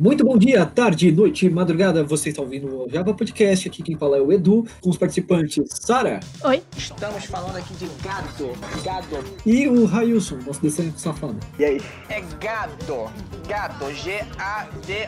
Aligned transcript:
Muito 0.00 0.24
bom 0.24 0.38
dia, 0.38 0.64
tarde, 0.64 1.12
noite, 1.12 1.50
madrugada. 1.50 2.02
Você 2.02 2.30
está 2.30 2.40
ouvindo 2.40 2.74
o 2.74 2.88
Java 2.88 3.12
Podcast. 3.12 3.68
Aqui 3.68 3.82
quem 3.82 3.98
fala 3.98 4.16
é 4.16 4.20
o 4.22 4.32
Edu, 4.32 4.64
com 4.80 4.88
os 4.88 4.96
participantes 4.96 5.62
Sara. 5.68 6.20
Oi. 6.42 6.62
Estamos 6.74 7.26
falando 7.26 7.56
aqui 7.56 7.74
de 7.74 7.84
gado. 8.02 8.50
Gado. 8.82 9.22
E 9.44 9.68
o 9.68 9.84
Railson, 9.84 10.38
nosso 10.46 10.62
descendente 10.62 10.98
safado. 10.98 11.38
E 11.58 11.66
aí? 11.66 11.82
É 12.08 12.22
gado. 12.40 13.10
Gado. 13.46 13.92
G-A-D-O-T. 13.92 15.04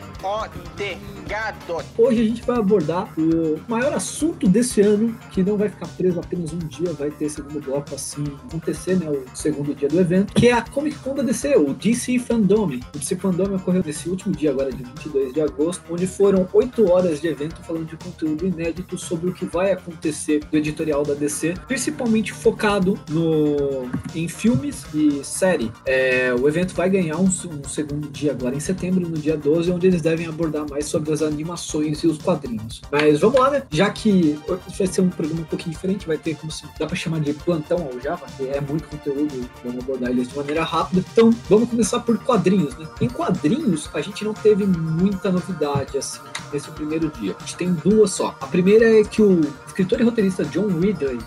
Gado. 1.27 1.83
Hoje 1.97 2.21
a 2.21 2.25
gente 2.25 2.43
vai 2.43 2.59
abordar 2.59 3.11
o 3.17 3.59
maior 3.67 3.93
assunto 3.93 4.47
desse 4.47 4.79
ano, 4.81 5.17
que 5.31 5.41
não 5.41 5.57
vai 5.57 5.69
ficar 5.69 5.87
preso 5.87 6.19
apenas 6.19 6.53
um 6.53 6.59
dia, 6.59 6.93
vai 6.93 7.09
ter 7.09 7.29
segundo 7.29 7.59
bloco 7.59 7.95
assim 7.95 8.25
acontecer, 8.47 8.99
né? 8.99 9.09
O 9.09 9.25
segundo 9.35 9.73
dia 9.73 9.89
do 9.89 9.99
evento, 9.99 10.35
que 10.35 10.49
é 10.49 10.53
a 10.53 10.61
Comic 10.61 10.99
Con 10.99 11.15
da 11.15 11.23
DC, 11.23 11.55
o 11.55 11.73
DC 11.73 12.19
Fandom. 12.19 12.65
O 12.65 12.99
DC 12.99 13.15
Fandom 13.15 13.55
ocorreu 13.55 13.81
nesse 13.83 14.07
último 14.07 14.35
dia, 14.35 14.51
agora 14.51 14.71
de 14.71 14.82
22 14.83 15.33
de 15.33 15.41
agosto, 15.41 15.83
onde 15.89 16.07
foram 16.07 16.47
8 16.53 16.89
horas 16.89 17.21
de 17.21 17.27
evento 17.27 17.61
falando 17.63 17.85
de 17.85 17.97
conteúdo 17.97 18.45
inédito 18.45 18.97
sobre 18.97 19.29
o 19.29 19.33
que 19.33 19.45
vai 19.45 19.71
acontecer 19.71 20.43
do 20.51 20.57
editorial 20.57 21.03
da 21.03 21.13
DC, 21.13 21.53
principalmente 21.67 22.33
focado 22.33 22.99
no, 23.09 23.89
em 24.15 24.27
filmes 24.27 24.85
e 24.93 25.23
série. 25.23 25.71
É, 25.85 26.33
o 26.33 26.47
evento 26.47 26.73
vai 26.73 26.89
ganhar 26.89 27.17
um, 27.17 27.25
um, 27.25 27.67
segundo 27.67 28.09
dia 28.09 28.31
agora 28.31 28.55
em 28.55 28.59
setembro, 28.59 29.07
no 29.07 29.17
dia 29.17 29.37
12, 29.37 29.71
onde 29.71 29.87
eles 29.87 30.01
devem 30.01 30.27
abordar 30.27 30.69
mais 30.69 30.85
sobre 30.85 31.11
as 31.13 31.21
animações 31.21 32.03
e 32.03 32.07
os 32.07 32.17
quadrinhos. 32.17 32.81
Mas 32.91 33.19
vamos 33.19 33.39
lá, 33.39 33.49
né? 33.49 33.63
Já 33.71 33.89
que 33.89 34.39
vai 34.77 34.87
ser 34.87 35.01
um 35.01 35.09
programa 35.09 35.41
um 35.41 35.45
pouquinho 35.45 35.71
diferente, 35.71 36.07
vai 36.07 36.17
ter 36.17 36.35
como 36.35 36.51
se 36.51 36.65
dá 36.79 36.85
para 36.85 36.95
chamar 36.95 37.19
de 37.19 37.33
plantão 37.33 37.89
ao 37.91 37.99
Java, 37.99 38.25
que 38.37 38.47
é 38.47 38.59
muito 38.61 38.87
conteúdo, 38.87 39.49
vamos 39.63 39.83
abordar 39.83 40.09
eles 40.09 40.27
de 40.29 40.35
maneira 40.35 40.63
rápida. 40.63 41.03
Então, 41.11 41.31
vamos 41.49 41.69
começar 41.69 41.99
por 41.99 42.17
quadrinhos, 42.19 42.77
né? 42.77 42.87
Em 43.01 43.09
quadrinhos, 43.09 43.89
a 43.93 44.01
gente 44.01 44.23
não 44.23 44.33
teve 44.33 44.65
muita 44.77 45.31
novidade 45.31 45.97
assim 45.97 46.19
nesse 46.53 46.69
primeiro 46.71 47.09
dia. 47.09 47.35
A 47.37 47.41
gente 47.41 47.57
tem 47.57 47.73
duas 47.73 48.11
só. 48.11 48.35
A 48.39 48.47
primeira 48.47 48.99
é 48.99 49.03
que 49.03 49.21
o 49.21 49.41
escritor 49.67 49.99
e 49.99 50.03
roteirista 50.03 50.45
John 50.45 50.67
Ridley, 50.67 51.17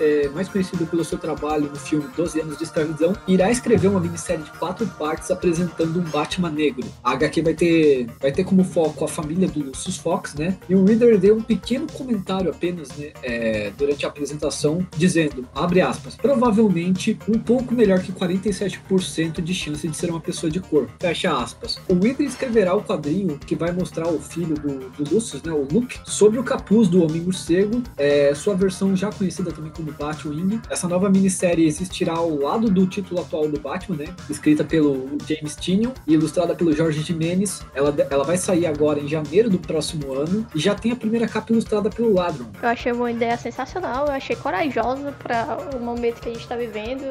é, 0.00 0.28
mais 0.30 0.48
conhecido 0.48 0.86
pelo 0.86 1.04
seu 1.04 1.18
trabalho 1.18 1.68
no 1.68 1.76
filme 1.76 2.08
12 2.16 2.40
anos 2.40 2.56
de 2.56 2.64
escravidão, 2.64 3.12
irá 3.28 3.50
escrever 3.50 3.88
uma 3.88 4.00
minissérie 4.00 4.42
de 4.42 4.50
quatro 4.52 4.86
partes 4.86 5.30
apresentando 5.30 6.00
um 6.00 6.04
Batman 6.04 6.50
negro. 6.50 6.86
A 7.04 7.12
HQ 7.12 7.42
vai 7.42 7.54
ter, 7.54 8.06
vai 8.20 8.32
ter 8.32 8.44
como 8.44 8.64
foco 8.64 9.04
a 9.04 9.08
família 9.08 9.46
do 9.46 9.62
Lucius 9.62 9.98
Fox, 9.98 10.34
né? 10.34 10.56
E 10.68 10.74
o 10.74 10.84
Reader 10.84 11.18
deu 11.18 11.36
um 11.36 11.42
pequeno 11.42 11.86
comentário 11.92 12.50
apenas, 12.50 12.88
né, 12.96 13.10
é, 13.22 13.70
durante 13.76 14.06
a 14.06 14.08
apresentação, 14.08 14.86
dizendo, 14.96 15.46
abre 15.54 15.80
aspas, 15.82 16.16
provavelmente 16.16 17.18
um 17.28 17.38
pouco 17.38 17.74
melhor 17.74 18.00
que 18.00 18.12
47% 18.12 19.42
de 19.42 19.54
chance 19.54 19.86
de 19.86 19.96
ser 19.96 20.10
uma 20.10 20.20
pessoa 20.20 20.50
de 20.50 20.60
cor. 20.60 20.88
Fecha 20.98 21.36
aspas. 21.36 21.78
O 21.88 21.94
Ridley 21.94 22.28
escreverá 22.28 22.74
o 22.74 22.82
quadrinho 22.90 23.38
que 23.38 23.54
vai 23.54 23.72
mostrar 23.72 24.08
o 24.08 24.18
filho 24.18 24.54
do, 24.54 24.90
do 24.90 25.14
Lucius, 25.14 25.42
né, 25.42 25.52
o 25.52 25.66
Luke, 25.70 26.00
sobre 26.04 26.38
o 26.38 26.44
capuz 26.44 26.88
do 26.88 27.04
Homem 27.04 27.20
Morcego 27.20 27.82
é, 27.96 28.34
sua 28.34 28.54
versão 28.54 28.96
já 28.96 29.10
conhecida 29.10 29.52
também 29.52 29.70
como 29.70 29.92
Batwing. 29.92 30.60
Essa 30.70 30.88
nova 30.88 31.08
minissérie 31.08 31.66
existirá 31.66 32.14
ao 32.14 32.34
lado 32.36 32.70
do 32.70 32.86
título 32.86 33.20
atual 33.20 33.48
do 33.48 33.60
Batman, 33.60 33.96
né? 33.96 34.14
Escrita 34.28 34.64
pelo 34.64 35.18
James 35.26 35.54
Tynion 35.56 35.90
e 36.06 36.14
ilustrada 36.14 36.54
pelo 36.54 36.72
Jorge 36.72 37.02
Jimenez. 37.02 37.62
Ela, 37.74 37.94
ela 38.10 38.24
vai 38.24 38.36
sair 38.36 38.66
agora 38.66 38.98
em 38.98 39.08
janeiro 39.08 39.50
do 39.50 39.58
próximo 39.58 40.12
ano 40.12 40.46
e 40.54 40.58
já 40.58 40.74
tem 40.74 40.92
a 40.92 40.96
primeira 40.96 41.28
capa 41.28 41.52
ilustrada 41.52 41.90
pelo 41.90 42.14
Ladron. 42.14 42.46
Eu 42.62 42.68
achei 42.68 42.92
uma 42.92 43.10
ideia 43.10 43.36
sensacional, 43.36 44.06
eu 44.06 44.12
achei 44.12 44.36
corajosa 44.36 45.12
para 45.12 45.58
o 45.76 45.80
momento 45.80 46.20
que 46.20 46.28
a 46.28 46.32
gente 46.32 46.42
está 46.42 46.56
vivendo. 46.56 47.04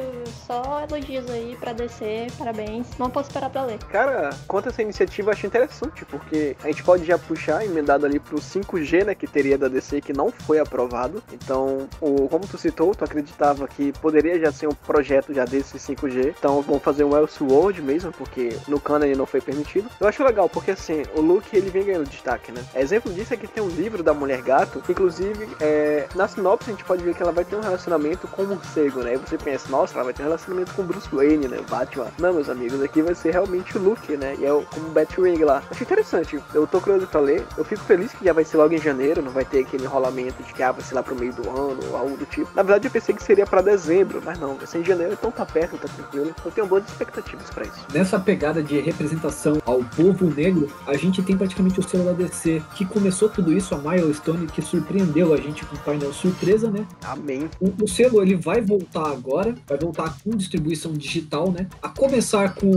Só 0.46 0.84
elogios 0.88 1.30
aí 1.30 1.56
para 1.58 1.72
descer, 1.72 2.30
parabéns. 2.32 2.86
Não 2.98 3.10
posso 3.10 3.28
esperar 3.28 3.50
para 3.50 3.64
ler. 3.64 3.78
Cara, 3.90 4.30
quanto 4.46 4.66
a 4.66 4.68
essa 4.70 4.82
iniciativa, 4.82 5.30
eu 5.30 5.32
achei 5.32 5.48
interessante, 5.48 5.69
porque 6.10 6.56
a 6.62 6.66
gente 6.66 6.82
pode 6.82 7.04
já 7.04 7.18
puxar 7.18 7.64
emendado 7.64 8.06
ali 8.06 8.18
pro 8.18 8.38
5G, 8.38 9.04
né, 9.04 9.14
que 9.14 9.26
teria 9.26 9.56
da 9.56 9.68
DC, 9.68 10.00
que 10.00 10.12
não 10.12 10.30
foi 10.30 10.58
aprovado. 10.58 11.22
Então, 11.32 11.88
o, 12.00 12.28
como 12.28 12.46
tu 12.46 12.58
citou, 12.58 12.94
tu 12.94 13.04
acreditava 13.04 13.66
que 13.68 13.92
poderia 14.00 14.38
já 14.38 14.52
ser 14.52 14.66
um 14.66 14.74
projeto 14.74 15.32
já 15.32 15.44
desse 15.44 15.78
5G. 15.78 16.34
Então, 16.38 16.60
vão 16.62 16.80
fazer 16.80 17.04
um 17.04 17.16
Elseworld 17.16 17.82
mesmo, 17.82 18.12
porque 18.12 18.56
no 18.68 18.80
canon 18.80 19.06
ele 19.06 19.16
não 19.16 19.26
foi 19.26 19.40
permitido. 19.40 19.88
Eu 20.00 20.08
acho 20.08 20.24
legal, 20.24 20.48
porque 20.48 20.72
assim, 20.72 21.02
o 21.14 21.20
Luke 21.20 21.56
ele 21.56 21.70
vem 21.70 21.84
ganhando 21.84 22.08
destaque, 22.08 22.52
né? 22.52 22.64
Exemplo 22.74 23.12
disso 23.12 23.34
é 23.34 23.36
que 23.36 23.46
tem 23.46 23.62
um 23.62 23.68
livro 23.68 24.02
da 24.02 24.12
Mulher 24.12 24.42
Gato, 24.42 24.82
inclusive, 24.88 25.48
é, 25.60 26.06
na 26.14 26.28
sinopse 26.28 26.70
a 26.70 26.72
gente 26.72 26.84
pode 26.84 27.02
ver 27.02 27.14
que 27.14 27.22
ela 27.22 27.32
vai 27.32 27.44
ter 27.44 27.56
um 27.56 27.60
relacionamento 27.60 28.26
com 28.28 28.42
o 28.42 28.46
morcego, 28.46 29.00
né? 29.02 29.14
E 29.14 29.16
você 29.16 29.38
pensa, 29.38 29.68
nossa, 29.68 29.94
ela 29.94 30.04
vai 30.04 30.12
ter 30.12 30.22
um 30.22 30.26
relacionamento 30.26 30.74
com 30.74 30.82
Bruce 30.82 31.08
Wayne, 31.12 31.48
né? 31.48 31.58
Batman. 31.68 32.08
Não, 32.18 32.32
meus 32.32 32.48
amigos, 32.48 32.82
aqui 32.82 33.02
vai 33.02 33.14
ser 33.14 33.32
realmente 33.32 33.76
o 33.76 33.80
Luke, 33.80 34.16
né? 34.16 34.34
E 34.38 34.44
é 34.44 34.52
o, 34.52 34.62
como 34.62 34.88
Batwing 34.90 35.42
lá. 35.50 35.62
Achei 35.70 35.84
interessante. 35.84 36.40
Eu 36.54 36.66
tô 36.66 36.80
curioso 36.80 37.06
pra 37.06 37.20
ler. 37.20 37.44
Eu 37.56 37.64
fico 37.64 37.82
feliz 37.82 38.12
que 38.12 38.24
já 38.24 38.32
vai 38.32 38.44
ser 38.44 38.56
logo 38.56 38.74
em 38.74 38.78
janeiro, 38.78 39.22
não 39.22 39.32
vai 39.32 39.44
ter 39.44 39.60
aquele 39.60 39.84
enrolamento 39.84 40.42
de 40.42 40.52
que 40.52 40.62
ah, 40.62 40.72
vai 40.72 40.82
ser 40.82 40.94
lá 40.94 41.02
pro 41.02 41.14
meio 41.14 41.32
do 41.32 41.48
ano 41.48 41.80
ou 41.90 41.96
algo 41.96 42.16
do 42.16 42.26
tipo. 42.26 42.50
Na 42.54 42.62
verdade, 42.62 42.86
eu 42.86 42.90
pensei 42.90 43.14
que 43.14 43.22
seria 43.22 43.46
para 43.46 43.60
dezembro, 43.60 44.22
mas 44.24 44.38
não, 44.38 44.54
vai 44.56 44.66
ser 44.66 44.78
em 44.78 44.84
janeiro, 44.84 45.12
então 45.12 45.30
tá 45.30 45.44
perto, 45.44 45.76
tá 45.76 45.88
tranquilo. 45.88 46.34
Eu 46.44 46.50
tenho 46.50 46.66
boas 46.66 46.86
expectativas 46.88 47.50
para 47.50 47.64
isso. 47.64 47.86
Nessa 47.92 48.18
pegada 48.18 48.62
de 48.62 48.80
representação 48.80 49.60
ao 49.64 49.82
povo 49.82 50.26
negro, 50.26 50.70
a 50.86 50.96
gente 50.96 51.22
tem 51.22 51.36
praticamente 51.36 51.80
o 51.80 51.82
selo 51.82 52.04
da 52.04 52.12
DC, 52.12 52.62
que 52.74 52.84
começou 52.84 53.28
tudo 53.28 53.52
isso, 53.52 53.74
a 53.74 53.78
Milestone, 53.78 54.46
que 54.46 54.62
surpreendeu 54.62 55.34
a 55.34 55.36
gente 55.36 55.64
com 55.64 55.76
o 55.76 55.78
painel 55.80 56.12
surpresa, 56.12 56.70
né? 56.70 56.86
Amém. 57.02 57.48
O, 57.60 57.72
o 57.84 57.88
selo, 57.88 58.22
ele 58.22 58.36
vai 58.36 58.60
voltar 58.60 59.10
agora, 59.10 59.54
vai 59.66 59.78
voltar 59.78 60.16
com 60.22 60.30
distribuição 60.30 60.92
digital, 60.92 61.50
né? 61.50 61.68
A 61.82 61.88
começar 61.88 62.54
com 62.54 62.70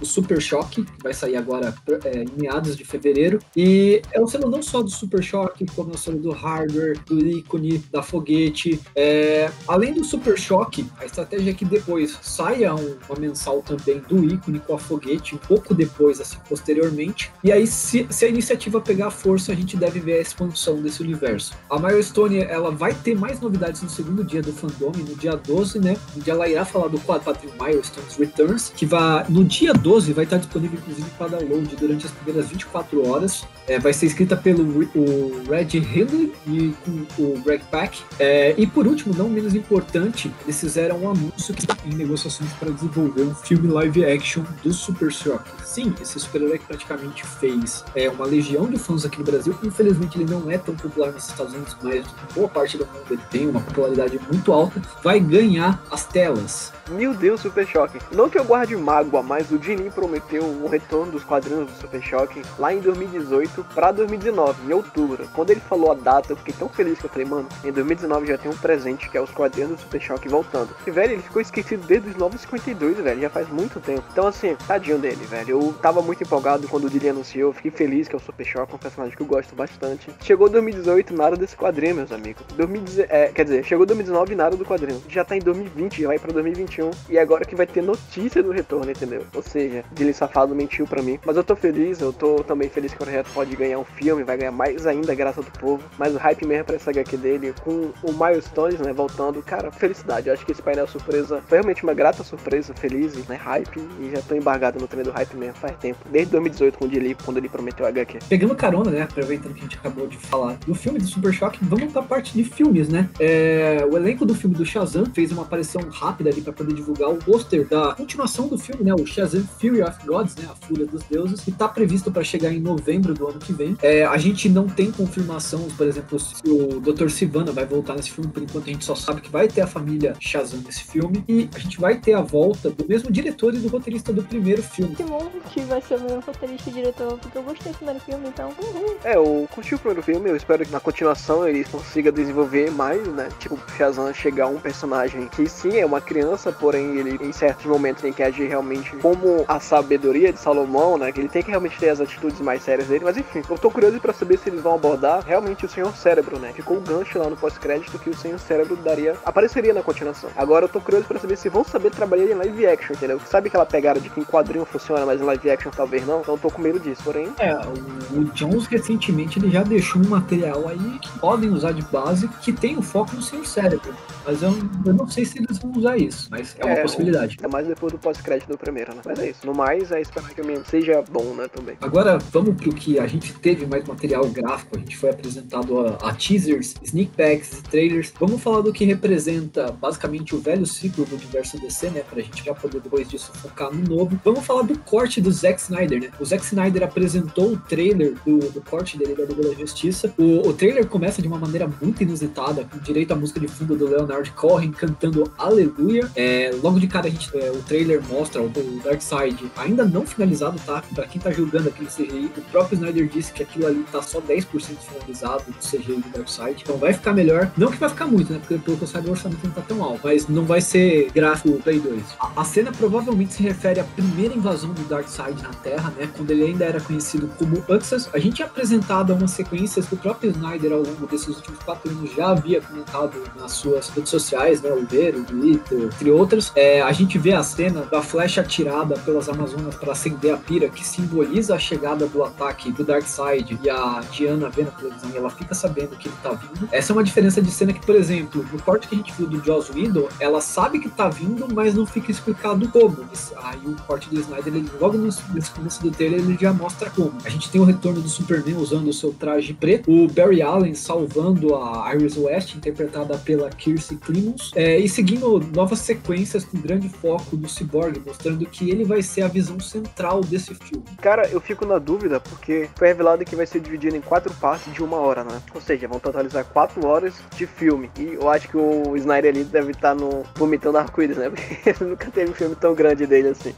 o 0.00 0.04
Super 0.04 0.40
Choque, 0.40 0.84
que 0.84 1.02
vai 1.02 1.12
sair 1.12 1.36
agora 1.36 1.74
é, 2.04 2.24
em 2.24 2.40
meados 2.40 2.76
de 2.76 2.84
fevereiro. 2.84 3.38
E 3.56 4.02
é 4.12 4.20
o 4.20 4.26
selo 4.26 4.50
não 4.50 4.62
só 4.62 4.82
do 4.82 4.90
Super 4.90 5.22
Choque, 5.22 5.66
como 5.74 5.92
é 5.92 5.94
o 5.94 5.98
selo 5.98 6.18
do 6.18 6.30
Hardware, 6.30 6.98
do 7.06 7.18
ícone, 7.18 7.78
da 7.90 8.02
foguete. 8.02 8.80
É, 8.94 9.50
além 9.66 9.92
do 9.92 10.04
Super 10.04 10.38
Choque, 10.38 10.86
a 10.98 11.04
estratégia 11.04 11.50
é 11.50 11.54
que 11.54 11.64
depois 11.64 12.18
saia 12.22 12.74
um, 12.74 12.96
uma 13.08 13.18
mensal 13.18 13.62
também 13.62 14.00
do 14.08 14.24
ícone 14.24 14.60
com 14.60 14.74
a 14.74 14.78
foguete, 14.78 15.34
um 15.34 15.38
pouco 15.38 15.74
depois, 15.74 16.20
assim, 16.20 16.38
posteriormente. 16.48 17.30
E 17.42 17.52
aí, 17.52 17.66
se, 17.66 18.06
se 18.10 18.24
a 18.24 18.28
iniciativa 18.28 18.80
pegar 18.80 19.10
força, 19.10 19.52
a 19.52 19.54
gente 19.54 19.76
deve 19.76 20.00
ver 20.00 20.14
a 20.14 20.20
expansão 20.20 20.80
desse 20.80 21.02
universo. 21.02 21.54
A 21.68 21.78
Milestone, 21.78 22.38
ela 22.38 22.70
vai 22.70 22.94
ter 22.94 23.16
mais 23.16 23.40
novidades 23.40 23.82
no 23.82 23.88
segundo 23.88 24.24
dia 24.24 24.42
do 24.42 24.52
fandom, 24.52 24.92
no 24.96 25.14
dia 25.16 25.36
12, 25.36 25.78
né? 25.78 25.96
Dia 26.16 26.32
ela 26.32 26.48
irá 26.48 26.64
falar 26.64 26.88
do 26.88 26.98
quadrinho 27.00 27.52
Milestones 27.60 28.16
Returns, 28.16 28.72
que 28.74 28.86
vai, 28.86 29.24
no 29.28 29.44
dia 29.44 29.72
12 29.72 30.12
vai 30.12 30.24
estar 30.24 30.38
disponível, 30.38 30.78
inclusive, 30.78 31.08
para 31.18 31.38
download 31.38 31.76
durante 31.80 32.06
as 32.06 32.12
primeiras 32.12 32.48
24 32.48 33.08
horas. 33.08 33.44
É, 33.66 33.78
vai 33.78 33.92
ser 33.92 34.06
escrita 34.06 34.36
pelo 34.36 34.62
o 34.94 35.42
Red 35.48 35.78
Hindley 35.78 36.32
e 36.46 36.74
o 37.18 37.40
Greg 37.40 37.64
Pak. 37.70 38.02
É, 38.18 38.54
e 38.56 38.66
por 38.66 38.86
último, 38.86 39.14
não 39.16 39.28
menos 39.28 39.54
importante, 39.54 40.32
eles 40.44 40.60
fizeram 40.60 40.98
um 40.98 41.10
anúncio 41.10 41.54
que 41.54 41.66
em 41.86 41.94
negociações 41.94 42.52
para 42.54 42.70
desenvolver 42.70 43.22
um 43.22 43.34
filme 43.34 43.68
live 43.68 44.04
action 44.04 44.44
do 44.62 44.72
Super 44.72 45.10
Shock. 45.10 45.44
Sim, 45.64 45.94
esse 46.00 46.18
super-herói 46.18 46.58
que 46.58 46.66
praticamente 46.66 47.24
fez 47.24 47.84
é, 47.94 48.08
uma 48.08 48.26
legião 48.26 48.68
de 48.68 48.78
fãs 48.78 49.04
aqui 49.04 49.18
no 49.18 49.24
Brasil. 49.24 49.56
Infelizmente, 49.62 50.18
ele 50.20 50.30
não 50.30 50.50
é 50.50 50.58
tão 50.58 50.74
popular 50.74 51.12
nos 51.12 51.28
Estados 51.28 51.54
Unidos, 51.54 51.76
mas 51.82 52.04
boa 52.34 52.48
parte 52.48 52.76
do 52.76 52.84
mundo 52.86 53.06
ele 53.10 53.22
tem 53.30 53.48
uma 53.48 53.60
popularidade 53.60 54.18
muito 54.30 54.52
alta. 54.52 54.82
Vai 55.02 55.20
ganhar 55.20 55.82
as 55.90 56.04
telas 56.04 56.72
meu 56.90 57.14
Deus, 57.14 57.40
Super 57.40 57.66
Choque. 57.66 57.98
Não 58.12 58.28
que 58.28 58.38
eu 58.38 58.44
guarde 58.44 58.76
mágoa, 58.76 59.22
mas 59.22 59.50
o 59.50 59.58
Dinin 59.58 59.90
prometeu 59.90 60.42
o 60.42 60.68
retorno 60.68 61.12
dos 61.12 61.24
quadrinhos 61.24 61.69
do 61.70 61.80
Super 61.80 62.02
Choque 62.02 62.42
lá 62.58 62.72
em 62.72 62.80
2018 62.80 63.64
para 63.74 63.92
2019, 63.92 64.66
em 64.66 64.72
outubro. 64.72 65.28
Quando 65.34 65.50
ele 65.50 65.60
falou 65.60 65.92
a 65.92 65.94
data, 65.94 66.32
eu 66.32 66.36
fiquei 66.36 66.54
tão 66.54 66.68
feliz 66.68 66.98
que 66.98 67.06
eu 67.06 67.10
falei, 67.10 67.26
mano, 67.26 67.48
em 67.64 67.72
2019 67.72 68.26
já 68.26 68.38
tem 68.38 68.50
um 68.50 68.56
presente 68.56 69.08
que 69.08 69.16
é 69.16 69.20
os 69.20 69.30
quadrinhos 69.30 69.70
do 69.70 69.78
Super 69.78 70.00
Choque 70.00 70.28
voltando. 70.28 70.74
E, 70.86 70.90
velho, 70.90 71.12
ele 71.12 71.22
ficou 71.22 71.40
esquecido 71.40 71.86
desde 71.86 72.10
os 72.10 72.16
952, 72.16 72.98
velho, 72.98 73.20
já 73.20 73.30
faz 73.30 73.48
muito 73.48 73.80
tempo. 73.80 74.04
Então, 74.12 74.26
assim, 74.26 74.56
tadinho 74.66 74.98
dele, 74.98 75.24
velho. 75.26 75.50
Eu 75.50 75.74
tava 75.80 76.02
muito 76.02 76.22
empolgado 76.22 76.68
quando 76.68 76.84
o 76.84 76.90
Dinin 76.90 77.10
anunciou, 77.10 77.52
fiquei 77.52 77.70
feliz 77.70 78.08
que 78.08 78.14
é 78.14 78.18
o 78.18 78.20
Super 78.20 78.44
Choque, 78.44 78.74
um 78.74 78.78
personagem 78.78 79.16
que 79.16 79.22
eu 79.22 79.26
gosto 79.26 79.54
bastante. 79.54 80.10
Chegou 80.20 80.48
2018, 80.48 81.14
nada 81.14 81.36
desse 81.36 81.56
quadrinho, 81.56 81.96
meus 81.96 82.12
amigos. 82.12 82.42
2010, 82.56 83.10
é, 83.10 83.28
quer 83.28 83.44
dizer, 83.44 83.64
chegou 83.64 83.86
2019, 83.86 84.34
nada 84.34 84.56
do 84.56 84.64
quadrinho. 84.64 85.02
Já 85.08 85.24
tá 85.24 85.36
em 85.36 85.40
2020, 85.40 86.02
já 86.02 86.08
vai 86.08 86.18
pra 86.18 86.32
2021 86.32 86.90
e 87.08 87.18
agora 87.18 87.44
que 87.44 87.54
vai 87.54 87.66
ter 87.66 87.82
notícia 87.82 88.42
do 88.42 88.50
retorno, 88.50 88.90
entendeu? 88.90 89.24
Ou 89.34 89.42
seja, 89.42 89.84
Billy 89.92 90.12
Safado 90.12 90.54
mentiu 90.54 90.86
para 90.86 91.02
mim. 91.02 91.18
Mas 91.24 91.36
eu 91.36 91.44
tô 91.44 91.56
feliz, 91.60 92.00
eu 92.00 92.12
tô 92.12 92.42
também 92.42 92.68
feliz 92.68 92.92
que 92.92 93.02
o 93.02 93.04
projeto 93.04 93.30
pode 93.32 93.54
ganhar 93.54 93.78
um 93.78 93.84
filme, 93.84 94.24
vai 94.24 94.36
ganhar 94.36 94.50
mais 94.50 94.86
ainda 94.86 95.14
graça 95.14 95.42
do 95.42 95.50
povo. 95.52 95.82
Mas 95.98 96.14
o 96.14 96.18
hype 96.18 96.46
mesmo 96.46 96.64
pra 96.64 96.76
essa 96.76 96.90
HQ 96.90 97.16
dele, 97.16 97.54
com 97.62 97.92
o 98.02 98.12
Milestones, 98.12 98.80
né, 98.80 98.92
voltando, 98.92 99.42
cara, 99.42 99.70
felicidade. 99.70 100.28
Eu 100.28 100.34
acho 100.34 100.44
que 100.44 100.52
esse 100.52 100.62
painel 100.62 100.86
surpresa 100.86 101.42
foi 101.46 101.58
realmente 101.58 101.82
uma 101.82 101.94
grata 101.94 102.24
surpresa, 102.24 102.74
feliz, 102.74 103.14
né, 103.28 103.36
hype. 103.36 103.78
E 104.00 104.10
já 104.14 104.22
tô 104.22 104.34
embargado 104.34 104.80
no 104.80 104.88
trem 104.88 105.04
do 105.04 105.10
hype 105.10 105.36
mesmo 105.36 105.54
faz 105.54 105.76
tempo. 105.76 105.98
Desde 106.10 106.32
2018, 106.32 106.78
quando 106.78 106.94
ele, 106.94 107.16
quando 107.24 107.36
ele 107.36 107.48
prometeu 107.48 107.84
a 107.84 107.88
HQ. 107.90 108.18
Pegando 108.28 108.54
carona, 108.54 108.90
né, 108.90 109.02
aproveitando 109.02 109.54
que 109.54 109.60
a 109.60 109.62
gente 109.62 109.76
acabou 109.76 110.06
de 110.06 110.16
falar 110.16 110.54
do 110.66 110.74
filme 110.74 110.98
do 110.98 111.06
Super 111.06 111.32
Shock, 111.32 111.58
vamos 111.62 111.92
pra 111.92 112.02
parte 112.02 112.32
de 112.32 112.44
filmes, 112.44 112.88
né? 112.88 113.08
É, 113.18 113.86
o 113.90 113.96
elenco 113.96 114.24
do 114.24 114.34
filme 114.34 114.54
do 114.54 114.64
Shazam 114.64 115.04
fez 115.06 115.32
uma 115.32 115.42
aparição 115.42 115.82
rápida 115.90 116.30
ali 116.30 116.40
pra 116.40 116.52
poder 116.52 116.74
divulgar 116.74 117.10
o 117.10 117.16
pôster 117.16 117.66
da 117.66 117.94
continuação 117.94 118.48
do 118.48 118.56
filme, 118.56 118.84
né? 118.84 118.94
O 118.94 119.06
Shazam 119.06 119.42
Fury 119.60 119.82
of 119.82 120.06
Gods, 120.06 120.36
né? 120.36 120.48
A 120.50 120.66
Fúria 120.66 120.86
dos 120.86 121.02
Deuses. 121.04 121.49
Que 121.50 121.58
tá 121.58 121.68
previsto 121.68 122.10
para 122.10 122.22
chegar 122.22 122.52
em 122.52 122.60
novembro 122.60 123.14
do 123.14 123.28
ano 123.28 123.38
que 123.38 123.52
vem. 123.52 123.76
É, 123.82 124.04
a 124.04 124.16
gente 124.16 124.48
não 124.48 124.66
tem 124.66 124.90
confirmação, 124.90 125.68
por 125.76 125.86
exemplo, 125.86 126.18
se 126.18 126.34
o 126.46 126.80
Dr. 126.80 127.08
Sivana 127.08 127.52
vai 127.52 127.66
voltar 127.66 127.94
nesse 127.94 128.10
filme, 128.10 128.30
por 128.30 128.42
enquanto 128.42 128.68
a 128.68 128.72
gente 128.72 128.84
só 128.84 128.94
sabe 128.94 129.20
que 129.20 129.30
vai 129.30 129.48
ter 129.48 129.60
a 129.60 129.66
família 129.66 130.14
Shazam 130.20 130.60
nesse 130.64 130.84
filme, 130.84 131.24
e 131.28 131.48
a 131.54 131.58
gente 131.58 131.80
vai 131.80 131.96
ter 131.96 132.14
a 132.14 132.20
volta 132.20 132.70
do 132.70 132.86
mesmo 132.86 133.10
diretor 133.10 133.54
e 133.54 133.58
do 133.58 133.68
roteirista 133.68 134.12
do 134.12 134.22
primeiro 134.22 134.62
filme. 134.62 134.94
Que 134.94 135.02
bom 135.02 135.30
que 135.50 135.60
vai 135.62 135.80
ser 135.82 135.96
o 135.96 136.00
meu 136.00 136.20
roteirista 136.20 136.70
e 136.70 136.72
diretor, 136.72 137.18
porque 137.18 137.36
eu 137.36 137.42
gostei 137.42 137.72
do 137.72 137.78
primeiro 137.78 138.00
filme, 138.00 138.28
então. 138.28 138.48
Uhum. 138.48 138.94
É, 139.04 139.16
eu 139.16 139.48
curti 139.52 139.74
o 139.74 139.78
primeiro 139.78 140.02
filme, 140.02 140.30
eu 140.30 140.36
espero 140.36 140.64
que 140.64 140.72
na 140.72 140.80
continuação 140.80 141.46
eles 141.46 141.68
consigam 141.68 142.12
desenvolver 142.12 142.70
mais, 142.70 143.06
né? 143.08 143.28
Tipo, 143.38 143.58
Shazam 143.76 144.12
chegar 144.12 144.44
a 144.44 144.48
um 144.48 144.60
personagem 144.60 145.28
que 145.28 145.48
sim 145.48 145.78
é 145.78 145.86
uma 145.86 146.00
criança, 146.00 146.52
porém 146.52 146.98
ele 146.98 147.18
em 147.20 147.32
certos 147.32 147.66
momentos 147.66 148.02
tem 148.02 148.12
que 148.12 148.22
agir 148.22 148.46
realmente 148.46 148.94
como 148.96 149.44
a 149.48 149.58
sabedoria 149.60 150.32
de 150.32 150.38
Salomão, 150.38 150.96
né? 150.96 151.12
Que 151.12 151.20
ele 151.20 151.28
tem 151.28 151.39
que 151.42 151.50
realmente 151.50 151.78
ter 151.78 151.90
as 151.90 152.00
atitudes 152.00 152.40
mais 152.40 152.62
sérias 152.62 152.88
dele, 152.88 153.04
mas 153.04 153.16
enfim, 153.16 153.42
eu 153.48 153.58
tô 153.58 153.70
curioso 153.70 154.00
pra 154.00 154.12
saber 154.12 154.38
se 154.38 154.48
eles 154.48 154.62
vão 154.62 154.74
abordar 154.74 155.24
realmente 155.24 155.64
o 155.64 155.68
Senhor 155.68 155.94
Cérebro, 155.96 156.38
né? 156.38 156.52
Ficou 156.52 156.76
o 156.76 156.80
gancho 156.80 157.18
lá 157.18 157.28
no 157.28 157.36
pós-crédito 157.36 157.98
que 157.98 158.10
o 158.10 158.16
Senhor 158.16 158.38
Cérebro 158.38 158.76
daria, 158.76 159.16
apareceria 159.24 159.72
na 159.74 159.82
continuação. 159.82 160.30
Agora 160.36 160.64
eu 160.64 160.68
tô 160.68 160.80
curioso 160.80 161.06
pra 161.06 161.18
saber 161.18 161.36
se 161.36 161.48
vão 161.48 161.64
saber 161.64 161.90
trabalhar 161.90 162.24
em 162.24 162.34
live 162.34 162.66
action, 162.66 162.94
entendeu? 162.94 163.20
Sabe 163.26 163.48
aquela 163.48 163.66
pegada 163.66 164.00
de 164.00 164.08
que 164.10 164.20
em 164.20 164.24
quadrinho 164.24 164.64
funciona, 164.64 165.04
mas 165.04 165.20
em 165.20 165.24
live 165.24 165.50
action 165.50 165.70
talvez 165.70 166.06
não? 166.06 166.20
Então 166.20 166.34
eu 166.34 166.40
tô 166.40 166.50
com 166.50 166.60
medo 166.60 166.78
disso, 166.78 167.02
porém. 167.02 167.28
É, 167.38 167.54
o, 167.54 168.24
Jones 168.32 168.66
recentemente 168.66 169.38
ele 169.38 169.50
já 169.50 169.62
deixou 169.62 170.02
um 170.02 170.08
material 170.08 170.68
aí 170.68 170.98
que 171.00 171.18
podem 171.18 171.50
usar 171.50 171.72
de 171.72 171.82
base 171.82 172.28
que 172.40 172.52
tem 172.52 172.76
o 172.76 172.82
foco 172.82 173.14
no 173.14 173.22
seu 173.22 173.44
cérebro. 173.44 173.94
Mas 174.24 174.42
eu, 174.42 174.52
eu 174.84 174.94
não 174.94 175.08
sei 175.08 175.24
se 175.24 175.38
eles 175.38 175.58
vão 175.58 175.72
usar 175.72 175.96
isso, 175.96 176.28
mas 176.30 176.54
é 176.58 176.64
uma 176.64 176.74
É, 176.74 176.82
possibilidade. 176.82 177.36
É 177.42 177.48
mais 177.48 177.66
depois 177.66 177.92
do 177.92 177.98
pós-crédito 177.98 178.48
do 178.48 178.58
primeiro, 178.58 178.94
né? 178.94 179.02
Mas 179.04 179.18
é 179.18 179.30
isso. 179.30 179.46
No 179.46 179.54
mais, 179.54 179.90
é 179.90 180.00
esperar 180.00 180.30
que 180.30 180.40
o 180.40 180.44
menino 180.44 180.64
seja 180.64 181.02
bom, 181.10 181.29
né? 181.34 181.48
Também. 181.48 181.76
Agora 181.80 182.18
vamos 182.30 182.54
pro 182.56 182.72
que 182.74 182.98
a 182.98 183.06
gente 183.06 183.32
teve 183.34 183.66
mais 183.66 183.84
material 183.84 184.26
gráfico, 184.28 184.76
a 184.76 184.80
gente 184.80 184.96
foi 184.96 185.10
apresentado 185.10 185.80
a, 185.80 186.10
a 186.10 186.14
teasers, 186.14 186.74
sneak 186.82 187.12
peeks, 187.16 187.62
trailers. 187.70 188.12
Vamos 188.18 188.42
falar 188.42 188.60
do 188.60 188.72
que 188.72 188.84
representa 188.84 189.72
basicamente 189.72 190.34
o 190.34 190.40
velho 190.40 190.66
ciclo 190.66 191.04
do 191.04 191.16
universo 191.16 191.58
DC, 191.58 191.90
né? 191.90 192.02
Pra 192.08 192.22
gente 192.22 192.44
já 192.44 192.54
poder 192.54 192.80
depois 192.80 193.08
disso 193.08 193.32
focar 193.34 193.72
no 193.72 193.82
novo. 193.96 194.18
Vamos 194.24 194.44
falar 194.44 194.62
do 194.62 194.78
corte 194.78 195.20
do 195.20 195.30
Zack 195.30 195.60
Snyder, 195.60 196.00
né? 196.00 196.10
O 196.18 196.24
Zack 196.24 196.44
Snyder 196.44 196.82
apresentou 196.82 197.52
o 197.52 197.56
trailer 197.56 198.14
do, 198.24 198.38
do 198.50 198.60
corte 198.60 198.98
dele 198.98 199.14
da 199.14 199.24
Liga 199.24 199.42
da 199.42 199.54
Justiça. 199.54 200.12
O, 200.18 200.48
o 200.48 200.52
trailer 200.52 200.86
começa 200.86 201.20
de 201.22 201.28
uma 201.28 201.38
maneira 201.38 201.70
muito 201.80 202.02
inusitada, 202.02 202.64
com 202.64 202.78
direito 202.78 203.12
à 203.12 203.16
música 203.16 203.40
de 203.40 203.48
fundo 203.48 203.76
do 203.76 203.86
Leonard 203.86 204.30
Cohen 204.32 204.72
cantando 204.72 205.30
Aleluia. 205.38 206.10
É, 206.14 206.50
logo 206.62 206.78
de 206.78 206.86
cara 206.86 207.06
a 207.06 207.10
gente, 207.10 207.30
é, 207.36 207.50
o 207.50 207.62
trailer 207.62 208.02
mostra 208.08 208.42
o, 208.42 208.46
o 208.46 208.80
Darkseid 208.82 209.50
ainda 209.56 209.84
não 209.84 210.06
finalizado, 210.06 210.60
tá? 210.64 210.82
Pra 210.94 211.06
quem 211.06 211.19
tá 211.20 211.30
julgando 211.30 211.68
aquele 211.68 211.88
CGI, 211.88 212.32
o 212.36 212.42
próprio 212.50 212.76
Snyder 212.76 213.08
disse 213.08 213.32
que 213.32 213.42
aquilo 213.42 213.66
ali 213.66 213.84
tá 213.90 214.02
só 214.02 214.20
10% 214.20 214.46
finalizado 214.78 215.44
do 215.46 215.58
CGI 215.58 216.00
do 216.00 216.08
Darkseid. 216.10 216.62
Então 216.62 216.76
vai 216.76 216.92
ficar 216.92 217.12
melhor. 217.12 217.50
Não 217.56 217.70
que 217.70 217.76
vai 217.76 217.88
ficar 217.88 218.06
muito, 218.06 218.32
né? 218.32 218.38
Porque 218.38 218.58
pelo 218.58 218.76
que 218.76 218.84
eu 218.84 218.88
saiba 218.88 219.08
o 219.08 219.10
orçamento 219.12 219.44
não 219.44 219.52
tá 219.52 219.62
tão 219.62 219.82
alto. 219.82 220.00
Mas 220.04 220.28
não 220.28 220.44
vai 220.44 220.60
ser 220.60 221.10
gráfico 221.12 221.60
Play 221.62 221.80
2. 221.80 222.02
A, 222.18 222.40
a 222.40 222.44
cena 222.44 222.72
provavelmente 222.72 223.34
se 223.34 223.42
refere 223.42 223.80
à 223.80 223.84
primeira 223.84 224.34
invasão 224.34 224.72
do 224.72 224.82
Darkseid 224.82 225.42
na 225.42 225.50
Terra, 225.50 225.92
né? 225.96 226.08
Quando 226.16 226.30
ele 226.30 226.44
ainda 226.44 226.64
era 226.64 226.80
conhecido 226.80 227.28
como 227.38 227.62
Uxas. 227.68 228.08
A 228.12 228.18
gente 228.18 228.42
é 228.42 228.44
apresentado 228.44 229.12
umas 229.12 229.30
sequências 229.32 229.86
que 229.86 229.94
o 229.94 229.98
próprio 229.98 230.30
Snyder 230.30 230.72
ao 230.72 230.82
longo 230.82 231.06
desses 231.06 231.28
últimos 231.28 231.58
quatro 231.62 231.90
anos 231.90 232.10
já 232.14 232.30
havia 232.30 232.60
comentado 232.60 233.22
nas 233.38 233.52
suas 233.52 233.88
redes 233.90 234.10
sociais, 234.10 234.62
né? 234.62 234.70
O 234.70 234.86
Ver, 234.86 235.14
o 235.14 235.24
Twitter, 235.24 235.82
entre 235.82 236.10
outras. 236.10 236.52
É, 236.54 236.82
a 236.82 236.92
gente 236.92 237.18
vê 237.18 237.32
a 237.32 237.42
cena 237.42 237.82
da 237.82 238.02
flecha 238.02 238.40
atirada 238.40 238.98
pelas 238.98 239.28
Amazonas 239.28 239.74
para 239.74 239.92
acender 239.92 240.32
a 240.32 240.36
pira, 240.36 240.68
que 240.68 240.86
simboliza 241.00 241.54
a 241.54 241.58
chegada 241.58 242.06
do 242.06 242.22
ataque 242.22 242.70
do 242.72 242.84
Darkseid 242.84 243.58
e 243.62 243.70
a 243.70 244.02
Diana 244.12 244.48
vê 244.48 244.62
na 244.62 244.70
televisão 244.70 245.10
e 245.12 245.16
ela 245.16 245.30
fica 245.30 245.54
sabendo 245.54 245.96
que 245.96 246.08
ele 246.08 246.14
tá 246.22 246.32
vindo. 246.32 246.68
Essa 246.70 246.92
é 246.92 246.94
uma 246.94 247.04
diferença 247.04 247.40
de 247.40 247.50
cena 247.50 247.72
que, 247.72 247.84
por 247.84 247.94
exemplo, 247.94 248.44
no 248.52 248.62
corte 248.62 248.88
que 248.88 248.94
a 248.94 248.98
gente 248.98 249.12
viu 249.16 249.26
do 249.26 249.42
Joss 249.44 249.72
Whedon, 249.72 250.08
ela 250.18 250.40
sabe 250.40 250.78
que 250.78 250.88
tá 250.88 251.08
vindo, 251.08 251.46
mas 251.52 251.74
não 251.74 251.86
fica 251.86 252.10
explicado 252.10 252.68
como. 252.68 252.98
Aí 253.42 253.60
o 253.66 253.74
corte 253.86 254.08
do 254.10 254.20
Snyder, 254.20 254.54
ele, 254.54 254.70
logo 254.80 254.98
no- 254.98 255.04
nesse 255.34 255.50
começo 255.50 255.82
do 255.82 255.90
trailer, 255.90 256.20
ele 256.20 256.36
já 256.40 256.52
mostra 256.52 256.90
como. 256.90 257.12
A 257.24 257.28
gente 257.28 257.50
tem 257.50 257.60
o 257.60 257.64
retorno 257.64 258.00
do 258.00 258.08
Superman 258.08 258.56
usando 258.56 258.88
o 258.88 258.92
seu 258.92 259.12
traje 259.12 259.52
preto, 259.54 259.90
o 259.90 260.08
Barry 260.08 260.42
Allen 260.42 260.74
salvando 260.74 261.54
a 261.54 261.92
Iris 261.94 262.16
West, 262.16 262.54
interpretada 262.54 263.16
pela 263.18 263.48
Kirsten 263.50 263.98
Clemons, 263.98 264.50
é, 264.54 264.78
e 264.78 264.88
seguindo 264.88 265.40
novas 265.54 265.78
sequências 265.80 266.44
com 266.44 266.58
grande 266.60 266.88
foco 266.88 267.36
no 267.36 267.48
Cyborg, 267.48 268.00
mostrando 268.04 268.44
que 268.46 268.70
ele 268.70 268.84
vai 268.84 269.02
ser 269.02 269.22
a 269.22 269.28
visão 269.28 269.58
central 269.60 270.20
desse 270.20 270.54
filme. 270.54 270.84
Cara, 270.98 271.28
eu 271.28 271.40
fico 271.40 271.64
na 271.64 271.78
dúvida 271.78 272.20
porque 272.20 272.68
foi 272.76 272.88
revelado 272.88 273.24
que 273.24 273.36
vai 273.36 273.46
ser 273.46 273.60
dividido 273.60 273.96
em 273.96 274.00
quatro 274.00 274.32
partes 274.34 274.72
de 274.72 274.82
uma 274.82 274.98
hora, 274.98 275.24
né? 275.24 275.40
Ou 275.54 275.60
seja, 275.60 275.88
vão 275.88 275.98
totalizar 275.98 276.44
quatro 276.44 276.86
horas 276.86 277.14
de 277.36 277.46
filme. 277.46 277.90
E 277.98 278.14
eu 278.14 278.28
acho 278.28 278.48
que 278.48 278.56
o 278.56 278.96
Snyder 278.96 279.32
ali 279.32 279.44
deve 279.44 279.72
estar 279.72 279.94
no 279.94 280.24
vomitando 280.34 280.78
arco-íris, 280.78 281.16
né? 281.16 281.30
Porque 281.30 281.84
nunca 281.84 282.10
teve 282.10 282.30
um 282.30 282.34
filme 282.34 282.54
tão 282.54 282.74
grande 282.74 283.06
dele 283.06 283.28
assim. 283.28 283.54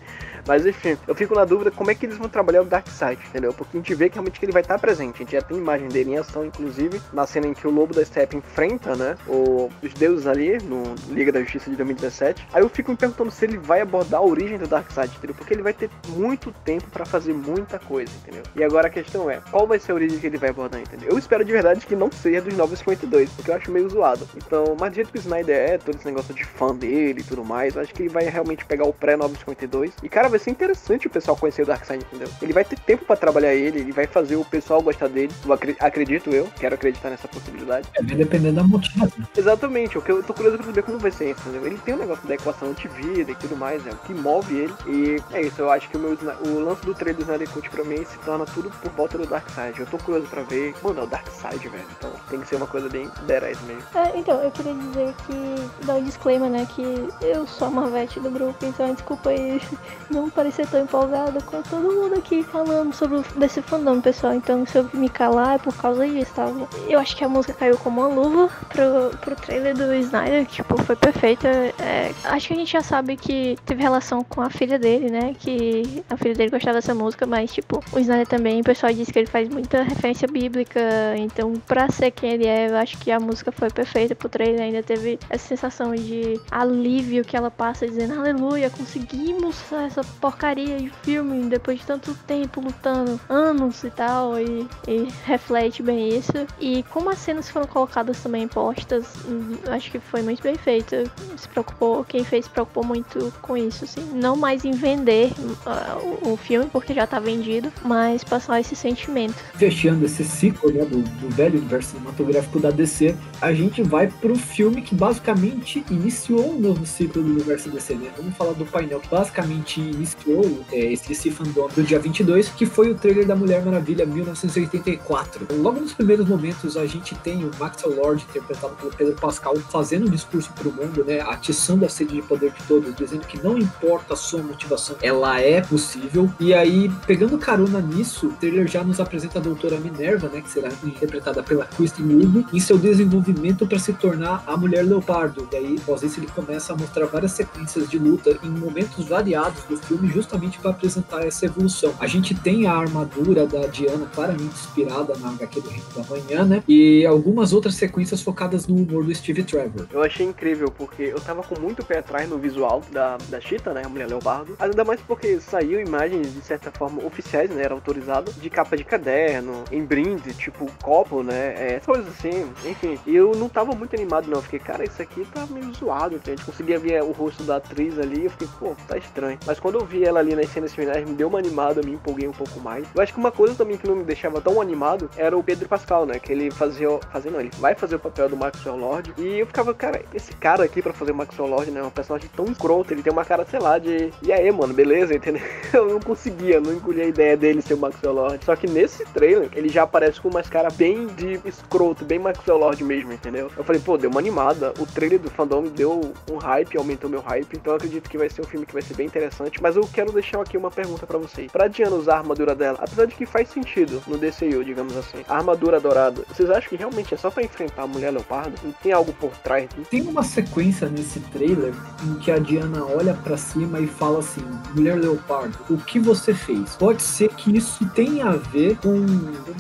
Mas 0.46 0.66
enfim, 0.66 0.96
eu 1.06 1.14
fico 1.14 1.34
na 1.34 1.44
dúvida 1.44 1.70
como 1.70 1.90
é 1.90 1.94
que 1.94 2.06
eles 2.06 2.16
vão 2.18 2.28
trabalhar 2.28 2.62
o 2.62 2.64
Darkseid, 2.64 3.20
entendeu? 3.28 3.52
Porque 3.52 3.76
a 3.76 3.80
gente 3.80 3.94
vê 3.94 4.08
que 4.08 4.16
realmente 4.16 4.38
que 4.38 4.44
ele 4.46 4.52
vai 4.52 4.62
estar 4.62 4.78
presente. 4.78 5.16
A 5.16 5.18
gente 5.18 5.32
já 5.32 5.42
tem 5.42 5.56
imagem 5.56 5.88
dele 5.88 6.12
em 6.12 6.18
ação, 6.18 6.44
inclusive, 6.44 7.00
na 7.12 7.26
cena 7.26 7.46
em 7.46 7.54
que 7.54 7.66
o 7.66 7.70
Lobo 7.70 7.94
da 7.94 8.04
Steppe 8.04 8.36
enfrenta, 8.36 8.96
né? 8.96 9.16
o- 9.28 9.70
os 9.82 9.92
deuses 9.94 10.26
ali 10.26 10.58
no 10.62 10.82
Liga 11.08 11.30
da 11.32 11.40
Justiça 11.40 11.70
de 11.70 11.76
2017. 11.76 12.46
Aí 12.52 12.62
eu 12.62 12.68
fico 12.68 12.90
me 12.90 12.96
perguntando 12.96 13.30
se 13.30 13.44
ele 13.44 13.56
vai 13.58 13.80
abordar 13.80 14.20
a 14.20 14.24
origem 14.24 14.58
do 14.58 14.66
Darkseid, 14.66 15.14
entendeu? 15.16 15.34
Porque 15.34 15.54
ele 15.54 15.62
vai 15.62 15.72
ter 15.72 15.88
muito 16.08 16.52
tempo 16.64 16.84
pra 16.90 17.04
fazer 17.04 17.32
muita 17.32 17.78
coisa, 17.78 18.12
entendeu? 18.22 18.42
E 18.56 18.62
agora 18.64 18.88
a 18.88 18.90
questão 18.90 19.30
é, 19.30 19.40
qual 19.50 19.66
vai 19.66 19.78
ser 19.78 19.92
a 19.92 19.94
origem 19.94 20.18
que 20.18 20.26
ele 20.26 20.38
vai 20.38 20.50
abordar, 20.50 20.80
entendeu? 20.80 21.08
Eu 21.10 21.18
espero 21.18 21.44
de 21.44 21.52
verdade 21.52 21.86
que 21.86 21.94
não 21.96 22.10
seja 22.10 22.40
dos 22.40 22.54
952, 22.56 23.30
porque 23.30 23.50
eu 23.50 23.54
acho 23.54 23.70
meio 23.70 23.88
zoado. 23.88 24.28
Então, 24.36 24.76
mas 24.78 24.90
do 24.90 24.94
jeito 24.96 25.12
que 25.12 25.18
o 25.18 25.20
Snyder 25.20 25.56
é, 25.56 25.78
todo 25.78 25.94
esse 25.96 26.06
negócio 26.06 26.34
de 26.34 26.44
fã 26.44 26.74
dele 26.74 27.20
e 27.20 27.24
tudo 27.24 27.44
mais, 27.44 27.74
eu 27.76 27.82
acho 27.82 27.94
que 27.94 28.02
ele 28.02 28.08
vai 28.08 28.24
realmente 28.24 28.64
pegar 28.64 28.84
o 28.84 28.92
pré-952. 28.92 29.92
E, 30.02 30.08
cara, 30.08 30.28
vai 30.32 30.40
ser 30.40 30.50
interessante 30.50 31.06
o 31.06 31.10
pessoal 31.10 31.36
conhecer 31.36 31.62
o 31.62 31.66
Darkseid, 31.66 32.04
entendeu? 32.04 32.28
Ele 32.40 32.52
vai 32.52 32.64
ter 32.64 32.78
tempo 32.78 33.04
pra 33.04 33.16
trabalhar 33.16 33.54
ele, 33.54 33.80
ele 33.80 33.92
vai 33.92 34.06
fazer 34.06 34.36
o 34.36 34.44
pessoal 34.44 34.82
gostar 34.82 35.08
dele. 35.08 35.32
Eu 35.44 35.52
acredito 35.80 36.30
eu, 36.30 36.48
quero 36.58 36.74
acreditar 36.74 37.10
nessa 37.10 37.28
possibilidade. 37.28 37.88
É, 37.94 38.02
vai 38.02 38.16
depender 38.16 38.52
da 38.52 38.62
motivação. 38.62 39.24
Exatamente, 39.36 39.98
o 39.98 40.02
que 40.02 40.10
eu 40.10 40.22
tô 40.22 40.34
curioso 40.34 40.56
pra 40.58 40.66
saber 40.66 40.82
como 40.82 40.98
vai 40.98 41.10
ser 41.10 41.30
isso, 41.30 41.40
entendeu? 41.42 41.66
Ele 41.66 41.78
tem 41.78 41.94
um 41.94 41.98
negócio 41.98 42.26
da 42.26 42.34
equação 42.34 42.72
de 42.72 42.88
vida 42.88 43.30
e 43.30 43.34
tudo 43.34 43.56
mais, 43.56 43.86
é 43.86 43.90
o 43.90 43.96
que 43.96 44.14
move 44.14 44.56
ele. 44.56 44.74
E 44.86 45.36
é 45.36 45.42
isso, 45.42 45.60
eu 45.60 45.70
acho 45.70 45.88
que 45.88 45.96
o, 45.96 46.00
meu, 46.00 46.18
o 46.46 46.58
lance 46.60 46.84
do 46.84 46.94
trailer 46.94 47.16
do 47.16 47.22
Snyder 47.22 47.48
Cut 47.50 47.68
pra 47.70 47.84
mim 47.84 48.04
se 48.04 48.18
torna 48.20 48.44
tudo 48.46 48.70
por 48.70 48.90
volta 48.92 49.18
do 49.18 49.26
Darkseid. 49.26 49.78
Eu 49.78 49.86
tô 49.86 49.98
curioso 49.98 50.26
pra 50.28 50.42
ver. 50.42 50.74
Mano, 50.82 51.00
é 51.00 51.04
o 51.04 51.06
Darkseid, 51.06 51.68
velho. 51.68 51.84
Então 51.98 52.10
tem 52.30 52.40
que 52.40 52.48
ser 52.48 52.56
uma 52.56 52.66
coisa 52.66 52.88
bem 52.88 53.10
deraz 53.26 53.60
mesmo. 53.62 53.82
É, 53.94 54.18
então, 54.18 54.40
eu 54.42 54.50
queria 54.50 54.74
dizer 54.74 55.14
que, 55.26 55.86
dar 55.86 55.94
um 55.94 56.04
disclaimer, 56.04 56.50
né, 56.50 56.66
que 56.74 56.82
eu 57.20 57.46
sou 57.46 57.68
a 57.68 57.70
Marvete 57.70 58.20
do 58.20 58.30
grupo, 58.30 58.64
então 58.64 58.92
desculpa 58.94 59.30
aí 59.30 59.60
não 60.10 60.21
parecer 60.30 60.66
tão 60.66 60.82
empolgada 60.82 61.40
com 61.40 61.62
todo 61.62 61.92
mundo 61.92 62.14
aqui 62.14 62.42
falando 62.42 62.92
sobre 62.94 63.20
desse 63.36 63.62
fandom, 63.62 64.00
pessoal. 64.00 64.34
Então, 64.34 64.64
se 64.66 64.78
eu 64.78 64.88
me 64.94 65.08
calar 65.08 65.56
é 65.56 65.58
por 65.58 65.76
causa 65.76 66.06
disso, 66.06 66.32
tá? 66.34 66.46
Eu 66.88 66.98
acho 66.98 67.16
que 67.16 67.24
a 67.24 67.28
música 67.28 67.54
caiu 67.54 67.76
como 67.78 68.00
uma 68.00 68.08
luva 68.08 68.50
pro, 68.68 69.18
pro 69.18 69.36
trailer 69.36 69.76
do 69.76 69.94
Snyder, 69.94 70.46
que, 70.46 70.54
tipo, 70.54 70.80
foi 70.82 70.96
perfeita. 70.96 71.48
É, 71.48 72.12
acho 72.24 72.48
que 72.48 72.54
a 72.54 72.56
gente 72.56 72.72
já 72.72 72.82
sabe 72.82 73.16
que 73.16 73.56
teve 73.64 73.82
relação 73.82 74.22
com 74.24 74.40
a 74.40 74.50
filha 74.50 74.78
dele, 74.78 75.10
né, 75.10 75.34
que 75.38 76.04
a 76.08 76.16
filha 76.16 76.34
dele 76.34 76.50
gostava 76.50 76.74
dessa 76.74 76.94
música, 76.94 77.26
mas, 77.26 77.52
tipo, 77.52 77.82
o 77.92 77.98
Snyder 77.98 78.26
também, 78.26 78.60
o 78.60 78.64
pessoal 78.64 78.92
disse 78.92 79.12
que 79.12 79.18
ele 79.18 79.26
faz 79.26 79.48
muita 79.48 79.82
referência 79.82 80.28
bíblica, 80.28 80.80
então, 81.16 81.54
pra 81.66 81.88
ser 81.90 82.10
quem 82.10 82.32
ele 82.32 82.46
é, 82.46 82.68
eu 82.68 82.76
acho 82.76 82.98
que 82.98 83.10
a 83.10 83.20
música 83.20 83.52
foi 83.52 83.70
perfeita 83.70 84.14
pro 84.14 84.28
trailer, 84.28 84.62
ainda 84.62 84.82
teve 84.82 85.18
essa 85.28 85.46
sensação 85.48 85.94
de 85.94 86.40
alívio 86.50 87.24
que 87.24 87.36
ela 87.36 87.50
passa 87.50 87.86
dizendo, 87.86 88.18
aleluia, 88.18 88.70
conseguimos 88.70 89.56
essa 89.72 90.02
porcaria 90.20 90.78
de 90.78 90.90
filme 91.02 91.48
depois 91.48 91.80
de 91.80 91.86
tanto 91.86 92.14
tempo 92.26 92.60
lutando, 92.60 93.20
anos 93.28 93.82
e 93.84 93.90
tal, 93.90 94.38
e, 94.38 94.66
e 94.86 95.08
reflete 95.24 95.82
bem 95.82 96.16
isso. 96.16 96.32
E 96.60 96.82
como 96.84 97.10
as 97.10 97.18
cenas 97.18 97.48
foram 97.48 97.66
colocadas 97.66 98.20
também 98.20 98.46
postas, 98.48 99.06
hum, 99.26 99.56
acho 99.68 99.90
que 99.90 99.98
foi 99.98 100.22
muito 100.22 100.42
bem 100.42 100.54
feito. 100.54 100.94
Se 101.36 101.48
preocupou, 101.48 102.04
quem 102.04 102.24
fez 102.24 102.44
se 102.44 102.50
preocupou 102.50 102.84
muito 102.84 103.32
com 103.42 103.56
isso, 103.56 103.84
assim. 103.84 104.02
Não 104.14 104.36
mais 104.36 104.64
em 104.64 104.72
vender 104.72 105.32
ah, 105.66 105.98
o, 106.02 106.32
o 106.32 106.36
filme, 106.36 106.68
porque 106.70 106.94
já 106.94 107.06
tá 107.06 107.18
vendido, 107.18 107.72
mas 107.84 108.24
passar 108.24 108.60
esse 108.60 108.74
sentimento. 108.74 109.34
fechando 109.54 110.04
esse 110.04 110.24
ciclo 110.24 110.70
né, 110.72 110.84
do, 110.84 111.02
do 111.02 111.30
velho 111.30 111.58
universo 111.58 111.90
cinematográfico 111.90 112.58
da 112.58 112.70
DC, 112.70 113.14
a 113.40 113.52
gente 113.52 113.82
vai 113.82 114.06
pro 114.06 114.36
filme 114.36 114.82
que 114.82 114.94
basicamente 114.94 115.84
iniciou 115.90 116.54
o 116.54 116.60
novo 116.60 116.84
ciclo 116.86 117.22
do 117.22 117.30
universo 117.30 117.70
DC, 117.70 117.94
né? 117.94 118.10
Vamos 118.16 118.36
falar 118.36 118.52
do 118.52 118.64
painel 118.66 119.00
que 119.00 119.08
basicamente 119.08 119.80
iniciou 120.02 120.64
é, 120.72 120.92
esse 120.92 121.08
DC 121.08 121.30
Fandom 121.30 121.68
do 121.74 121.82
dia 121.82 121.98
22, 121.98 122.48
que 122.48 122.66
foi 122.66 122.90
o 122.90 122.94
trailer 122.94 123.26
da 123.26 123.36
Mulher 123.36 123.64
Maravilha 123.64 124.04
1984. 124.04 125.46
Logo 125.58 125.80
nos 125.80 125.92
primeiros 125.92 126.26
momentos, 126.26 126.76
a 126.76 126.86
gente 126.86 127.14
tem 127.16 127.44
o 127.44 127.50
Maxwell 127.58 127.96
Lord, 127.96 128.26
interpretado 128.28 128.74
pelo 128.74 128.90
Pedro 128.90 129.14
Pascal, 129.14 129.56
fazendo 129.56 130.06
um 130.06 130.10
discurso 130.10 130.52
para 130.52 130.68
o 130.68 130.72
mundo, 130.72 131.04
né, 131.04 131.20
atiçando 131.20 131.84
a 131.84 131.88
sede 131.88 132.14
de 132.14 132.22
poder 132.22 132.50
de 132.50 132.62
todos, 132.64 132.94
dizendo 132.94 133.26
que 133.26 133.42
não 133.42 133.56
importa 133.56 134.14
a 134.14 134.16
sua 134.16 134.42
motivação, 134.42 134.96
ela 135.00 135.40
é 135.40 135.60
possível. 135.60 136.30
E 136.40 136.52
aí, 136.52 136.90
pegando 137.06 137.38
carona 137.38 137.80
nisso, 137.80 138.28
o 138.28 138.32
trailer 138.32 138.66
já 138.66 138.82
nos 138.82 139.00
apresenta 139.00 139.38
a 139.38 139.42
doutora 139.42 139.78
Minerva, 139.78 140.28
né, 140.28 140.40
que 140.40 140.50
será 140.50 140.68
interpretada 140.84 141.42
pela 141.42 141.64
Kristen 141.64 142.06
Wiig, 142.06 142.46
em 142.52 142.60
seu 142.60 142.76
desenvolvimento 142.76 143.66
para 143.66 143.78
se 143.78 143.92
tornar 143.92 144.42
a 144.46 144.56
Mulher 144.56 144.84
Leopardo. 144.84 145.48
E 145.52 145.56
aí, 145.56 145.76
após 145.80 146.02
isso, 146.02 146.18
ele 146.18 146.28
começa 146.28 146.72
a 146.72 146.76
mostrar 146.76 147.06
várias 147.06 147.32
sequências 147.32 147.88
de 147.88 147.98
luta 147.98 148.38
em 148.42 148.50
momentos 148.50 149.06
variados 149.06 149.62
do 149.64 149.76
filme, 149.76 149.91
justamente 150.08 150.58
para 150.58 150.70
apresentar 150.70 151.24
essa 151.26 151.46
evolução. 151.46 151.94
A 151.98 152.06
gente 152.06 152.34
tem 152.34 152.66
a 152.66 152.74
armadura 152.74 153.46
da 153.46 153.66
Diana 153.66 154.06
claramente 154.14 154.54
inspirada 154.54 155.14
na 155.18 155.30
HQ 155.30 155.60
do 155.60 155.68
Reino 155.68 155.86
da 155.94 156.04
Manhã, 156.04 156.44
né? 156.44 156.62
E 156.68 157.04
algumas 157.06 157.52
outras 157.52 157.74
sequências 157.74 158.22
focadas 158.22 158.66
no 158.66 158.76
humor 158.76 159.04
do 159.04 159.14
Steve 159.14 159.42
Trevor. 159.42 159.86
Eu 159.92 160.02
achei 160.02 160.26
incrível, 160.26 160.70
porque 160.70 161.02
eu 161.02 161.20
tava 161.20 161.42
com 161.42 161.58
muito 161.60 161.84
pé 161.84 161.98
atrás 161.98 162.28
no 162.28 162.38
visual 162.38 162.82
da, 162.90 163.16
da 163.28 163.40
Cheetah, 163.40 163.72
né? 163.72 163.82
A 163.84 163.88
mulher 163.88 164.08
leopardo. 164.08 164.56
Ainda 164.58 164.84
mais 164.84 165.00
porque 165.00 165.40
saiu 165.40 165.80
imagens, 165.80 166.32
de 166.32 166.40
certa 166.40 166.70
forma, 166.70 167.04
oficiais, 167.04 167.50
né? 167.50 167.62
Era 167.62 167.74
autorizado, 167.74 168.32
de 168.32 168.50
capa 168.50 168.76
de 168.76 168.84
caderno, 168.84 169.64
em 169.70 169.84
brinde, 169.84 170.34
tipo 170.34 170.70
copo, 170.82 171.22
né? 171.22 171.54
É, 171.56 171.80
coisas 171.84 172.08
assim, 172.08 172.50
enfim. 172.64 172.98
E 173.06 173.14
eu 173.14 173.32
não 173.34 173.48
tava 173.48 173.72
muito 173.74 173.94
animado, 173.94 174.28
não. 174.28 174.38
Eu 174.38 174.42
fiquei, 174.42 174.58
cara, 174.58 174.84
isso 174.84 175.00
aqui 175.00 175.26
tá 175.32 175.46
meio 175.46 175.72
zoado. 175.74 176.20
A 176.24 176.30
gente 176.30 176.44
conseguia 176.44 176.78
ver 176.78 177.02
o 177.02 177.12
rosto 177.12 177.42
da 177.42 177.56
atriz 177.56 177.98
ali. 177.98 178.24
Eu 178.24 178.30
fiquei, 178.30 178.48
pô, 178.58 178.74
tá 178.86 178.96
estranho. 178.96 179.38
Mas 179.46 179.58
quando 179.60 179.81
eu 179.82 179.86
vi 179.86 180.04
ela 180.04 180.20
ali 180.20 180.34
nas 180.34 180.48
cenas 180.48 180.72
finais, 180.72 181.08
me 181.08 181.14
deu 181.14 181.26
uma 181.28 181.38
animada, 181.38 181.82
me 181.82 181.92
empolguei 181.92 182.28
um 182.28 182.32
pouco 182.32 182.60
mais. 182.60 182.86
Eu 182.94 183.02
acho 183.02 183.12
que 183.12 183.18
uma 183.18 183.32
coisa 183.32 183.54
também 183.54 183.76
que 183.76 183.86
não 183.86 183.96
me 183.96 184.04
deixava 184.04 184.40
tão 184.40 184.60
animado 184.60 185.10
era 185.16 185.36
o 185.36 185.42
Pedro 185.42 185.68
Pascal, 185.68 186.06
né? 186.06 186.18
Que 186.18 186.32
ele 186.32 186.50
fazia. 186.50 186.88
Fazia 187.10 187.30
não, 187.30 187.40
ele 187.40 187.50
vai 187.58 187.74
fazer 187.74 187.96
o 187.96 187.98
papel 187.98 188.28
do 188.28 188.36
Maxwell 188.36 188.76
Lord. 188.76 189.12
E 189.18 189.40
eu 189.40 189.46
ficava, 189.46 189.74
cara, 189.74 190.02
esse 190.14 190.32
cara 190.34 190.62
aqui 190.62 190.80
pra 190.80 190.92
fazer 190.92 191.10
o 191.10 191.14
Maxwell 191.14 191.48
Lord, 191.48 191.70
né? 191.70 191.80
É 191.80 191.82
um 191.82 191.90
personagem 191.90 192.30
tão 192.34 192.44
escroto. 192.46 192.94
Ele 192.94 193.02
tem 193.02 193.12
uma 193.12 193.24
cara, 193.24 193.44
sei 193.44 193.58
lá, 193.58 193.78
de. 193.78 194.12
E 194.22 194.32
aí, 194.32 194.50
mano, 194.52 194.72
beleza, 194.72 195.14
entendeu? 195.16 195.42
Eu 195.72 195.88
não 195.88 196.00
conseguia, 196.00 196.60
não 196.60 196.72
engolia 196.72 197.04
a 197.04 197.08
ideia 197.08 197.36
dele 197.36 197.60
ser 197.60 197.74
o 197.74 197.78
Maxwell 197.78 198.14
Lord. 198.14 198.44
Só 198.44 198.54
que 198.54 198.68
nesse 198.68 199.04
trailer, 199.06 199.48
ele 199.54 199.68
já 199.68 199.82
aparece 199.82 200.20
com 200.20 200.28
uma 200.28 200.42
cara 200.42 200.68
bem 200.70 201.06
de 201.06 201.40
escroto, 201.44 202.04
bem 202.04 202.18
Maxwell 202.18 202.58
Lord 202.58 202.84
mesmo, 202.84 203.12
entendeu? 203.12 203.50
Eu 203.56 203.64
falei, 203.64 203.80
pô, 203.80 203.98
deu 203.98 204.10
uma 204.10 204.20
animada. 204.20 204.72
O 204.78 204.86
trailer 204.86 205.18
do 205.18 205.30
fandom 205.30 205.64
deu 205.64 206.12
um 206.30 206.36
hype, 206.36 206.78
aumentou 206.78 207.10
meu 207.10 207.20
hype. 207.20 207.56
Então 207.56 207.72
eu 207.72 207.76
acredito 207.76 208.08
que 208.08 208.18
vai 208.18 208.28
ser 208.28 208.42
um 208.42 208.44
filme 208.44 208.64
que 208.64 208.72
vai 208.72 208.82
ser 208.82 208.94
bem 208.94 209.06
interessante. 209.06 209.60
Mas 209.60 209.71
eu 209.76 209.88
quero 209.92 210.12
deixar 210.12 210.40
aqui 210.40 210.56
uma 210.56 210.70
pergunta 210.70 211.06
para 211.06 211.18
vocês. 211.18 211.50
Pra 211.50 211.68
Diana 211.68 211.96
usar 211.96 212.14
a 212.14 212.18
armadura 212.18 212.54
dela, 212.54 212.78
apesar 212.80 213.06
de 213.06 213.14
que 213.14 213.26
faz 213.26 213.48
sentido 213.48 214.02
no 214.06 214.16
DCU, 214.18 214.64
digamos 214.64 214.96
assim, 214.96 215.24
a 215.28 215.36
armadura 215.36 215.80
dourada, 215.80 216.22
vocês 216.28 216.50
acham 216.50 216.68
que 216.68 216.76
realmente 216.76 217.14
é 217.14 217.16
só 217.16 217.30
para 217.30 217.42
enfrentar 217.42 217.82
a 217.82 217.86
mulher 217.86 218.10
leopardo? 218.10 218.54
Não 218.62 218.72
tem 218.72 218.92
algo 218.92 219.12
por 219.12 219.30
trás 219.38 219.68
disso? 219.70 219.90
Tem 219.90 220.02
uma 220.02 220.22
sequência 220.22 220.88
nesse 220.88 221.20
trailer 221.20 221.74
em 222.04 222.14
que 222.14 222.30
a 222.30 222.38
Diana 222.38 222.84
olha 222.84 223.14
para 223.14 223.36
cima 223.36 223.80
e 223.80 223.86
fala 223.86 224.18
assim: 224.18 224.42
Mulher 224.74 224.98
Leopardo, 224.98 225.56
o 225.70 225.76
que 225.78 225.98
você 225.98 226.34
fez? 226.34 226.76
Pode 226.76 227.02
ser 227.02 227.28
que 227.30 227.56
isso 227.56 227.88
tenha 227.90 228.26
a 228.26 228.36
ver 228.36 228.76
com 228.78 229.06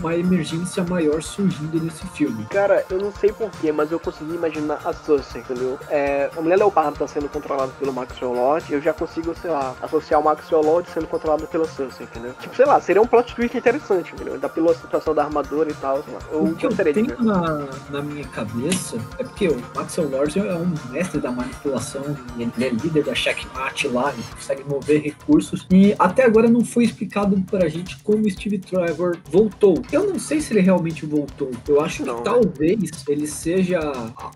uma 0.00 0.16
emergência 0.16 0.82
maior 0.84 1.22
surgindo 1.22 1.80
nesse 1.80 2.06
filme. 2.08 2.44
Cara, 2.46 2.84
eu 2.90 2.98
não 2.98 3.12
sei 3.12 3.32
porquê, 3.32 3.72
mas 3.72 3.90
eu 3.90 4.00
consegui 4.00 4.34
imaginar 4.34 4.80
a 4.84 4.92
Cersei, 4.92 5.40
entendeu? 5.40 5.78
É, 5.88 6.30
a 6.36 6.40
mulher 6.40 6.56
leopardo 6.56 6.98
tá 6.98 7.06
sendo 7.06 7.28
controlada 7.28 7.72
pelo 7.78 7.92
Maxwell 7.92 8.32
Lord, 8.32 8.72
eu 8.72 8.80
já 8.80 8.92
consigo, 8.92 9.34
sei 9.40 9.50
lá, 9.50 9.74
associar 9.80 10.01
o 10.18 10.24
Maxwell 10.24 10.62
Lord 10.62 10.88
sendo 10.90 11.06
controlado 11.06 11.46
pela 11.46 11.66
Cersei, 11.66 12.06
entendeu? 12.06 12.34
Tipo, 12.40 12.54
sei 12.54 12.66
lá, 12.66 12.80
seria 12.80 13.02
um 13.02 13.06
plot 13.06 13.34
twist 13.34 13.56
interessante, 13.56 14.12
entendeu? 14.12 14.38
Da 14.38 14.48
pela 14.48 14.74
situação 14.74 15.14
da 15.14 15.24
armadura 15.24 15.70
e 15.70 15.74
tal. 15.74 16.02
Eu 16.30 16.42
o 16.42 16.54
que 16.54 16.66
eu 16.66 16.70
tenho 16.70 17.22
na, 17.22 17.68
na 17.90 18.02
minha 18.02 18.26
cabeça 18.28 18.96
é 19.18 19.24
porque 19.24 19.48
o 19.48 19.56
Maxwell 19.74 20.08
Lord 20.08 20.38
é 20.38 20.54
um 20.54 20.74
mestre 20.90 21.20
da 21.20 21.30
manipulação, 21.30 22.02
ele 22.38 22.52
é 22.60 22.68
líder 22.68 23.04
da 23.04 23.14
checkmate 23.14 23.88
lá, 23.88 24.12
ele 24.12 24.22
consegue 24.34 24.64
mover 24.64 25.02
recursos, 25.02 25.66
e 25.70 25.94
até 25.98 26.24
agora 26.24 26.48
não 26.48 26.64
foi 26.64 26.84
explicado 26.84 27.40
pra 27.50 27.68
gente 27.68 27.98
como 28.02 28.28
Steve 28.30 28.58
Trevor 28.58 29.16
voltou. 29.30 29.82
Eu 29.90 30.06
não 30.06 30.18
sei 30.18 30.40
se 30.40 30.52
ele 30.52 30.60
realmente 30.60 31.06
voltou, 31.06 31.50
eu 31.68 31.80
acho 31.80 32.04
Não, 32.04 32.22
que 32.22 32.30
né? 32.30 32.36
talvez 32.36 32.90
ele 33.08 33.26
seja 33.26 33.80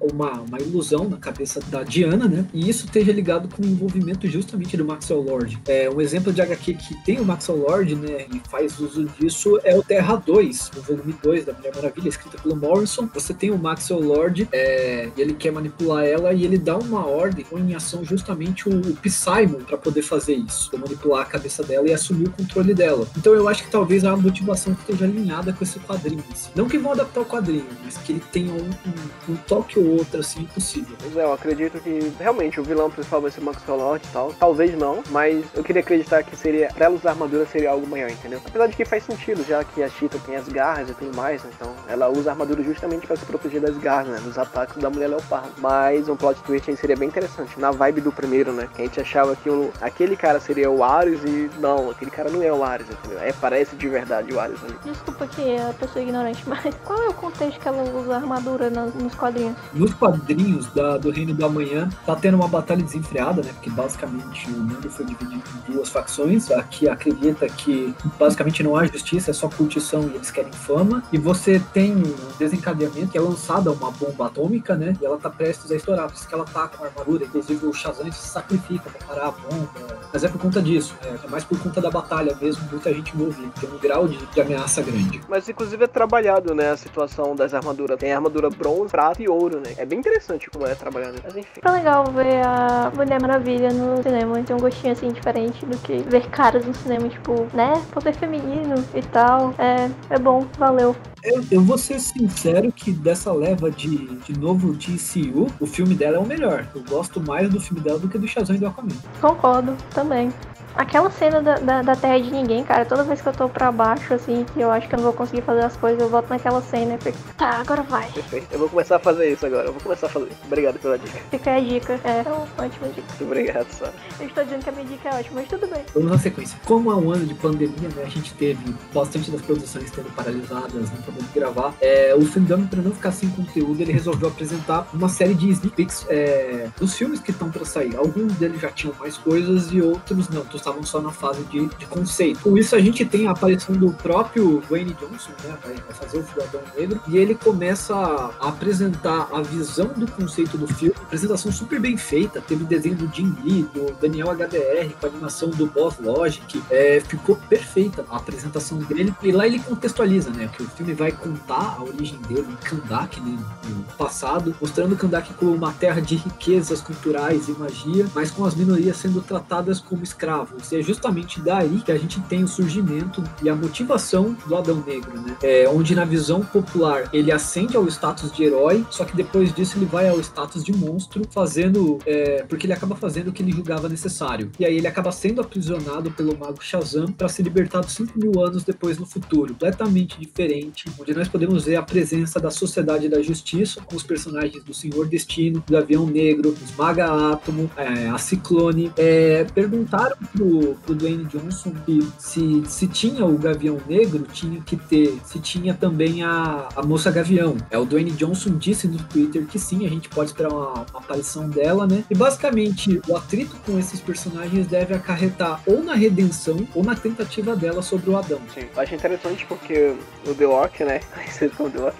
uma, 0.00 0.40
uma 0.40 0.58
ilusão 0.58 1.08
na 1.08 1.16
cabeça 1.16 1.60
da 1.68 1.82
Diana, 1.82 2.26
né? 2.26 2.46
E 2.52 2.68
isso 2.68 2.86
esteja 2.86 3.12
ligado 3.12 3.48
com 3.54 3.62
o 3.62 3.66
envolvimento 3.66 4.26
justamente 4.28 4.76
do 4.76 4.84
Maxwell 4.84 5.22
Lord. 5.22 5.45
É, 5.66 5.88
um 5.90 6.00
exemplo 6.00 6.32
de 6.32 6.40
HQ 6.40 6.74
que 6.74 6.94
tem 7.04 7.20
o 7.20 7.24
Maxwell 7.24 7.58
Lord, 7.58 7.94
né, 7.96 8.26
e 8.32 8.40
faz 8.48 8.78
uso 8.78 9.04
disso 9.18 9.58
é 9.64 9.76
o 9.76 9.82
Terra 9.82 10.16
2, 10.16 10.70
o 10.76 10.80
volume 10.82 11.14
2 11.22 11.44
da 11.44 11.52
Mulher 11.52 11.74
Maravilha, 11.74 12.08
escrita 12.08 12.38
pelo 12.38 12.56
Morrison. 12.56 13.08
Você 13.14 13.34
tem 13.34 13.50
o 13.50 13.58
Maxwell 13.58 14.00
Lord, 14.00 14.48
é, 14.52 15.08
e 15.16 15.20
ele 15.20 15.34
quer 15.34 15.52
manipular 15.52 16.04
ela 16.04 16.32
e 16.32 16.44
ele 16.44 16.58
dá 16.58 16.76
uma 16.76 17.06
ordem, 17.06 17.44
põe 17.44 17.60
em 17.60 17.74
ação 17.74 18.04
justamente 18.04 18.68
o, 18.68 18.72
o 18.72 18.96
Psymon 18.96 19.64
para 19.66 19.76
poder 19.76 20.02
fazer 20.02 20.34
isso, 20.34 20.70
pra 20.70 20.78
manipular 20.78 21.22
a 21.22 21.24
cabeça 21.24 21.62
dela 21.62 21.88
e 21.88 21.92
assumir 21.92 22.28
o 22.28 22.32
controle 22.32 22.74
dela. 22.74 23.06
Então 23.16 23.34
eu 23.34 23.48
acho 23.48 23.64
que 23.64 23.70
talvez 23.70 24.04
a 24.04 24.16
motivação 24.16 24.72
esteja 24.72 25.04
alinhada 25.04 25.52
com 25.52 25.62
esse 25.62 25.78
quadrinho. 25.80 26.24
assim. 26.32 26.50
Não 26.54 26.68
que 26.68 26.78
vão 26.78 26.92
adaptar 26.92 27.20
o 27.20 27.24
quadrinho, 27.24 27.66
mas 27.84 27.96
que 27.98 28.12
ele 28.12 28.22
tenha 28.32 28.52
um, 28.52 28.70
um, 28.70 29.32
um 29.32 29.36
toque 29.36 29.78
ou 29.78 29.98
outro 29.98 30.20
assim 30.20 30.44
possível. 30.44 30.96
Pois 31.00 31.16
é, 31.16 31.24
eu 31.24 31.32
acredito 31.32 31.80
que 31.80 32.12
realmente 32.18 32.60
o 32.60 32.64
vilão 32.64 32.90
principal 32.90 33.20
vai 33.20 33.30
ser 33.30 33.40
o 33.40 33.44
Maxwell 33.44 33.78
Lord 33.78 34.06
e 34.06 34.12
tal. 34.12 34.32
Talvez 34.38 34.76
não, 34.76 35.02
mas 35.10 35.35
eu 35.54 35.62
queria 35.64 35.80
acreditar 35.82 36.22
que 36.22 36.36
seria. 36.36 36.68
Pra 36.74 36.86
ela 36.86 36.94
usar 36.94 37.10
armadura 37.10 37.46
seria 37.46 37.70
algo 37.70 37.86
maior, 37.86 38.10
entendeu? 38.10 38.40
Apesar 38.46 38.66
de 38.66 38.76
que 38.76 38.84
faz 38.84 39.02
sentido, 39.04 39.44
já 39.46 39.62
que 39.64 39.82
a 39.82 39.88
Cheetah 39.88 40.18
tem 40.24 40.36
as 40.36 40.48
garras 40.48 40.90
e 40.90 40.94
tudo 40.94 41.14
mais, 41.16 41.42
né? 41.42 41.50
então 41.56 41.72
ela 41.88 42.08
usa 42.08 42.30
a 42.30 42.32
armadura 42.32 42.62
justamente 42.62 43.06
pra 43.06 43.16
se 43.16 43.24
proteger 43.24 43.60
das 43.60 43.76
garras, 43.78 44.08
né? 44.08 44.20
Dos 44.24 44.38
ataques 44.38 44.76
da 44.76 44.90
mulher 44.90 45.08
leopardo. 45.08 45.50
Mas 45.58 46.08
um 46.08 46.16
plot 46.16 46.40
twist 46.42 46.70
aí 46.70 46.76
seria 46.76 46.96
bem 46.96 47.08
interessante. 47.08 47.58
Na 47.58 47.70
vibe 47.70 48.00
do 48.00 48.12
primeiro, 48.12 48.52
né? 48.52 48.68
Que 48.74 48.82
a 48.82 48.84
gente 48.84 49.00
achava 49.00 49.34
que 49.36 49.48
o, 49.50 49.70
aquele 49.80 50.16
cara 50.16 50.40
seria 50.40 50.70
o 50.70 50.82
Ares 50.84 51.20
e. 51.24 51.50
Não, 51.58 51.90
aquele 51.90 52.10
cara 52.10 52.30
não 52.30 52.42
é 52.42 52.52
o 52.52 52.62
Ares, 52.64 52.86
entendeu? 52.90 53.20
É, 53.20 53.32
parece 53.32 53.76
de 53.76 53.88
verdade 53.88 54.32
o 54.32 54.40
Ares 54.40 54.58
ali. 54.64 54.76
Desculpa 54.84 55.26
que 55.26 55.42
é 55.50 55.62
a 55.70 55.72
pessoa 55.72 56.02
ignorante, 56.02 56.42
mas 56.48 56.74
qual 56.84 57.02
é 57.02 57.08
o 57.08 57.14
contexto 57.14 57.60
que 57.60 57.68
ela 57.68 57.82
usa 57.82 58.14
a 58.14 58.16
armadura 58.16 58.70
nos 58.70 59.14
quadrinhos? 59.14 59.56
Nos 59.72 59.92
quadrinhos 59.94 60.66
da- 60.74 60.96
do 60.98 61.10
Reino 61.10 61.34
do 61.34 61.44
Amanhã, 61.44 61.88
tá 62.04 62.14
tendo 62.16 62.34
uma 62.36 62.48
batalha 62.48 62.82
desenfreada, 62.82 63.42
né? 63.42 63.50
Porque 63.54 63.70
basicamente 63.70 64.46
o 64.48 64.50
mundo 64.50 64.90
foi 64.90 65.04
dividido 65.04 65.25
em 65.32 65.72
duas 65.72 65.88
facções. 65.88 66.50
A 66.50 66.62
que 66.62 66.88
acredita 66.88 67.46
que 67.48 67.94
basicamente 68.18 68.62
não 68.62 68.76
há 68.76 68.86
justiça, 68.86 69.30
é 69.30 69.34
só 69.34 69.48
curtição 69.48 70.02
e 70.02 70.14
eles 70.14 70.30
querem 70.30 70.52
fama. 70.52 71.02
E 71.12 71.18
você 71.18 71.60
tem 71.72 71.94
um 71.94 72.14
desencadeamento 72.38 73.08
que 73.08 73.18
é 73.18 73.20
lançada 73.20 73.70
uma 73.70 73.90
bomba 73.90 74.26
atômica, 74.26 74.74
né? 74.74 74.96
E 75.00 75.04
ela 75.04 75.18
tá 75.18 75.30
prestes 75.30 75.70
a 75.70 75.76
estourar. 75.76 76.08
Por 76.08 76.14
isso 76.14 76.28
que 76.28 76.34
ela 76.34 76.44
tá 76.44 76.68
com 76.68 76.84
a 76.84 76.86
armadura. 76.86 77.24
Inclusive 77.24 77.66
o 77.66 77.72
Shazam 77.72 78.10
se 78.12 78.28
sacrifica 78.28 78.90
pra 78.90 79.06
parar 79.06 79.28
a 79.28 79.30
bomba. 79.30 79.68
Mas 80.12 80.24
é 80.24 80.28
por 80.28 80.40
conta 80.40 80.62
disso, 80.62 80.94
né? 81.02 81.18
É 81.22 81.28
mais 81.28 81.44
por 81.44 81.58
conta 81.58 81.80
da 81.80 81.90
batalha 81.90 82.36
mesmo, 82.40 82.66
muita 82.70 82.92
gente 82.92 83.14
envolvida. 83.14 83.52
Tem 83.60 83.68
um 83.70 83.78
grau 83.78 84.08
de, 84.08 84.24
de 84.26 84.40
ameaça 84.40 84.82
grande. 84.82 85.20
Mas 85.28 85.48
inclusive 85.48 85.84
é 85.84 85.86
trabalhado, 85.86 86.54
né, 86.54 86.70
a 86.70 86.76
situação 86.76 87.34
das 87.34 87.52
armaduras. 87.52 87.98
Tem 87.98 88.12
armadura 88.12 88.48
bronze, 88.50 88.90
prata 88.90 89.22
e 89.22 89.28
ouro, 89.28 89.60
né? 89.60 89.74
É 89.76 89.84
bem 89.84 89.98
interessante 89.98 90.48
como 90.50 90.66
é 90.66 90.74
trabalhado. 90.74 91.18
Mas 91.22 91.36
enfim. 91.36 91.60
Foi 91.62 91.72
legal 91.72 92.04
ver 92.06 92.46
a 92.46 92.92
Mulher 92.94 93.20
Maravilha 93.20 93.72
no 93.72 94.02
cinema. 94.02 94.42
Tem 94.42 94.56
um 94.56 94.58
gostinho 94.60 94.92
assim 94.92 95.12
diferente 95.16 95.64
do 95.66 95.76
que 95.78 95.98
ver 95.98 96.28
caras 96.28 96.64
no 96.64 96.74
cinema, 96.74 97.08
tipo, 97.08 97.46
né? 97.54 97.72
Poder 97.90 98.14
feminino 98.14 98.74
e 98.94 99.02
tal. 99.02 99.54
É, 99.58 99.90
é 100.10 100.18
bom, 100.18 100.46
valeu. 100.58 100.94
Eu, 101.22 101.44
eu 101.50 101.60
vou 101.60 101.76
ser 101.76 101.98
sincero 101.98 102.70
que 102.70 102.92
dessa 102.92 103.32
leva 103.32 103.70
de, 103.70 104.06
de 104.18 104.38
novo 104.38 104.72
DCU, 104.74 105.48
o 105.60 105.66
filme 105.66 105.94
dela 105.94 106.16
é 106.16 106.20
o 106.20 106.26
melhor. 106.26 106.66
Eu 106.74 106.82
gosto 106.84 107.20
mais 107.20 107.50
do 107.50 107.60
filme 107.60 107.80
dela 107.80 107.98
do 107.98 108.08
que 108.08 108.16
do 108.16 108.28
Shazam 108.28 108.56
e 108.56 108.58
do 108.58 108.66
Aquaman. 108.66 108.94
Concordo 109.20 109.76
também. 109.92 110.32
Aquela 110.76 111.10
cena 111.10 111.40
da, 111.40 111.54
da, 111.58 111.82
da 111.82 111.96
Terra 111.96 112.20
de 112.20 112.30
Ninguém, 112.30 112.62
cara, 112.62 112.84
toda 112.84 113.02
vez 113.02 113.22
que 113.22 113.26
eu 113.26 113.32
tô 113.32 113.48
pra 113.48 113.72
baixo, 113.72 114.12
assim, 114.12 114.44
que 114.52 114.60
eu 114.60 114.70
acho 114.70 114.86
que 114.86 114.94
eu 114.94 114.98
não 114.98 115.04
vou 115.04 115.12
conseguir 115.14 115.40
fazer 115.40 115.64
as 115.64 115.74
coisas, 115.76 115.98
eu 116.00 116.08
volto 116.08 116.28
naquela 116.28 116.60
cena 116.60 116.94
e 116.94 116.98
fico, 116.98 117.16
tá, 117.34 117.60
agora 117.60 117.82
vai. 117.82 118.10
Perfeito. 118.10 118.46
Eu 118.50 118.58
vou 118.58 118.68
começar 118.68 118.96
a 118.96 118.98
fazer 118.98 119.32
isso 119.32 119.46
agora. 119.46 119.68
Eu 119.68 119.72
vou 119.72 119.80
começar 119.80 120.06
a 120.06 120.10
fazer. 120.10 120.30
Obrigado 120.44 120.78
pela 120.78 120.98
dica. 120.98 121.18
Fica 121.30 121.50
aí 121.50 121.64
a 121.64 121.68
dica. 121.68 122.00
É, 122.04 122.18
é 122.18 122.22
uma 122.30 122.46
ótima 122.64 122.88
dica. 122.88 123.06
Muito 123.08 123.24
obrigado, 123.24 123.70
Sara. 123.70 123.94
Eu 124.20 124.26
estou 124.26 124.44
dizendo 124.44 124.64
que 124.64 124.68
a 124.68 124.72
minha 124.72 124.84
dica 124.84 125.08
é 125.08 125.14
ótima, 125.14 125.40
mas 125.40 125.48
tudo 125.48 125.66
bem. 125.66 125.82
Vamos 125.94 126.10
na 126.10 126.18
sequência. 126.18 126.58
Como 126.66 126.90
há 126.90 126.96
um 126.96 127.10
ano 127.10 127.24
de 127.24 127.34
pandemia, 127.34 127.88
né, 127.96 128.02
a 128.04 128.08
gente 128.08 128.34
teve 128.34 128.74
bastante 128.92 129.30
das 129.30 129.40
produções 129.40 129.90
sendo 129.90 130.14
paralisadas, 130.14 130.90
não 130.90 131.02
podendo 131.02 131.32
gravar, 131.32 131.74
é, 131.80 132.14
o 132.14 132.26
Fandom, 132.26 132.66
para 132.66 132.82
não 132.82 132.92
ficar 132.92 133.12
sem 133.12 133.30
conteúdo, 133.30 133.80
ele 133.80 133.92
resolveu 133.92 134.28
apresentar 134.28 134.86
uma 134.92 135.08
série 135.08 135.34
de 135.34 135.48
sneak 135.50 135.74
peeks 135.74 136.06
é, 136.08 136.68
dos 136.78 136.94
filmes 136.94 137.20
que 137.20 137.30
estão 137.30 137.50
para 137.50 137.64
sair. 137.64 137.96
Alguns 137.96 138.34
deles 138.34 138.60
já 138.60 138.70
tinham 138.70 138.94
mais 138.98 139.16
coisas 139.16 139.72
e 139.72 139.80
outros 139.80 140.28
não. 140.28 140.42
Então 140.42 140.58
estavam 140.66 140.82
só 140.82 141.00
na 141.00 141.12
fase 141.12 141.44
de, 141.44 141.66
de 141.66 141.86
conceito. 141.86 142.40
Com 142.40 142.58
isso, 142.58 142.74
a 142.74 142.80
gente 142.80 143.04
tem 143.04 143.28
a 143.28 143.30
aparição 143.30 143.74
do 143.74 143.92
próprio 143.92 144.60
Dwayne 144.68 144.94
Johnson, 144.94 145.30
né? 145.44 145.56
Vai, 145.62 145.74
vai 145.74 145.94
fazer 145.94 146.18
o 146.18 146.26
Cidadão 146.26 146.60
Negro, 146.76 147.00
e 147.06 147.16
ele 147.16 147.34
começa 147.34 147.94
a 147.94 148.48
apresentar 148.48 149.28
a 149.32 149.42
visão 149.42 149.88
do 149.96 150.10
conceito 150.10 150.58
do 150.58 150.66
filme. 150.66 150.94
Apresentação 151.00 151.52
super 151.52 151.80
bem 151.80 151.96
feita, 151.96 152.40
teve 152.40 152.64
desenho 152.64 152.96
do 152.96 153.14
Jim 153.14 153.34
Lee, 153.44 153.62
do 153.72 153.92
Daniel 154.00 154.28
HDR, 154.30 154.92
com 155.00 155.06
a 155.06 155.08
animação 155.08 155.50
do 155.50 155.66
Boss 155.66 155.98
Logic. 156.00 156.62
É, 156.70 157.00
ficou 157.00 157.36
perfeita 157.48 158.04
a 158.10 158.16
apresentação 158.16 158.78
dele. 158.78 159.14
E 159.22 159.30
lá 159.30 159.46
ele 159.46 159.60
contextualiza, 159.60 160.30
né? 160.30 160.48
Que 160.54 160.62
o 160.62 160.68
filme 160.68 160.94
vai 160.94 161.12
contar 161.12 161.76
a 161.78 161.82
origem 161.82 162.18
dele 162.22 162.46
em 162.50 162.56
Kandak, 162.56 163.20
né? 163.20 163.38
No 163.68 163.84
passado, 163.96 164.54
mostrando 164.60 164.96
Kandak 164.96 165.32
como 165.34 165.52
uma 165.52 165.72
terra 165.72 166.00
de 166.00 166.16
riquezas 166.16 166.80
culturais 166.80 167.48
e 167.48 167.52
magia, 167.52 168.06
mas 168.14 168.30
com 168.30 168.44
as 168.44 168.54
minorias 168.54 168.96
sendo 168.96 169.20
tratadas 169.20 169.80
como 169.80 170.02
escravos. 170.02 170.55
E 170.70 170.76
é 170.76 170.82
justamente 170.82 171.40
daí 171.40 171.80
que 171.84 171.92
a 171.92 171.98
gente 171.98 172.20
tem 172.22 172.44
o 172.44 172.48
surgimento 172.48 173.22
e 173.42 173.48
a 173.48 173.54
motivação 173.54 174.36
do 174.46 174.56
Adão 174.56 174.82
Negro, 174.86 175.20
né? 175.20 175.36
É, 175.42 175.68
onde 175.68 175.94
na 175.94 176.04
visão 176.04 176.40
popular 176.40 177.08
ele 177.12 177.32
ascende 177.32 177.76
ao 177.76 177.86
status 177.88 178.32
de 178.32 178.44
herói, 178.44 178.84
só 178.90 179.04
que 179.04 179.16
depois 179.16 179.52
disso 179.54 179.78
ele 179.78 179.86
vai 179.86 180.08
ao 180.08 180.20
status 180.20 180.64
de 180.64 180.72
monstro, 180.72 181.22
fazendo. 181.30 181.98
É, 182.06 182.44
porque 182.48 182.66
ele 182.66 182.72
acaba 182.72 182.94
fazendo 182.96 183.28
o 183.28 183.32
que 183.32 183.42
ele 183.42 183.52
julgava 183.52 183.88
necessário. 183.88 184.50
E 184.58 184.64
aí 184.64 184.76
ele 184.76 184.86
acaba 184.86 185.10
sendo 185.12 185.40
aprisionado 185.40 186.10
pelo 186.10 186.36
mago 186.36 186.62
Shazam 186.62 187.06
para 187.06 187.28
ser 187.28 187.42
libertado 187.42 187.88
5 187.90 188.18
mil 188.18 188.32
anos 188.44 188.64
depois 188.64 188.98
no 188.98 189.06
futuro. 189.06 189.52
Completamente 189.52 190.18
diferente, 190.18 190.84
onde 190.98 191.14
nós 191.14 191.28
podemos 191.28 191.64
ver 191.64 191.76
a 191.76 191.82
presença 191.82 192.40
da 192.40 192.50
Sociedade 192.50 193.08
da 193.08 193.22
Justiça, 193.22 193.80
com 193.80 193.96
os 193.96 194.02
personagens 194.02 194.62
do 194.62 194.74
Senhor 194.74 195.06
Destino, 195.08 195.62
do 195.66 195.76
Avião 195.76 196.06
Negro, 196.06 196.50
os 196.50 196.76
Maga 196.76 197.32
Átomo, 197.32 197.70
é, 197.76 198.08
a 198.08 198.18
Ciclone. 198.18 198.92
É, 198.96 199.44
perguntaram 199.54 200.16
pro, 200.32 200.45
pro 200.84 200.94
Dwayne 200.94 201.24
Johnson 201.24 201.72
que 201.84 202.06
se, 202.18 202.62
se 202.66 202.86
tinha 202.86 203.24
o 203.24 203.36
Gavião 203.38 203.78
Negro, 203.88 204.24
tinha 204.32 204.60
que 204.60 204.76
ter, 204.76 205.18
se 205.24 205.38
tinha 205.38 205.74
também 205.74 206.22
a, 206.22 206.68
a 206.74 206.82
Moça 206.82 207.10
Gavião. 207.10 207.56
É, 207.70 207.78
o 207.78 207.84
Dwayne 207.84 208.10
Johnson 208.12 208.56
disse 208.56 208.88
no 208.88 208.98
Twitter 208.98 209.46
que 209.46 209.58
sim, 209.58 209.86
a 209.86 209.88
gente 209.88 210.08
pode 210.08 210.30
esperar 210.30 210.52
uma, 210.52 210.72
uma 210.72 211.00
aparição 211.00 211.48
dela, 211.48 211.86
né? 211.86 212.04
E 212.10 212.14
basicamente 212.14 213.00
o 213.08 213.16
atrito 213.16 213.56
com 213.64 213.78
esses 213.78 214.00
personagens 214.00 214.66
deve 214.66 214.94
acarretar 214.94 215.60
ou 215.66 215.82
na 215.82 215.94
redenção 215.94 216.66
ou 216.74 216.82
na 216.82 216.94
tentativa 216.94 217.54
dela 217.56 217.82
sobre 217.82 218.10
o 218.10 218.16
Adão. 218.16 218.40
Sim, 218.54 218.66
eu 218.74 218.82
acho 218.82 218.94
interessante 218.94 219.44
porque 219.46 219.94
o 220.26 220.34
The 220.34 220.44
Rock, 220.44 220.84
né? 220.84 221.00
Conhecido 221.14 221.56
como 221.56 221.70
The 221.70 221.78
Rock, 221.78 221.96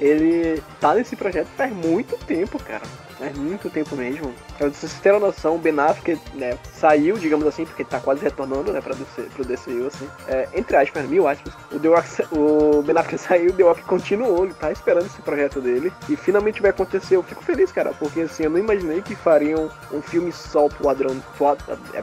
ele 0.00 0.62
tá 0.80 0.94
nesse 0.94 1.16
projeto 1.16 1.48
faz 1.56 1.72
muito 1.72 2.16
tempo, 2.24 2.58
cara. 2.62 2.82
Faz 3.18 3.36
muito 3.36 3.68
tempo 3.68 3.96
mesmo. 3.96 4.32
Pra 4.56 4.68
vocês 4.68 4.92
terem 5.00 5.18
noção, 5.18 5.56
o 5.56 5.58
Ben 5.58 5.78
Affleck, 5.78 6.20
né, 6.34 6.56
saiu, 6.72 7.18
digamos 7.18 7.46
assim, 7.46 7.64
porque 7.64 7.82
ele 7.82 7.90
tá 7.90 7.98
quase 7.98 8.22
retornando, 8.22 8.72
né, 8.72 8.80
pra 8.80 8.94
DC, 8.94 9.22
pro 9.34 9.44
DCU, 9.44 9.86
assim. 9.86 10.08
É, 10.28 10.48
entre 10.54 10.76
aspas, 10.76 11.04
mil 11.08 11.26
aspas. 11.26 11.52
O, 11.72 11.80
The 11.80 11.88
Rock, 11.88 12.08
o 12.32 12.82
Ben 12.82 12.96
Affleck 12.96 13.18
saiu, 13.18 13.50
o 13.50 13.52
The 13.52 13.62
Rock 13.64 13.82
continuou, 13.82 14.44
ele 14.44 14.54
tá 14.54 14.70
esperando 14.70 15.06
esse 15.06 15.20
projeto 15.22 15.60
dele. 15.60 15.92
E 16.08 16.16
finalmente 16.16 16.62
vai 16.62 16.70
acontecer. 16.70 17.16
Eu 17.16 17.22
fico 17.24 17.42
feliz, 17.42 17.72
cara, 17.72 17.92
porque 17.98 18.20
assim, 18.20 18.44
eu 18.44 18.50
não 18.50 18.58
imaginei 18.58 19.02
que 19.02 19.16
fariam 19.16 19.68
um 19.92 20.00
filme 20.00 20.30
só 20.30 20.68
pro 20.68 20.88
Adrão. 20.88 21.20
Pro, 21.36 21.56
é, 21.94 22.02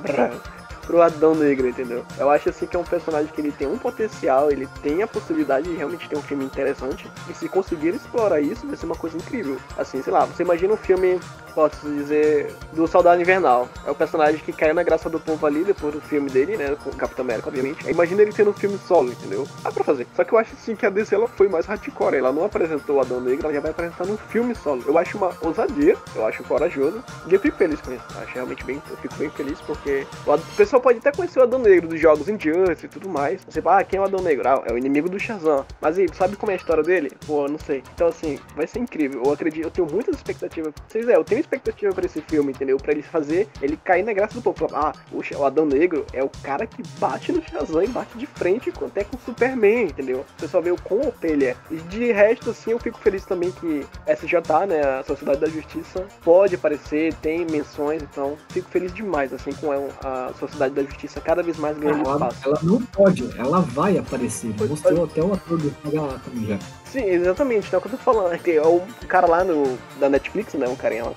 pro 0.85 1.01
Adão 1.01 1.35
Negro, 1.35 1.67
entendeu? 1.67 2.05
Eu 2.17 2.29
acho 2.29 2.49
assim 2.49 2.65
que 2.65 2.75
é 2.75 2.79
um 2.79 2.83
personagem 2.83 3.31
que 3.31 3.41
ele 3.41 3.51
tem 3.51 3.67
um 3.67 3.77
potencial, 3.77 4.51
ele 4.51 4.67
tem 4.81 5.01
a 5.01 5.07
possibilidade 5.07 5.69
de 5.69 5.75
realmente 5.75 6.07
ter 6.07 6.17
um 6.17 6.21
filme 6.21 6.45
interessante. 6.45 7.09
E 7.29 7.33
se 7.33 7.49
conseguir 7.49 7.89
explorar 7.89 8.41
isso, 8.41 8.67
vai 8.67 8.75
ser 8.75 8.85
uma 8.85 8.95
coisa 8.95 9.17
incrível. 9.17 9.57
Assim, 9.77 10.01
sei 10.01 10.13
lá, 10.13 10.25
você 10.25 10.43
imagina 10.43 10.73
um 10.73 10.77
filme 10.77 11.19
posso 11.55 11.87
dizer, 11.87 12.53
do 12.73 12.85
Soldado 12.85 13.19
Invernal. 13.21 13.69
É 13.85 13.89
o 13.89 13.95
personagem 13.95 14.41
que 14.41 14.51
caiu 14.51 14.75
na 14.75 14.83
graça 14.83 15.09
do 15.09 15.19
povo 15.19 15.47
ali 15.47 15.63
depois 15.63 15.93
do 15.93 16.01
filme 16.01 16.29
dele, 16.29 16.57
né? 16.57 16.75
Com 16.83 16.89
o 16.89 16.95
Capitão 16.95 17.23
América, 17.23 17.47
obviamente. 17.47 17.89
Imagina 17.89 18.21
ele 18.21 18.33
tendo 18.33 18.49
um 18.49 18.53
filme 18.53 18.77
solo, 18.77 19.11
entendeu? 19.11 19.47
Dá 19.63 19.71
pra 19.71 19.83
fazer. 19.83 20.05
Só 20.13 20.25
que 20.25 20.33
eu 20.33 20.37
acho 20.37 20.53
assim 20.53 20.75
que 20.75 20.85
a 20.85 20.89
DC 20.89 21.15
ela 21.15 21.27
foi 21.29 21.47
mais 21.47 21.65
hardcore. 21.65 22.17
Ela 22.17 22.33
não 22.33 22.43
apresentou 22.43 22.97
o 22.97 22.99
Adão 22.99 23.21
Negro, 23.21 23.45
ela 23.45 23.53
já 23.53 23.61
vai 23.61 23.71
apresentar 23.71 24.05
num 24.05 24.17
filme 24.17 24.53
solo. 24.53 24.83
Eu 24.85 24.97
acho 24.97 25.17
uma 25.17 25.31
ousadia, 25.41 25.95
eu 26.13 26.27
acho 26.27 26.43
corajoso. 26.43 27.01
E 27.25 27.33
eu 27.33 27.39
fico 27.39 27.57
feliz 27.57 27.79
com 27.79 27.93
isso. 27.93 28.03
Eu 28.13 28.21
acho 28.21 28.33
realmente 28.33 28.65
bem. 28.65 28.81
Eu 28.89 28.97
fico 28.97 29.15
bem 29.15 29.29
feliz 29.29 29.59
porque 29.61 30.05
o, 30.27 30.37
pessoal 30.57 30.74
pode 30.79 30.99
até 30.99 31.11
conhecer 31.11 31.39
o 31.39 31.43
Adão 31.43 31.59
Negro 31.59 31.87
dos 31.87 31.99
jogos 31.99 32.27
Injustice 32.27 32.85
e 32.85 32.89
tudo 32.89 33.09
mais. 33.09 33.43
Você 33.47 33.61
fala, 33.61 33.79
ah, 33.79 33.83
quem 33.83 33.97
é 33.97 34.01
o 34.01 34.05
Adão 34.05 34.21
Negro? 34.21 34.47
Ah, 34.47 34.63
é 34.65 34.73
o 34.73 34.77
inimigo 34.77 35.09
do 35.09 35.19
Shazam. 35.19 35.65
Mas 35.81 35.97
aí, 35.97 36.07
sabe 36.13 36.35
como 36.35 36.51
é 36.51 36.55
a 36.55 36.57
história 36.57 36.83
dele? 36.83 37.11
Pô, 37.25 37.47
não 37.47 37.59
sei. 37.59 37.83
Então 37.93 38.07
assim, 38.07 38.39
vai 38.55 38.67
ser 38.67 38.79
incrível. 38.79 39.23
Eu 39.23 39.33
acredito, 39.33 39.65
eu 39.65 39.71
tenho 39.71 39.87
muitas 39.89 40.15
expectativas. 40.15 40.73
Vocês 40.87 41.07
é, 41.07 41.15
eu 41.15 41.23
tenho 41.23 41.41
expectativa 41.41 41.93
pra 41.93 42.05
esse 42.05 42.21
filme, 42.21 42.51
entendeu? 42.51 42.77
Pra 42.77 42.91
ele 42.91 43.01
fazer, 43.01 43.47
ele 43.61 43.77
cair 43.77 44.03
na 44.03 44.13
graça 44.13 44.35
do 44.35 44.41
povo. 44.41 44.67
Ah, 44.73 44.93
o 45.11 45.45
Adão 45.45 45.65
Negro 45.65 46.05
é 46.13 46.23
o 46.23 46.29
cara 46.43 46.65
que 46.65 46.81
bate 46.99 47.31
no 47.31 47.41
Shazam 47.41 47.83
e 47.83 47.87
bate 47.87 48.17
de 48.17 48.25
frente 48.25 48.71
até 48.85 49.03
com 49.03 49.17
o 49.17 49.19
Superman, 49.19 49.85
entendeu? 49.85 50.25
Você 50.37 50.47
só 50.47 50.61
vê 50.61 50.71
o 50.71 50.77
quão 50.77 51.01
OP 51.01 51.25
ele 51.25 51.45
é. 51.45 51.55
E 51.69 51.75
de 51.75 52.11
resto, 52.11 52.49
assim, 52.51 52.71
eu 52.71 52.79
fico 52.79 52.99
feliz 52.99 53.25
também 53.25 53.51
que 53.51 53.85
SJ, 54.07 54.65
né, 54.67 54.81
a 54.99 55.03
Sociedade 55.03 55.39
da 55.39 55.47
Justiça, 55.47 56.05
pode 56.23 56.55
aparecer, 56.55 57.13
tem 57.15 57.45
menções, 57.45 58.01
então 58.03 58.37
fico 58.49 58.69
feliz 58.69 58.93
demais, 58.93 59.33
assim, 59.33 59.51
com 59.53 59.71
a 59.71 60.33
Sociedade 60.39 60.64
da 60.71 60.83
Justiça 60.83 61.21
cada 61.21 61.43
vez 61.43 61.57
mais 61.57 61.77
ganhando 61.77 62.01
ela, 62.01 62.13
espaço. 62.13 62.39
Ela 62.45 62.59
não 62.63 62.81
pode, 62.81 63.29
ela 63.37 63.59
vai 63.61 63.97
aparecer. 63.97 64.53
Mostrou 64.67 65.05
até 65.05 65.21
o 65.21 65.33
ator 65.33 65.57
do 65.57 65.71
também 65.71 66.45
já. 66.47 66.59
Sim, 66.85 67.05
exatamente, 67.05 67.67
então 67.67 67.77
é 67.77 67.79
o 67.79 67.81
que 67.81 67.93
eu 67.93 67.97
tô 67.97 68.03
falando. 68.03 68.33
É 68.33 68.61
o 68.61 68.81
cara 69.07 69.27
lá 69.27 69.43
no, 69.43 69.77
da 69.99 70.09
Netflix, 70.09 70.53
né? 70.53 70.67
Um 70.67 70.75
carinha 70.75 71.05
lá 71.05 71.13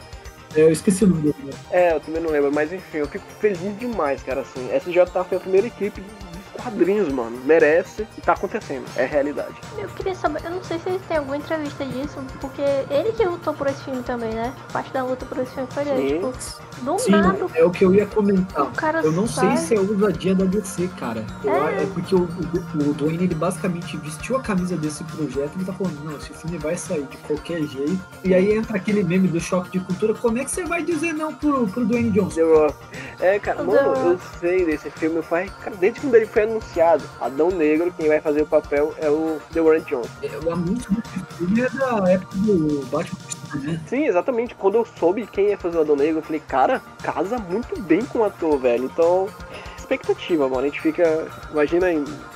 é, 0.57 0.63
eu 0.63 0.73
esqueci 0.73 1.05
o 1.05 1.09
nome 1.09 1.23
dele. 1.23 1.55
É, 1.71 1.95
eu 1.95 2.01
também 2.01 2.23
não 2.23 2.31
lembro, 2.31 2.51
mas 2.53 2.73
enfim, 2.73 2.99
eu 2.99 3.07
fico 3.07 3.25
feliz 3.39 3.59
demais, 3.79 4.23
cara, 4.23 4.41
assim. 4.41 4.69
SJ 4.75 5.07
foi 5.29 5.37
a 5.37 5.41
primeira 5.41 5.67
equipe 5.67 6.03
quadrinhos, 6.63 7.13
mano. 7.13 7.39
Merece 7.45 8.07
e 8.17 8.21
tá 8.21 8.33
acontecendo. 8.33 8.85
É 8.97 9.05
realidade. 9.05 9.55
Eu 9.77 9.89
queria 9.91 10.15
saber, 10.15 10.45
eu 10.45 10.51
não 10.51 10.63
sei 10.63 10.79
se 10.79 10.99
tem 11.09 11.17
alguma 11.17 11.37
entrevista 11.37 11.85
disso, 11.85 12.19
porque 12.41 12.63
ele 12.91 13.13
que 13.13 13.25
lutou 13.25 13.55
por 13.55 13.67
esse 13.67 13.83
filme 13.85 14.03
também, 14.03 14.33
né? 14.35 14.53
Parte 14.73 14.93
da 14.93 15.05
luta 15.05 15.25
por 15.27 15.39
esse 15.39 15.53
filme 15.53 15.69
foi 15.73 15.85
dele. 15.85 16.15
Tipo, 16.15 16.33
do 16.83 16.99
Sim, 16.99 17.11
nada. 17.11 17.47
É 17.55 17.65
o 17.65 17.71
que 17.71 17.85
eu 17.85 17.95
ia 17.95 18.07
comentar. 18.07 18.65
O 18.65 18.71
cara 18.73 19.01
eu 19.01 19.13
não 19.13 19.27
sai. 19.27 19.57
sei 19.57 19.67
se 19.67 19.75
é 19.75 19.81
ousadia 19.81 20.35
da 20.35 20.45
DC, 20.45 20.89
cara. 20.99 21.25
É. 21.45 21.83
é. 21.83 21.87
porque 21.93 22.15
o, 22.15 22.23
o, 22.23 22.91
o 22.91 22.95
Dwayne, 22.95 23.25
ele 23.25 23.35
basicamente 23.35 23.97
vestiu 23.97 24.37
a 24.37 24.43
camisa 24.43 24.77
desse 24.77 25.03
projeto 25.05 25.53
e 25.55 25.59
ele 25.59 25.65
tá 25.65 25.73
falando, 25.73 26.05
não, 26.05 26.17
esse 26.17 26.33
filme 26.33 26.59
vai 26.59 26.77
sair 26.77 27.05
de 27.05 27.17
qualquer 27.19 27.63
jeito. 27.63 27.99
E 28.25 28.35
aí 28.35 28.53
entra 28.53 28.77
aquele 28.77 29.03
meme 29.03 29.29
do 29.29 29.41
choque 29.41 29.71
de 29.71 29.81
cultura. 29.81 30.15
Como 30.15 30.39
é 30.39 30.45
que 30.45 30.51
você 30.51 30.65
vai 30.65 30.83
dizer 30.83 31.13
não 31.13 31.35
pro, 31.35 31.67
pro 31.69 31.85
Dwayne 31.85 32.11
Johnson? 32.11 32.41
É, 33.21 33.39
cara, 33.39 33.63
mano, 33.63 34.11
eu 34.11 34.19
sei 34.39 34.65
desse 34.65 34.91
filme. 34.91 35.21
Faz, 35.23 35.51
cara, 35.63 35.77
desde 35.77 36.01
quando 36.01 36.15
ele 36.15 36.27
foi 36.27 36.43
anunciado, 36.43 37.05
Adão 37.21 37.51
Negro, 37.51 37.93
quem 37.97 38.09
vai 38.09 38.21
fazer 38.21 38.43
o 38.43 38.47
papel 38.47 38.95
é 38.99 39.09
o 39.09 39.41
The 39.53 39.61
Warren 39.61 39.83
Johnson. 39.83 40.11
É, 40.23 40.47
O 40.47 40.53
anúncio 40.53 40.91
desse 40.93 41.37
filme 41.37 41.61
é 41.61 41.69
da 41.71 42.11
época 42.11 42.37
do 42.37 42.87
Batman 42.87 43.29
né? 43.55 43.81
Sim, 43.87 44.07
exatamente. 44.07 44.55
Quando 44.55 44.77
eu 44.77 44.85
soube 44.85 45.27
quem 45.27 45.49
ia 45.49 45.59
fazer 45.59 45.79
o 45.79 45.81
Adão 45.81 45.97
Negro, 45.97 46.19
eu 46.19 46.23
falei, 46.23 46.43
cara, 46.47 46.83
casa 47.03 47.39
muito 47.39 47.81
bem 47.81 48.05
com 48.05 48.21
o 48.21 48.25
ator, 48.25 48.59
velho. 48.59 48.85
Então, 48.85 49.29
expectativa, 49.77 50.49
mano. 50.49 50.63
A 50.63 50.65
gente 50.65 50.81
fica. 50.81 51.27
Imagina 51.51 51.91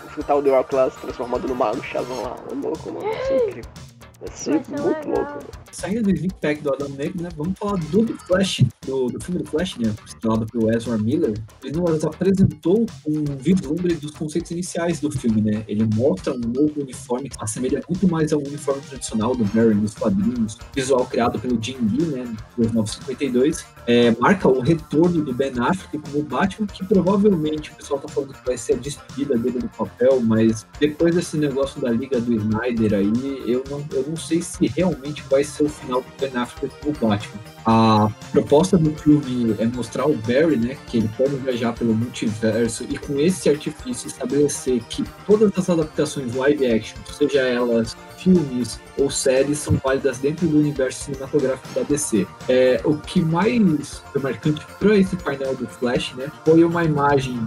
escutar 0.09 0.35
o 0.35 0.42
The 0.42 0.51
Rock 0.51 0.75
lá 0.75 0.90
se 0.90 0.99
transformado 0.99 1.47
no 1.47 1.55
mago 1.55 1.83
Shazam 1.83 2.23
lá. 2.23 2.37
Ô 2.51 2.55
louco, 2.55 2.92
mano. 2.92 3.07
Vai 3.07 3.25
ser 3.27 3.37
incrível. 3.37 3.82
Ser 4.31 4.53
muito 4.53 4.71
legal. 4.71 5.05
louco. 5.07 5.45
Saindo 5.73 6.03
do 6.03 6.11
Sneak 6.11 6.35
Pack 6.41 6.63
do 6.63 6.73
Adão 6.73 6.89
Negro, 6.91 7.23
né? 7.23 7.29
Vamos 7.37 7.59
falar 7.59 7.77
do, 7.77 8.05
do 8.05 8.17
Flash, 8.19 8.65
do, 8.87 9.07
do 9.07 9.25
filme 9.25 9.43
do 9.43 9.49
Flash, 9.49 9.77
né? 9.79 9.93
Estrelado 10.07 10.47
pelo 10.47 10.73
Ezra 10.73 10.99
Miller. 10.99 11.35
Ele 11.65 11.81
nos 11.81 12.05
apresentou 12.05 12.87
um 13.07 13.25
vislumbre 13.39 13.95
dos 13.95 14.13
conceitos 14.13 14.51
iniciais 14.51 15.01
do 15.01 15.11
filme, 15.11 15.41
né? 15.41 15.65
Ele 15.67 15.89
mostra 15.95 16.35
um 16.35 16.39
novo 16.39 16.81
uniforme 16.81 17.29
que 17.29 17.37
assemelha 17.41 17.83
muito 17.89 18.07
mais 18.07 18.33
ao 18.33 18.41
uniforme 18.41 18.83
tradicional 18.83 19.35
do 19.35 19.45
Barry 19.47 19.75
nos 19.75 19.95
quadrinhos, 19.95 20.59
visual 20.75 21.07
criado 21.07 21.39
pelo 21.39 21.61
Jim 21.63 21.79
Lee, 21.79 22.07
né? 22.07 22.25
Em 22.59 22.61
1952. 22.61 23.65
É, 23.87 24.14
marca 24.18 24.49
o 24.49 24.61
retorno 24.61 25.23
do 25.23 25.35
Ben 25.35 25.53
Affleck 25.59 25.99
como 25.99 26.23
Batman, 26.23 26.66
que 26.66 26.85
provavelmente 26.85 27.71
o 27.73 27.75
pessoal 27.75 28.01
tá 28.01 28.09
falando 28.09 28.33
que 28.33 28.47
vai 28.47 28.57
ser 28.57 28.75
a 28.75 28.77
despedida 28.77 29.37
dele 29.37 29.59
do 29.59 29.68
papel, 29.68 30.21
mas 30.21 30.66
depois 30.79 31.14
desse 31.14 31.37
negócio 31.37 31.81
da 31.81 31.90
Liga 31.90 32.21
do 32.21 32.33
Snyder 32.33 32.95
aí, 32.95 33.42
eu 33.47 33.64
não, 33.68 33.85
eu 33.92 34.05
não 34.09 34.16
sei 34.16 34.40
se 34.40 34.66
realmente 34.68 35.23
vai 35.29 35.42
ser 35.42 35.64
o 35.64 35.68
final 35.68 36.01
do 36.01 36.07
Ben 36.21 36.37
Affleck 36.40 36.75
como 36.81 37.11
Batman. 37.11 37.40
A 37.64 38.09
proposta 38.33 38.77
do 38.77 38.92
filme 38.95 39.55
é 39.59 39.66
mostrar 39.66 40.07
o 40.07 40.16
Barry, 40.16 40.57
né, 40.57 40.77
que 40.87 40.99
ele 40.99 41.11
pode 41.16 41.37
viajar 41.37 41.73
pelo 41.73 41.95
multiverso 41.95 42.85
e 42.88 42.99
com 42.99 43.18
esse 43.18 43.49
artifício 43.49 44.07
estabelecer 44.07 44.83
que 44.88 45.05
todas 45.27 45.53
as 45.57 45.71
adaptações 45.71 46.35
live 46.35 46.66
action, 46.66 46.99
seja 47.16 47.40
elas 47.40 47.97
filmes 48.23 48.81
ou 48.97 49.11
séries, 49.11 49.59
são 49.59 49.75
válidas 49.83 50.19
dentro 50.19 50.47
do 50.47 50.59
universo 50.59 51.05
cinematográfico 51.05 51.75
da 51.75 51.83
DC. 51.83 52.27
É, 52.49 52.81
o 52.85 52.97
que 52.97 53.21
mais 53.21 54.03
foi 54.13 54.23
marcante 54.23 54.65
para 54.79 54.97
esse 54.97 55.17
painel 55.17 55.55
do 55.57 55.67
Flash, 55.67 56.15
né, 56.15 56.31
foi 56.45 56.65
uma 56.65 56.85
imagem 56.85 57.39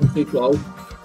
conceitual 0.00 0.52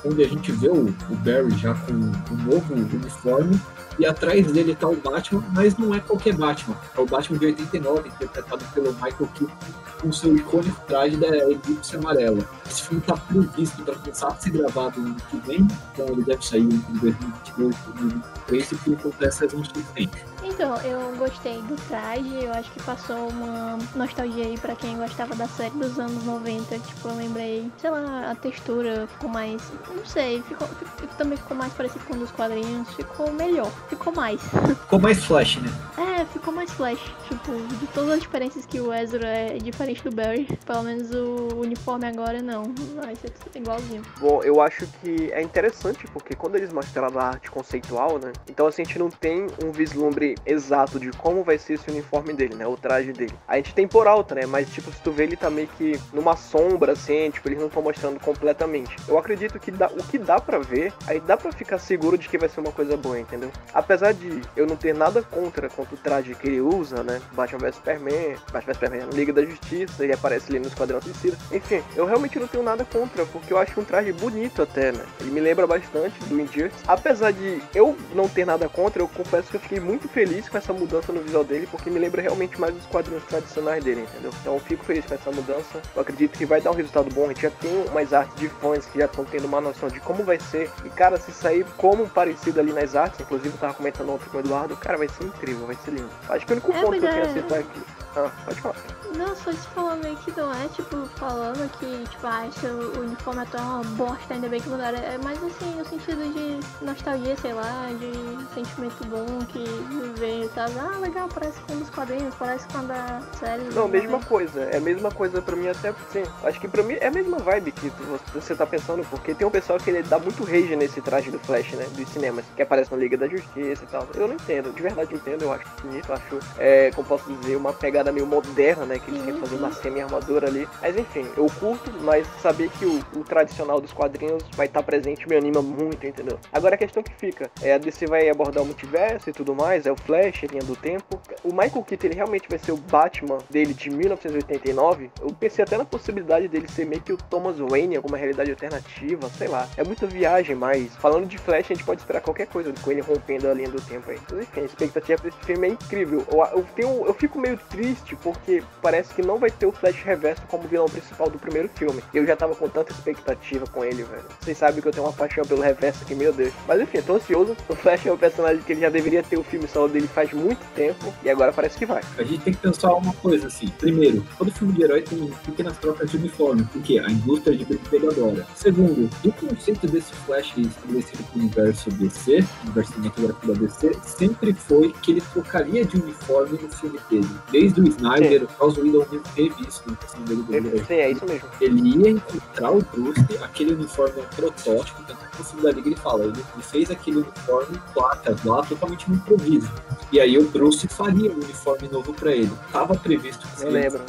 onde 0.03 0.23
a 0.23 0.27
gente 0.27 0.51
vê 0.53 0.69
o, 0.69 0.87
o 0.87 1.15
Barry 1.17 1.55
já 1.57 1.73
com 1.75 1.93
um 1.93 2.37
novo 2.43 2.73
uniforme 2.73 3.59
e 4.01 4.05
atrás 4.05 4.51
dele 4.51 4.73
tá 4.73 4.87
o 4.87 4.95
Batman, 4.95 5.43
mas 5.53 5.77
não 5.77 5.93
é 5.93 5.99
qualquer 5.99 6.33
Batman. 6.33 6.75
É 6.97 6.99
o 6.99 7.05
Batman 7.05 7.37
de 7.37 7.45
89, 7.45 8.09
interpretado 8.09 8.65
pelo 8.73 8.91
Michael 8.93 9.29
Keaton, 9.35 9.53
com 10.01 10.11
seu 10.11 10.35
icônico 10.35 10.81
traje 10.87 11.17
da 11.17 11.27
elipse 11.27 11.95
amarela. 11.95 12.43
Esse 12.67 12.81
filme 12.81 12.99
está 12.99 13.15
previsto 13.15 13.83
para 13.83 13.93
começar 13.93 14.29
a 14.29 14.35
ser 14.37 14.49
gravado 14.49 14.99
no 14.99 15.09
ano 15.09 15.17
que 15.29 15.37
vem, 15.45 15.67
então 15.93 16.07
ele 16.07 16.23
deve 16.23 16.43
sair 16.43 16.63
entre 16.63 16.93
2022 16.93 17.75
e 17.75 17.91
2023, 17.91 18.65
se 18.65 18.75
tudo 18.77 18.95
acontece 18.95 19.45
a 19.45 19.47
gente 19.47 19.71
tem. 19.93 20.09
Então, 20.43 20.75
eu 20.81 21.15
gostei 21.17 21.61
do 21.61 21.75
traje, 21.87 22.43
eu 22.43 22.51
acho 22.53 22.71
que 22.71 22.81
passou 22.83 23.29
uma 23.29 23.77
nostalgia 23.95 24.45
aí 24.45 24.57
pra 24.57 24.75
quem 24.75 24.97
gostava 24.97 25.35
da 25.35 25.47
série 25.47 25.71
dos 25.75 25.99
anos 25.99 26.23
90. 26.23 26.79
Tipo, 26.79 27.09
eu 27.09 27.15
lembrei, 27.15 27.71
sei 27.77 27.89
lá, 27.89 28.31
a 28.31 28.35
textura 28.35 29.07
ficou 29.07 29.29
mais. 29.29 29.61
Não 29.95 30.05
sei, 30.05 30.41
ficou, 30.43 30.67
ficou- 30.67 31.07
também 31.17 31.37
ficou 31.37 31.55
mais 31.55 31.71
parecido 31.73 32.03
com 32.05 32.15
um 32.15 32.19
dos 32.19 32.31
quadrinhos, 32.31 32.89
ficou 32.95 33.31
melhor, 33.31 33.71
ficou 33.87 34.13
mais. 34.13 34.41
Ficou 34.91 34.99
mais 34.99 35.23
flash, 35.23 35.57
né? 35.57 35.69
É, 35.97 36.25
ficou 36.25 36.53
mais 36.53 36.69
flash. 36.71 36.99
Tipo, 37.27 37.51
de 37.77 37.87
todas 37.87 38.11
as 38.11 38.19
diferenças 38.21 38.65
que 38.65 38.79
o 38.79 38.91
Ezra 38.93 39.25
é 39.27 39.57
diferente 39.57 40.03
do 40.03 40.11
Barry, 40.11 40.45
pelo 40.65 40.83
menos 40.83 41.11
o 41.13 41.59
uniforme 41.61 42.05
agora 42.07 42.41
não. 42.41 42.73
Vai 42.95 43.15
ser 43.15 43.29
tudo 43.31 43.55
igualzinho. 43.57 44.01
Bom, 44.19 44.41
eu 44.43 44.59
acho 44.61 44.85
que 45.01 45.31
é 45.31 45.41
interessante 45.41 46.07
porque 46.07 46.35
quando 46.35 46.55
eles 46.55 46.71
mostraram 46.73 47.17
a 47.19 47.23
arte 47.29 47.49
conceitual, 47.51 48.17
né? 48.19 48.33
Então 48.49 48.67
assim, 48.67 48.81
a 48.81 48.85
gente 48.85 48.99
não 48.99 49.09
tem 49.09 49.47
um 49.63 49.71
vislumbre 49.71 50.30
exato 50.45 50.99
de 50.99 51.11
como 51.11 51.43
vai 51.43 51.57
ser 51.57 51.73
esse 51.73 51.89
uniforme 51.89 52.33
dele, 52.33 52.55
né? 52.55 52.65
O 52.67 52.77
traje 52.77 53.13
dele. 53.13 53.33
A 53.47 53.57
gente 53.57 53.73
tem 53.73 53.87
por 53.87 54.07
alto, 54.07 54.35
né? 54.35 54.45
Mas 54.45 54.69
tipo, 54.69 54.91
se 54.91 55.01
tu 55.01 55.11
vê 55.11 55.23
ele 55.23 55.35
tá 55.35 55.49
meio 55.49 55.67
que 55.67 55.99
numa 56.13 56.35
sombra, 56.35 56.93
assim, 56.93 57.29
tipo, 57.31 57.47
eles 57.47 57.59
não 57.59 57.67
estão 57.67 57.81
mostrando 57.81 58.19
completamente. 58.19 58.95
Eu 59.07 59.17
acredito 59.17 59.59
que 59.59 59.71
dá, 59.71 59.87
o 59.87 60.03
que 60.03 60.17
dá 60.17 60.39
pra 60.39 60.59
ver, 60.59 60.93
aí 61.07 61.19
dá 61.19 61.37
pra 61.37 61.51
ficar 61.51 61.79
seguro 61.79 62.17
de 62.17 62.27
que 62.27 62.37
vai 62.37 62.49
ser 62.49 62.59
uma 62.59 62.71
coisa 62.71 62.95
boa, 62.97 63.19
entendeu? 63.19 63.51
Apesar 63.73 64.13
de 64.13 64.41
eu 64.55 64.65
não 64.65 64.75
ter 64.75 64.93
nada 64.93 65.21
contra 65.21 65.69
contra 65.69 65.95
o 65.95 65.97
traje 65.97 66.35
que 66.35 66.47
ele 66.47 66.61
usa, 66.61 67.03
né? 67.03 67.21
Batman 67.33 67.59
vs 67.59 67.75
Superman, 67.75 68.35
Batman 68.51 68.61
vs 68.61 68.75
Superman 68.75 69.09
Liga 69.13 69.33
da 69.33 69.43
Justiça, 69.43 70.03
ele 70.03 70.13
aparece 70.13 70.49
ali 70.49 70.59
no 70.59 70.67
Esquadrão 70.67 71.01
Suicida. 71.01 71.37
Enfim, 71.51 71.83
eu 71.95 72.05
realmente 72.05 72.39
não 72.39 72.47
tenho 72.47 72.63
nada 72.63 72.85
contra, 72.85 73.25
porque 73.25 73.53
eu 73.53 73.57
acho 73.57 73.79
um 73.79 73.83
traje 73.83 74.11
bonito 74.13 74.61
até, 74.61 74.91
né? 74.91 75.03
Ele 75.19 75.31
me 75.31 75.39
lembra 75.39 75.65
bastante 75.67 76.19
do 76.25 76.39
Injustice. 76.39 76.83
Apesar 76.87 77.31
de 77.31 77.61
eu 77.73 77.97
não 78.13 78.27
ter 78.27 78.45
nada 78.45 78.67
contra, 78.69 79.01
eu 79.01 79.07
confesso 79.07 79.49
que 79.49 79.57
eu 79.57 79.61
fiquei 79.61 79.79
muito 79.79 80.07
feliz 80.07 80.20
com 80.49 80.57
essa 80.57 80.71
mudança 80.71 81.11
no 81.11 81.21
visual 81.21 81.43
dele, 81.43 81.67
porque 81.69 81.89
me 81.89 81.99
lembra 81.99 82.21
realmente 82.21 82.59
mais 82.59 82.75
os 82.75 82.85
quadrinhos 82.85 83.23
tradicionais 83.23 83.83
dele, 83.83 84.01
entendeu? 84.01 84.31
Então 84.41 84.53
eu 84.53 84.59
fico 84.59 84.85
feliz 84.85 85.03
com 85.05 85.15
essa 85.15 85.31
mudança. 85.31 85.81
Eu 85.95 86.01
acredito 86.01 86.37
que 86.37 86.45
vai 86.45 86.61
dar 86.61 86.71
um 86.71 86.75
resultado 86.75 87.13
bom. 87.13 87.25
A 87.25 87.27
gente 87.29 87.41
já 87.41 87.49
tem 87.49 87.85
umas 87.89 88.13
artes 88.13 88.35
de 88.35 88.47
fãs 88.47 88.85
que 88.85 88.99
já 88.99 89.05
estão 89.05 89.25
tendo 89.25 89.45
uma 89.45 89.59
noção 89.59 89.89
de 89.89 89.99
como 89.99 90.23
vai 90.23 90.39
ser. 90.39 90.69
E 90.85 90.89
cara, 90.89 91.17
se 91.17 91.31
sair 91.31 91.65
como 91.77 92.07
parecido 92.07 92.59
ali 92.59 92.71
nas 92.71 92.95
artes, 92.95 93.19
inclusive 93.19 93.49
eu 93.55 93.59
tava 93.59 93.73
comentando 93.73 94.09
ontem 94.09 94.25
com 94.29 94.37
o 94.37 94.39
Eduardo, 94.39 94.75
cara, 94.77 94.97
vai 94.97 95.09
ser 95.09 95.23
incrível, 95.25 95.65
vai 95.65 95.75
ser 95.83 95.91
lindo. 95.91 96.09
Acho 96.29 96.45
que 96.45 96.51
o 96.51 96.55
único 96.55 96.71
É, 96.71 96.81
ponto 96.81 96.91
que 96.91 96.97
eu 96.97 97.01
pois 97.01 97.13
queria 97.13 97.29
é. 97.29 97.33
citar 97.33 97.59
aqui. 97.59 97.81
Ah, 98.15 98.29
pode 98.45 98.61
falar. 98.61 98.75
Não, 99.15 99.35
só 99.35 99.51
se 99.51 99.67
falando 99.69 100.05
aí 100.05 100.15
que 100.17 100.31
não 100.39 100.53
é, 100.53 100.67
tipo, 100.69 101.05
falando 101.17 101.69
que, 101.79 102.09
tipo, 102.09 102.27
ah, 102.27 102.47
esse 102.47 102.65
uniforme 102.99 103.41
atual 103.41 103.63
é 103.63 103.67
uma 103.67 103.83
bosta, 103.95 104.33
ainda 104.33 104.49
bem 104.49 104.59
que 104.59 104.69
mudaram. 104.69 104.97
É 104.97 105.17
mais 105.17 105.41
assim, 105.43 105.75
no 105.75 105.85
sentido 105.85 106.33
de 106.33 106.85
nostalgia, 106.85 107.35
sei 107.37 107.53
lá, 107.53 107.87
de 107.99 108.53
sentimento 108.53 109.05
bom 109.05 109.25
que 109.47 109.63
vê, 110.13 110.49
sabe? 110.53 110.73
Ah, 110.79 110.97
legal, 110.99 111.27
parece 111.33 111.59
com 111.61 111.73
um 111.73 111.79
dos 111.79 111.89
quadrinhos, 111.89 112.33
parece 112.35 112.67
com 112.67 112.79
a 112.79 112.81
da 112.81 113.21
série. 113.39 113.63
Não, 113.73 113.87
né? 113.87 113.99
mesma 113.99 114.19
coisa. 114.19 114.61
É 114.63 114.77
a 114.77 114.81
mesma 114.81 115.11
coisa 115.11 115.41
pra 115.41 115.55
mim 115.55 115.67
até 115.67 115.93
sim. 116.11 116.23
Acho 116.43 116.59
que 116.59 116.67
pra 116.67 116.83
mim 116.83 116.97
é 116.99 117.07
a 117.07 117.11
mesma 117.11 117.37
vibe 117.37 117.71
que 117.71 117.91
você 118.33 118.55
tá 118.55 118.65
pensando, 118.65 119.05
porque 119.09 119.33
tem 119.33 119.45
um 119.45 119.51
pessoal 119.51 119.79
que 119.79 119.89
ele 119.89 120.03
dá 120.03 120.19
muito 120.19 120.43
rage 120.43 120.75
nesse 120.75 121.01
traje 121.01 121.31
do 121.31 121.39
Flash, 121.39 121.73
né? 121.73 121.85
Dos 121.95 122.09
cinemas, 122.09 122.45
que 122.55 122.61
aparece 122.61 122.91
na 122.91 122.97
Liga 122.97 123.17
da 123.17 123.27
Justiça 123.27 123.83
e 123.83 123.87
tal. 123.87 124.07
Eu 124.15 124.27
não 124.27 124.35
entendo, 124.35 124.73
de 124.73 124.81
verdade 124.81 125.13
entendo, 125.13 125.43
eu 125.43 125.53
acho 125.53 125.65
bonito, 125.81 126.09
eu 126.09 126.15
acho, 126.15 126.39
é, 126.57 126.91
como 126.91 127.07
posso 127.07 127.31
dizer, 127.33 127.55
uma 127.55 127.73
pegada 127.73 128.11
meio 128.11 128.25
moderna, 128.25 128.85
né? 128.85 128.99
Que 128.99 129.11
eles 129.11 129.23
querem 129.23 129.39
fazer 129.39 129.55
uma 129.55 129.71
semi-armadura 129.71 130.47
ali. 130.47 130.67
Mas 130.81 130.97
enfim, 130.97 131.27
eu 131.37 131.47
curto, 131.59 131.91
mas 132.01 132.25
saber 132.41 132.69
que 132.69 132.85
o, 132.85 132.99
o 133.15 133.23
tradicional 133.23 133.79
dos 133.79 133.91
quadrinhos 133.91 134.43
vai 134.55 134.67
estar 134.67 134.83
presente 134.83 135.27
me 135.27 135.35
anima 135.35 135.61
muito, 135.61 136.05
entendeu? 136.05 136.39
Agora 136.51 136.75
a 136.75 136.77
questão 136.77 137.03
que 137.03 137.13
fica 137.13 137.49
é 137.61 137.73
a 137.73 137.77
DC 137.77 138.07
vai 138.07 138.29
abordar 138.29 138.63
o 138.63 138.65
multiverso 138.65 139.29
e 139.29 139.33
tudo 139.33 139.55
mais, 139.55 139.85
é 139.85 139.91
o 139.91 139.95
Flash, 140.05 140.43
a 140.43 140.47
linha 140.47 140.63
do 140.63 140.75
tempo. 140.75 141.19
O 141.43 141.49
Michael 141.49 141.83
Keaton 141.83 142.07
ele 142.07 142.15
realmente 142.15 142.47
vai 142.49 142.59
ser 142.59 142.71
o 142.71 142.77
Batman 142.77 143.39
dele 143.49 143.73
de 143.73 143.89
1989. 143.89 145.09
Eu 145.21 145.27
pensei 145.33 145.63
até 145.63 145.77
na 145.77 145.85
possibilidade 145.85 146.47
dele 146.47 146.67
ser 146.67 146.85
meio 146.85 147.01
que 147.01 147.13
o 147.13 147.17
Thomas 147.17 147.57
Wayne, 147.57 147.95
alguma 147.95 148.17
realidade 148.17 148.51
alternativa, 148.51 149.29
sei 149.37 149.47
lá. 149.47 149.67
É 149.77 149.83
muita 149.83 150.07
viagem, 150.07 150.55
mas 150.55 150.95
falando 150.97 151.27
de 151.27 151.37
Flash, 151.37 151.65
a 151.65 151.73
gente 151.73 151.83
pode 151.83 152.01
esperar 152.01 152.21
qualquer 152.21 152.47
coisa 152.47 152.73
com 152.81 152.91
ele 152.91 153.01
rompendo 153.01 153.49
a 153.49 153.53
linha 153.53 153.69
do 153.69 153.81
tempo 153.81 154.09
aí. 154.09 154.19
Mas 154.29 154.41
enfim, 154.41 154.61
a 154.61 154.65
expectativa 154.65 155.21
pra 155.21 155.29
esse 155.29 155.45
filme 155.45 155.67
é 155.67 155.71
incrível. 155.71 156.25
Eu, 156.31 156.39
eu, 156.57 156.65
tenho, 156.75 157.05
eu 157.05 157.13
fico 157.13 157.39
meio 157.39 157.57
triste 157.69 158.15
porque 158.17 158.63
parece 158.81 159.13
que 159.13 159.21
não 159.21 159.37
vai 159.37 159.49
ter 159.49 159.65
o 159.65 159.71
Flash 159.71 160.03
Reverso 160.03 160.41
como 160.47 160.67
vilão 160.67 160.87
principal 160.87 161.29
do 161.29 161.39
primeiro 161.39 161.69
filme. 161.69 162.03
Eu 162.13 162.25
já 162.25 162.35
tava 162.35 162.55
com 162.55 162.67
tanta 162.67 162.91
expectativa 162.91 163.65
com 163.67 163.83
ele, 163.83 164.03
velho. 164.03 164.23
Vocês 164.39 164.57
sabem 164.57 164.81
que 164.81 164.87
eu 164.87 164.91
tenho 164.91 165.05
uma 165.05 165.13
paixão 165.13 165.43
pelo 165.45 165.61
Reverso 165.61 166.03
aqui, 166.03 166.15
meu 166.15 166.33
Deus. 166.33 166.53
Mas 166.67 166.81
enfim, 166.81 167.01
tô 167.01 167.15
ansioso. 167.15 167.55
O 167.69 167.75
Flash 167.75 168.05
é 168.05 168.11
um 168.11 168.17
personagem 168.17 168.61
que 168.61 168.73
ele 168.73 168.81
já 168.81 168.89
deveria 168.89 169.23
ter 169.23 169.37
o 169.37 169.43
filme 169.43 169.67
solo 169.67 169.90
dele 169.91 170.07
faz 170.07 170.31
muito 170.33 170.59
tempo 170.73 171.13
e 171.23 171.29
agora 171.29 171.51
parece 171.53 171.77
que 171.77 171.85
vai. 171.85 172.01
A 172.17 172.23
gente 172.23 172.41
tem 172.41 172.53
que 172.53 172.59
pensar 172.59 172.93
uma 172.93 173.13
coisa 173.13 173.47
assim. 173.47 173.67
Primeiro, 173.79 174.25
todo 174.37 174.51
filme 174.51 174.73
de 174.73 174.83
herói 174.83 175.01
tem 175.01 175.31
pequenas 175.45 175.77
trocas 175.77 176.09
de 176.09 176.17
uniforme, 176.17 176.63
porque 176.71 176.99
a 176.99 177.09
indústria 177.09 177.57
de 177.57 177.65
brinquedo 177.65 178.09
adora. 178.09 178.45
Segundo, 178.55 179.09
o 179.23 179.31
conceito 179.33 179.87
desse 179.87 180.13
Flash 180.13 180.53
estabelecido 180.57 181.23
pro 181.23 181.39
universo 181.39 181.89
DC, 181.91 182.43
universo 182.63 182.93
cinematográfico 182.93 183.47
da 183.47 183.53
DC, 183.53 183.91
sempre 184.03 184.53
foi 184.53 184.93
que 185.01 185.11
ele 185.11 185.21
trocaria 185.33 185.85
de 185.85 185.97
uniforme 185.97 186.59
no 186.61 186.69
filme 186.69 186.99
dele. 187.09 187.29
Desde 187.51 187.81
o 187.81 187.87
Snyder, 187.87 188.43
o 188.43 188.47
Joss 188.57 188.79
Whedon 188.79 189.05
teve 189.35 189.55
isso 189.67 189.83
na 189.87 189.95
questão 189.95 190.23
dele 190.23 190.43
do. 190.43 190.85
Sim, 190.85 190.93
é 190.93 191.11
isso 191.11 191.25
mesmo. 191.25 191.49
ele 191.59 191.97
ia 191.97 192.09
encontrar 192.11 192.71
o 192.71 192.81
Bruce, 192.81 193.21
aquele 193.41 193.73
uniforme 193.73 194.21
protótipo, 194.35 195.03
tanto 195.03 195.19
que 195.29 195.37
no 195.37 195.43
filme 195.43 195.63
da 195.63 195.71
Liga 195.71 195.87
ele 195.89 195.95
fala, 195.95 196.23
ele, 196.23 196.33
ele 196.53 196.63
fez 196.63 196.91
aquele 196.91 197.17
uniforme 197.17 197.81
placa 197.93 198.35
lá 198.45 198.63
totalmente 198.63 199.09
no 199.09 199.15
improviso. 199.15 199.69
E 200.11 200.19
aí 200.19 200.37
o 200.37 200.47
Bruce 200.49 200.87
faria 200.87 201.31
um 201.31 201.35
uniforme 201.35 201.87
novo 201.87 202.13
pra 202.13 202.31
ele. 202.31 202.51
Tava 202.71 202.95
previsto 202.95 203.47
que 203.47 203.63
Eu 203.63 203.71
lembro. 203.71 204.01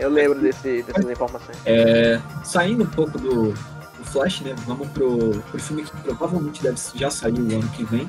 Eu 0.00 0.10
lembro 0.10 0.38
desse, 0.38 0.82
dessas 0.82 1.10
informações. 1.10 1.58
É, 1.64 2.20
saindo 2.44 2.84
um 2.84 2.88
pouco 2.88 3.18
do 3.18 3.54
Flash, 4.06 4.40
né? 4.40 4.54
Vamos 4.66 4.88
pro, 4.88 5.30
pro 5.50 5.60
filme 5.60 5.82
que 5.82 5.96
provavelmente 5.98 6.62
deve 6.62 6.78
já 6.94 7.10
sair 7.10 7.34
o 7.34 7.54
ano 7.54 7.68
que 7.70 7.84
vem, 7.84 8.08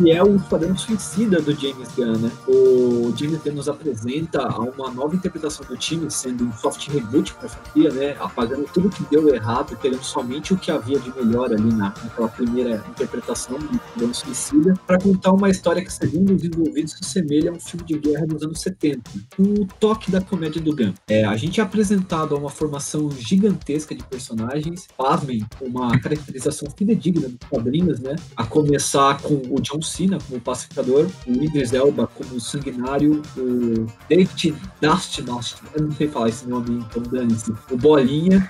que 0.00 0.10
é 0.10 0.22
o 0.22 0.36
Esquadrão 0.36 0.76
Suicida 0.76 1.40
do 1.40 1.52
James 1.52 1.88
Gunn, 1.96 2.18
né? 2.18 2.30
O 2.46 3.12
James 3.16 3.40
Gunn 3.42 3.54
nos 3.54 3.68
apresenta 3.68 4.48
uma 4.48 4.90
nova 4.90 5.14
interpretação 5.14 5.66
do 5.66 5.76
time, 5.76 6.10
sendo 6.10 6.44
um 6.44 6.52
soft 6.52 6.88
reboot 6.88 7.34
pra 7.34 7.48
franquia, 7.48 7.90
né? 7.90 8.16
Apagando 8.20 8.64
tudo 8.72 8.88
que 8.88 9.02
deu 9.10 9.34
errado, 9.34 9.76
querendo 9.76 10.02
somente 10.02 10.54
o 10.54 10.56
que 10.56 10.70
havia 10.70 10.98
de 10.98 11.12
melhor 11.14 11.52
ali 11.52 11.72
na, 11.72 11.92
naquela 12.02 12.28
primeira 12.28 12.82
interpretação 12.88 13.58
do 13.58 13.76
Esquadrão 13.76 14.14
Suicida, 14.14 14.74
para 14.86 14.98
contar 14.98 15.32
uma 15.32 15.50
história 15.50 15.84
que, 15.84 15.92
segundo 15.92 16.34
os 16.34 16.44
envolvidos, 16.44 16.92
se 16.92 16.98
assemelha 17.02 17.50
a 17.50 17.54
um 17.54 17.60
filme 17.60 17.84
de 17.84 17.98
guerra 17.98 18.26
dos 18.26 18.42
anos 18.42 18.60
70, 18.60 19.10
com 19.36 19.42
o 19.42 19.66
toque 19.78 20.10
da 20.10 20.20
comédia 20.20 20.60
do 20.60 20.74
Gunn. 20.74 20.94
É, 21.08 21.24
a 21.24 21.36
gente 21.36 21.60
é 21.60 21.62
apresentado 21.62 22.34
a 22.34 22.38
uma 22.38 22.50
formação 22.50 23.10
gigantesca 23.10 23.94
de 23.94 24.02
personagens, 24.04 24.86
pasmem, 25.30 25.46
uma 25.60 25.98
caracterização 25.98 26.68
fidedigna 26.76 27.28
dos 27.28 27.48
quadrinhos, 27.48 28.00
né? 28.00 28.16
A 28.36 28.44
começar 28.44 29.20
com 29.20 29.40
o 29.50 29.60
John 29.60 29.82
Cena 29.82 30.18
como 30.28 30.40
pacificador, 30.40 31.06
o 31.26 31.30
Idris 31.30 31.72
Elba 31.72 32.06
como 32.06 32.40
sanguinário, 32.40 33.22
o 33.36 33.86
David 34.08 34.54
Dastmalch, 34.80 35.56
eu 35.74 35.84
não 35.84 35.92
sei 35.92 36.08
falar 36.08 36.28
esse 36.28 36.48
nome, 36.48 36.84
então 36.90 37.02
dane-se, 37.02 37.52
o 37.70 37.76
Bolinha, 37.76 38.48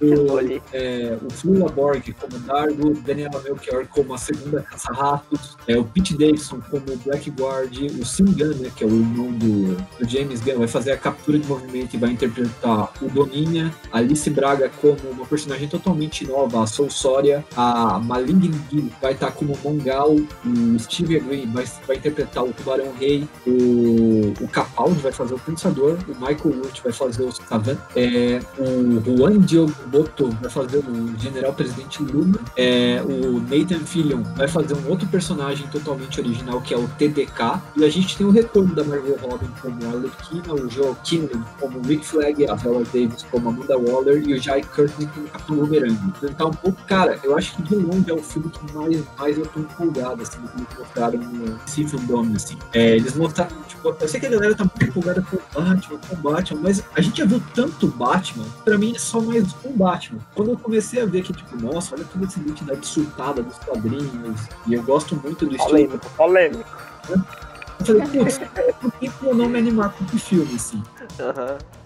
o, 0.00 0.60
é, 0.72 1.16
o 1.24 1.30
Flula 1.30 1.70
Borg 1.70 2.14
como 2.20 2.38
Dargo, 2.40 2.94
Daniela 3.00 3.40
Melchior 3.42 3.86
como 3.88 4.14
a 4.14 4.18
segunda 4.18 4.62
caça-ratos, 4.62 5.56
é, 5.66 5.76
o 5.76 5.84
Pete 5.84 6.16
Davidson 6.16 6.60
como 6.70 6.84
Blackguard, 7.04 7.76
o 8.00 8.04
Sim 8.04 8.26
Gunn, 8.26 8.54
né, 8.58 8.70
que 8.74 8.84
é 8.84 8.86
o 8.86 8.90
irmão 8.90 9.32
do, 9.32 9.74
do 9.98 10.08
James 10.08 10.40
Gunn, 10.40 10.58
vai 10.58 10.68
fazer 10.68 10.92
a 10.92 10.96
captura 10.96 11.38
de 11.38 11.46
movimento 11.46 11.94
e 11.94 11.98
vai 11.98 12.10
interpretar 12.10 12.90
o 13.00 13.08
Doninha, 13.08 13.72
a 13.92 13.98
Alice 13.98 14.28
Braga 14.30 14.70
como 14.80 14.96
uma 15.10 15.26
personagem 15.26 15.68
totalmente 15.68 16.26
nova, 16.26 16.62
a 16.62 16.66
Soul 16.66 16.90
Soria, 16.90 17.44
a 17.56 17.98
Maling 17.98 18.52
Gi 18.70 18.92
vai 19.00 19.12
estar 19.12 19.32
como 19.32 19.56
Mongal, 19.64 20.12
o 20.14 20.78
Steve 20.78 21.18
Green 21.20 21.46
vai, 21.52 21.64
vai 21.86 21.96
interpretar 21.96 22.44
o 22.44 22.52
Tubarão 22.52 22.92
Rei, 22.98 23.28
o, 23.46 24.32
o 24.40 24.48
Capaldi 24.48 25.00
vai 25.00 25.12
fazer 25.12 25.34
o 25.34 25.38
Pensador, 25.38 25.98
o 26.08 26.14
Michael 26.14 26.62
Root 26.62 26.82
vai 26.82 26.92
fazer 26.92 27.22
o 27.22 27.32
Savan, 27.32 27.76
é, 27.94 28.40
o 28.58 29.00
Juan 29.04 29.38
Diogo 29.40 29.72
botou 29.86 30.30
vai 30.40 30.50
fazer 30.50 30.78
o 30.78 31.18
General 31.18 31.52
Presidente 31.52 32.02
Luna. 32.02 32.38
É, 32.56 33.02
o 33.02 33.40
Nathan 33.40 33.84
Fillion 33.84 34.22
vai 34.34 34.48
fazer 34.48 34.74
um 34.74 34.88
outro 34.88 35.06
personagem 35.08 35.66
totalmente 35.68 36.20
original, 36.20 36.60
que 36.60 36.74
é 36.74 36.76
o 36.76 36.88
TDK. 36.88 37.60
E 37.76 37.84
a 37.84 37.90
gente 37.90 38.16
tem 38.16 38.26
o 38.26 38.30
retorno 38.30 38.74
da 38.74 38.84
Margot 38.84 39.16
Robin 39.22 39.48
como 39.60 39.84
a 39.84 39.88
Arlequina, 39.88 40.54
o 40.54 40.70
Joe 40.70 40.94
Kinlan 41.04 41.44
como 41.60 41.80
Rick 41.82 42.06
Flag, 42.06 42.48
a 42.48 42.54
Viola 42.54 42.84
Davis 42.84 43.24
como 43.30 43.48
Amanda 43.48 43.78
Waller 43.78 44.22
e 44.26 44.34
o 44.34 44.42
Jai 44.42 44.62
Courtney 44.62 45.08
como 45.14 45.28
Capitão 45.28 45.56
Boomerang. 45.56 45.98
Então 46.06 46.32
tá 46.34 46.46
um 46.46 46.50
pouco, 46.50 46.82
cara, 46.84 47.18
eu 47.22 47.36
acho 47.36 47.56
que 47.56 47.62
de 47.62 47.74
longe 47.74 48.10
é 48.10 48.14
o 48.14 48.22
filme 48.22 48.50
que 48.50 48.74
mais, 48.74 49.02
mais 49.18 49.38
eu 49.38 49.46
tô 49.46 49.60
empolgado, 49.60 50.22
assim, 50.22 50.40
do 50.40 50.48
que 50.48 50.56
eles 50.58 50.78
mostraram 50.78 51.20
Civil 51.66 52.00
Dome, 52.00 52.36
assim. 52.36 52.56
É, 52.72 52.96
eles 52.96 53.14
mostraram, 53.14 53.56
tipo, 53.66 53.88
eu 53.88 54.08
sei 54.08 54.20
que 54.20 54.26
a 54.26 54.30
galera 54.30 54.54
tá 54.54 54.64
muito 54.64 54.84
empolgada 54.84 55.22
com 55.22 55.36
o 55.36 55.40
Batman, 55.54 55.98
com 56.08 56.14
o 56.14 56.18
Batman, 56.18 56.60
mas 56.62 56.82
a 56.94 57.00
gente 57.00 57.18
já 57.18 57.24
viu 57.24 57.42
tanto 57.54 57.86
Batman, 57.88 58.44
pra 58.64 58.78
mim 58.78 58.94
é 58.94 58.98
só 58.98 59.20
mais 59.20 59.54
um 59.64 59.75
Batman. 59.76 60.20
Quando 60.34 60.50
eu 60.52 60.58
comecei 60.58 61.02
a 61.02 61.06
ver 61.06 61.22
que, 61.22 61.32
tipo, 61.32 61.56
nossa, 61.60 61.94
olha 61.94 62.04
toda 62.04 62.24
essa 62.24 62.40
identidade 62.40 62.86
surtada 62.86 63.42
dos 63.42 63.56
quadrinhos, 63.58 64.40
e 64.66 64.74
eu 64.74 64.82
gosto 64.82 65.14
muito 65.16 65.46
do 65.46 65.54
estilo. 65.54 65.70
Polêmico, 65.70 66.10
polêmico. 66.16 66.64
Eu 67.08 67.84
falei, 67.84 68.24
putz, 68.24 68.38
por 68.80 68.92
que 68.92 69.10
eu 69.22 69.34
não 69.34 69.48
me 69.48 69.58
animar 69.58 69.92
com 69.92 70.04
esse 70.04 70.18
filme, 70.18 70.54
assim? 70.54 70.82
Aham. 71.20 71.58
Você. 71.58 71.85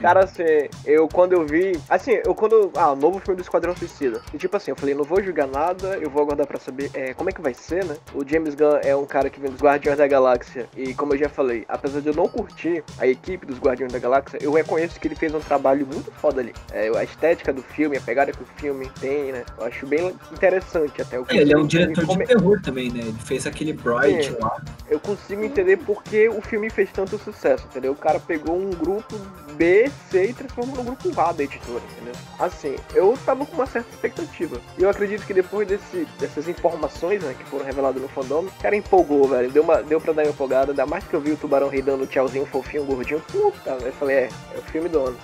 Cara, 0.00 0.24
assim, 0.24 0.42
eu 0.84 1.08
quando 1.08 1.32
eu 1.32 1.46
vi. 1.46 1.78
Assim, 1.88 2.18
eu 2.24 2.34
quando. 2.34 2.70
Ah, 2.76 2.92
o 2.92 2.96
novo 2.96 3.18
filme 3.18 3.36
do 3.36 3.42
Esquadrão 3.42 3.74
Suicida. 3.76 4.20
E 4.32 4.38
tipo 4.38 4.56
assim, 4.56 4.70
eu 4.70 4.76
falei, 4.76 4.94
não 4.94 5.04
vou 5.04 5.22
julgar 5.22 5.46
nada, 5.46 5.96
eu 5.98 6.10
vou 6.10 6.22
aguardar 6.22 6.46
pra 6.46 6.58
saber 6.58 6.90
é, 6.94 7.14
como 7.14 7.30
é 7.30 7.32
que 7.32 7.40
vai 7.40 7.54
ser, 7.54 7.84
né? 7.84 7.96
O 8.14 8.26
James 8.26 8.54
Gunn 8.54 8.78
é 8.84 8.94
um 8.94 9.06
cara 9.06 9.30
que 9.30 9.40
vem 9.40 9.50
dos 9.50 9.60
Guardiões 9.60 9.98
da 9.98 10.06
Galáxia. 10.06 10.68
E 10.76 10.94
como 10.94 11.14
eu 11.14 11.18
já 11.18 11.28
falei, 11.28 11.64
apesar 11.68 12.00
de 12.00 12.08
eu 12.08 12.14
não 12.14 12.28
curtir 12.28 12.82
a 12.98 13.06
equipe 13.06 13.46
dos 13.46 13.58
Guardiões 13.58 13.92
da 13.92 13.98
Galáxia, 13.98 14.38
eu 14.42 14.52
reconheço 14.52 14.98
que 15.00 15.08
ele 15.08 15.14
fez 15.14 15.34
um 15.34 15.40
trabalho 15.40 15.86
muito 15.86 16.10
foda 16.12 16.40
ali. 16.40 16.54
É, 16.72 16.88
a 16.96 17.04
estética 17.04 17.52
do 17.52 17.62
filme, 17.62 17.96
a 17.96 18.00
pegada 18.00 18.32
que 18.32 18.42
o 18.42 18.46
filme 18.56 18.90
tem, 19.00 19.32
né? 19.32 19.44
Eu 19.58 19.66
acho 19.66 19.86
bem 19.86 20.14
interessante 20.32 21.00
até 21.02 21.18
o 21.18 21.24
que 21.24 21.36
É, 21.38 21.40
ele 21.42 21.52
é 21.52 21.56
um 21.56 21.66
diretor 21.66 22.02
de 22.02 22.06
come- 22.06 22.26
terror 22.26 22.60
também, 22.62 22.90
né? 22.90 23.00
Ele 23.00 23.18
fez 23.24 23.46
aquele 23.46 23.72
Bright 23.72 24.26
Sim. 24.26 24.36
lá. 24.40 24.60
eu 24.88 25.00
consigo 25.00 25.42
entender 25.42 25.76
por 25.78 26.02
que 26.02 26.28
o 26.28 26.40
filme 26.40 26.70
fez 26.70 26.90
tanto 26.92 27.18
sucesso, 27.18 27.66
entendeu? 27.70 27.92
O 27.92 27.96
cara 27.96 28.18
pegou 28.20 28.56
um 28.56 28.70
grupo 28.70 29.16
B, 29.54 29.90
C 30.10 30.26
e 30.26 30.32
transformou 30.32 30.76
num 30.76 30.84
grupo 30.84 31.20
A 31.20 31.32
da 31.32 31.44
editora, 31.44 31.82
entendeu? 31.92 32.14
Assim, 32.38 32.76
eu 32.94 33.16
tava 33.24 33.46
com 33.46 33.54
uma 33.54 33.66
certa 33.66 33.88
expectativa. 33.90 34.60
E 34.78 34.82
eu 34.82 34.90
acredito 34.90 35.26
que 35.26 35.34
depois 35.34 35.66
desse, 35.66 36.06
dessas 36.18 36.48
informações, 36.48 37.22
né, 37.22 37.34
que 37.36 37.44
foram 37.44 37.64
reveladas 37.64 38.00
no 38.00 38.08
fandom, 38.08 38.44
o 38.44 38.62
cara 38.62 38.76
empolgou, 38.76 39.28
velho. 39.28 39.50
Deu, 39.50 39.62
uma, 39.62 39.82
deu 39.82 40.00
pra 40.00 40.12
dar 40.12 40.22
uma 40.22 40.30
empolgada, 40.30 40.72
ainda 40.72 40.86
mais 40.86 41.04
que 41.04 41.14
eu 41.14 41.20
vi 41.20 41.32
o 41.32 41.36
Tubarão 41.36 41.68
Rei 41.68 41.82
dando 41.82 42.06
tchauzinho 42.06 42.46
fofinho, 42.46 42.84
gordinho. 42.84 43.20
Puta. 43.20 43.78
Eu 43.82 43.92
falei, 43.92 44.16
é, 44.16 44.28
é 44.54 44.58
o 44.58 44.62
filme 44.62 44.88
do 44.88 45.00
ano. 45.00 45.16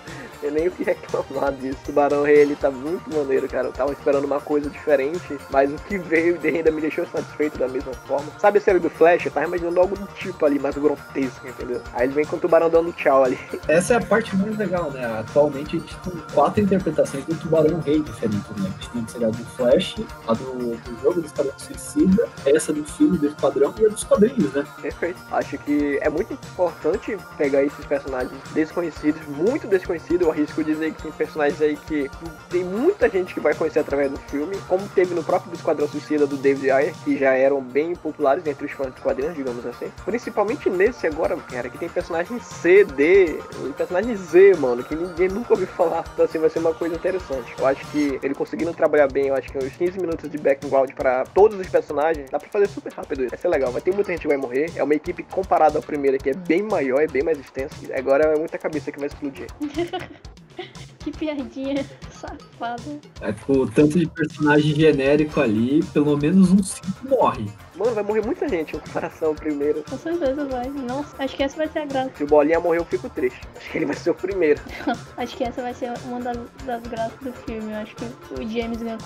Eu 0.43 0.51
nem 0.51 0.67
o 0.67 0.71
que 0.73 0.83
reclamar 0.83 1.53
disso. 1.53 1.79
Tubarão 1.85 2.25
Rei, 2.25 2.39
ele 2.39 2.57
tá 2.57 2.71
muito 2.71 3.09
maneiro, 3.15 3.49
cara. 3.49 3.69
Eu 3.69 3.73
tava 3.73 3.93
esperando 3.93 4.25
uma 4.25 4.41
coisa 4.41 4.69
diferente, 4.69 5.39
mas 5.51 5.71
o 5.73 5.77
que 5.77 5.97
veio 5.97 6.37
dele 6.37 6.59
ainda 6.59 6.71
me 6.73 6.81
deixou 6.81 7.07
satisfeito 7.07 7.59
da 7.59 7.69
mesma 7.69 7.93
forma. 7.93 8.27
Sabe 8.41 8.59
a 8.59 8.61
série 8.61 8.81
do 8.81 8.91
Flash? 8.91 9.27
Eu 9.27 9.33
tava 9.33 9.47
imaginando 9.47 9.79
algo 9.79 9.97
do 9.97 10.07
tipo 10.15 10.45
ali, 10.45 10.59
mais 10.59 10.75
grotesco, 10.75 11.47
entendeu? 11.47 11.81
Aí 11.93 12.07
ele 12.07 12.15
vem 12.15 12.25
com 12.25 12.37
o 12.37 12.41
tubarão 12.41 12.69
dando 12.69 12.93
tchau 12.93 13.23
ali. 13.23 13.39
Essa 13.69 13.95
é 13.95 13.97
a 13.99 14.01
parte 14.13 14.37
mais 14.37 14.59
legal, 14.59 14.91
né? 14.91 15.07
Atualmente 15.21 15.77
a 15.77 15.81
gente 15.81 15.97
tem 16.01 16.13
quatro 16.35 16.61
interpretações 16.61 17.25
do 17.25 17.35
Tubarão 17.35 17.81
Rei 17.81 18.03
diferentes, 18.03 18.51
né? 18.59 18.69
A 18.69 18.83
gente 18.83 18.91
tem 18.91 19.03
a 19.03 19.09
serial 19.09 19.31
do 19.31 19.45
Flash, 19.57 19.97
a 20.29 20.35
do, 20.35 20.77
do 20.77 21.01
jogo 21.03 21.23
do 21.23 21.27
Esquadrão 21.27 21.55
Suicida, 21.57 22.29
essa 22.45 22.75
do 22.75 22.85
filme 22.85 23.17
do 23.17 23.29
Esquadrão 23.29 23.73
e 23.81 23.87
a 23.87 23.89
dos 23.89 24.05
quadrinhos, 24.05 24.53
né? 24.53 24.67
Perfeito. 24.83 25.19
Acho 25.31 25.57
que 25.57 25.99
é 26.03 26.11
muito 26.11 26.31
importante 26.35 27.17
pegar 27.39 27.63
esses 27.63 27.87
personagens 27.87 28.39
desconhecidos, 28.53 29.23
muito 29.29 29.67
desconhecidos. 29.67 30.21
Eu 30.21 30.31
arrisco 30.31 30.63
dizer 30.63 30.93
que 30.93 31.05
tem 31.05 31.13
personagens 31.13 31.63
aí 31.63 31.79
que 31.89 32.11
tem 32.51 32.65
muita 32.65 33.09
gente 33.09 33.33
que 33.33 33.41
vai 33.41 33.55
conhecer 33.55 33.79
através 33.79 34.11
do 34.11 34.19
filme, 34.29 34.59
como 34.69 34.87
teve 34.89 35.15
no 35.15 35.25
próprio 35.25 35.55
Esquadrão 35.55 35.89
Suicida 35.89 36.27
do 36.27 36.37
David 36.37 36.71
Ayer, 36.71 36.95
que 37.03 37.17
já 37.17 37.33
eram 37.33 37.63
bem 37.63 37.95
populares 37.95 38.47
entre 38.47 38.67
os 38.67 38.73
fãs 38.73 38.93
dos 38.93 39.03
quadrinhos, 39.03 39.35
digamos 39.35 39.65
assim. 39.65 39.91
Principalmente 40.05 40.69
nesse 40.69 41.07
agora, 41.07 41.35
cara, 41.51 41.71
que 41.71 41.79
tem 41.79 41.89
personagem 41.89 42.39
C, 42.41 42.85
D, 42.85 43.41
e 43.67 43.73
personagem 44.03 44.17
Z, 44.17 44.57
mano, 44.57 44.83
que 44.83 44.95
ninguém 44.95 45.29
nunca 45.29 45.53
ouviu 45.53 45.67
falar. 45.67 46.05
Então, 46.13 46.25
assim, 46.25 46.39
vai 46.39 46.51
ser 46.51 46.59
uma 46.59 46.75
coisa 46.75 46.95
interessante. 46.95 47.55
Eu 47.59 47.67
acho 47.67 47.87
que 47.91 48.19
ele 48.23 48.35
conseguindo 48.35 48.73
trabalhar 48.75 49.09
bem, 49.09 49.29
eu 49.29 49.35
acho 49.35 49.51
que 49.51 49.59
uns 49.59 49.73
15 49.73 49.99
minutos 50.01 50.29
de 50.29 50.39
background 50.39 50.91
para 50.93 51.25
todos 51.27 51.59
os 51.59 51.69
personagens, 51.69 52.29
dá 52.31 52.39
pra 52.39 52.49
fazer 52.49 52.69
super 52.69 52.93
rápido 52.93 53.21
isso. 53.21 53.31
Vai 53.31 53.39
ser 53.39 53.49
legal. 53.49 53.73
Vai 53.73 53.81
ter 53.81 53.95
muita 53.95 54.11
gente 54.11 54.23
que 54.23 54.29
vai 54.29 54.37
morrer. 54.37 54.71
É 54.77 54.83
uma 54.83 54.95
equipe 54.95 55.23
comparada 55.23 55.79
à 55.79 55.83
primeira 55.83 56.19
que 56.19 56.31
é 56.31 56.35
bem 56.35 56.63
maior, 56.63 57.01
é 57.01 57.07
bem 57.07 57.23
mais 57.23 57.39
extensa. 57.39 57.75
Agora 57.97 58.25
é 58.25 58.39
muita 58.39 58.59
cabeça 58.59 58.91
que 58.91 58.99
vai 58.99 59.09
explodir. 59.09 59.47
Que 61.03 61.11
piadinha 61.11 61.85
safada. 62.11 63.01
É, 63.21 63.33
com 63.33 63.53
o 63.53 63.71
tanto 63.71 63.99
de 63.99 64.07
personagem 64.07 64.75
genérico 64.75 65.41
ali, 65.41 65.83
pelo 65.93 66.17
menos 66.17 66.51
uns 66.51 66.71
cinco 66.71 67.09
morre. 67.09 67.47
Mano, 67.77 67.95
vai 67.95 68.05
morrer 68.05 68.25
muita 68.25 68.49
gente 68.49 68.77
em 68.77 68.79
comparação 68.79 69.29
ao 69.29 69.35
primeiro. 69.35 69.83
Com 69.89 69.99
certeza 69.99 70.45
vai. 70.45 70.69
Nossa, 70.69 71.17
acho 71.19 71.35
que 71.35 71.43
essa 71.43 71.57
vai 71.57 71.69
ser 71.69 71.81
a 71.81 71.85
graça. 71.87 72.11
Se 72.17 72.25
o 72.25 72.27
Bolinha 72.27 72.61
morrer, 72.61 72.79
eu 72.79 72.85
fico 72.85 73.09
triste. 73.09 73.41
Acho 73.57 73.71
que 73.71 73.79
ele 73.79 73.87
vai 73.87 73.97
ser 73.97 74.11
o 74.11 74.15
primeiro. 74.15 74.61
Acho 75.17 75.37
que 75.37 75.45
essa 75.45 75.63
vai 75.63 75.75
ser 75.75 75.93
uma 76.05 76.21
das, 76.21 76.37
das 76.65 76.83
graças 76.83 77.19
do 77.21 77.33
filme. 77.33 77.73
Eu 77.73 77.79
acho 77.79 77.97
que 77.97 78.05
o 78.05 78.49
James 78.49 78.83
Gunn 78.83 78.99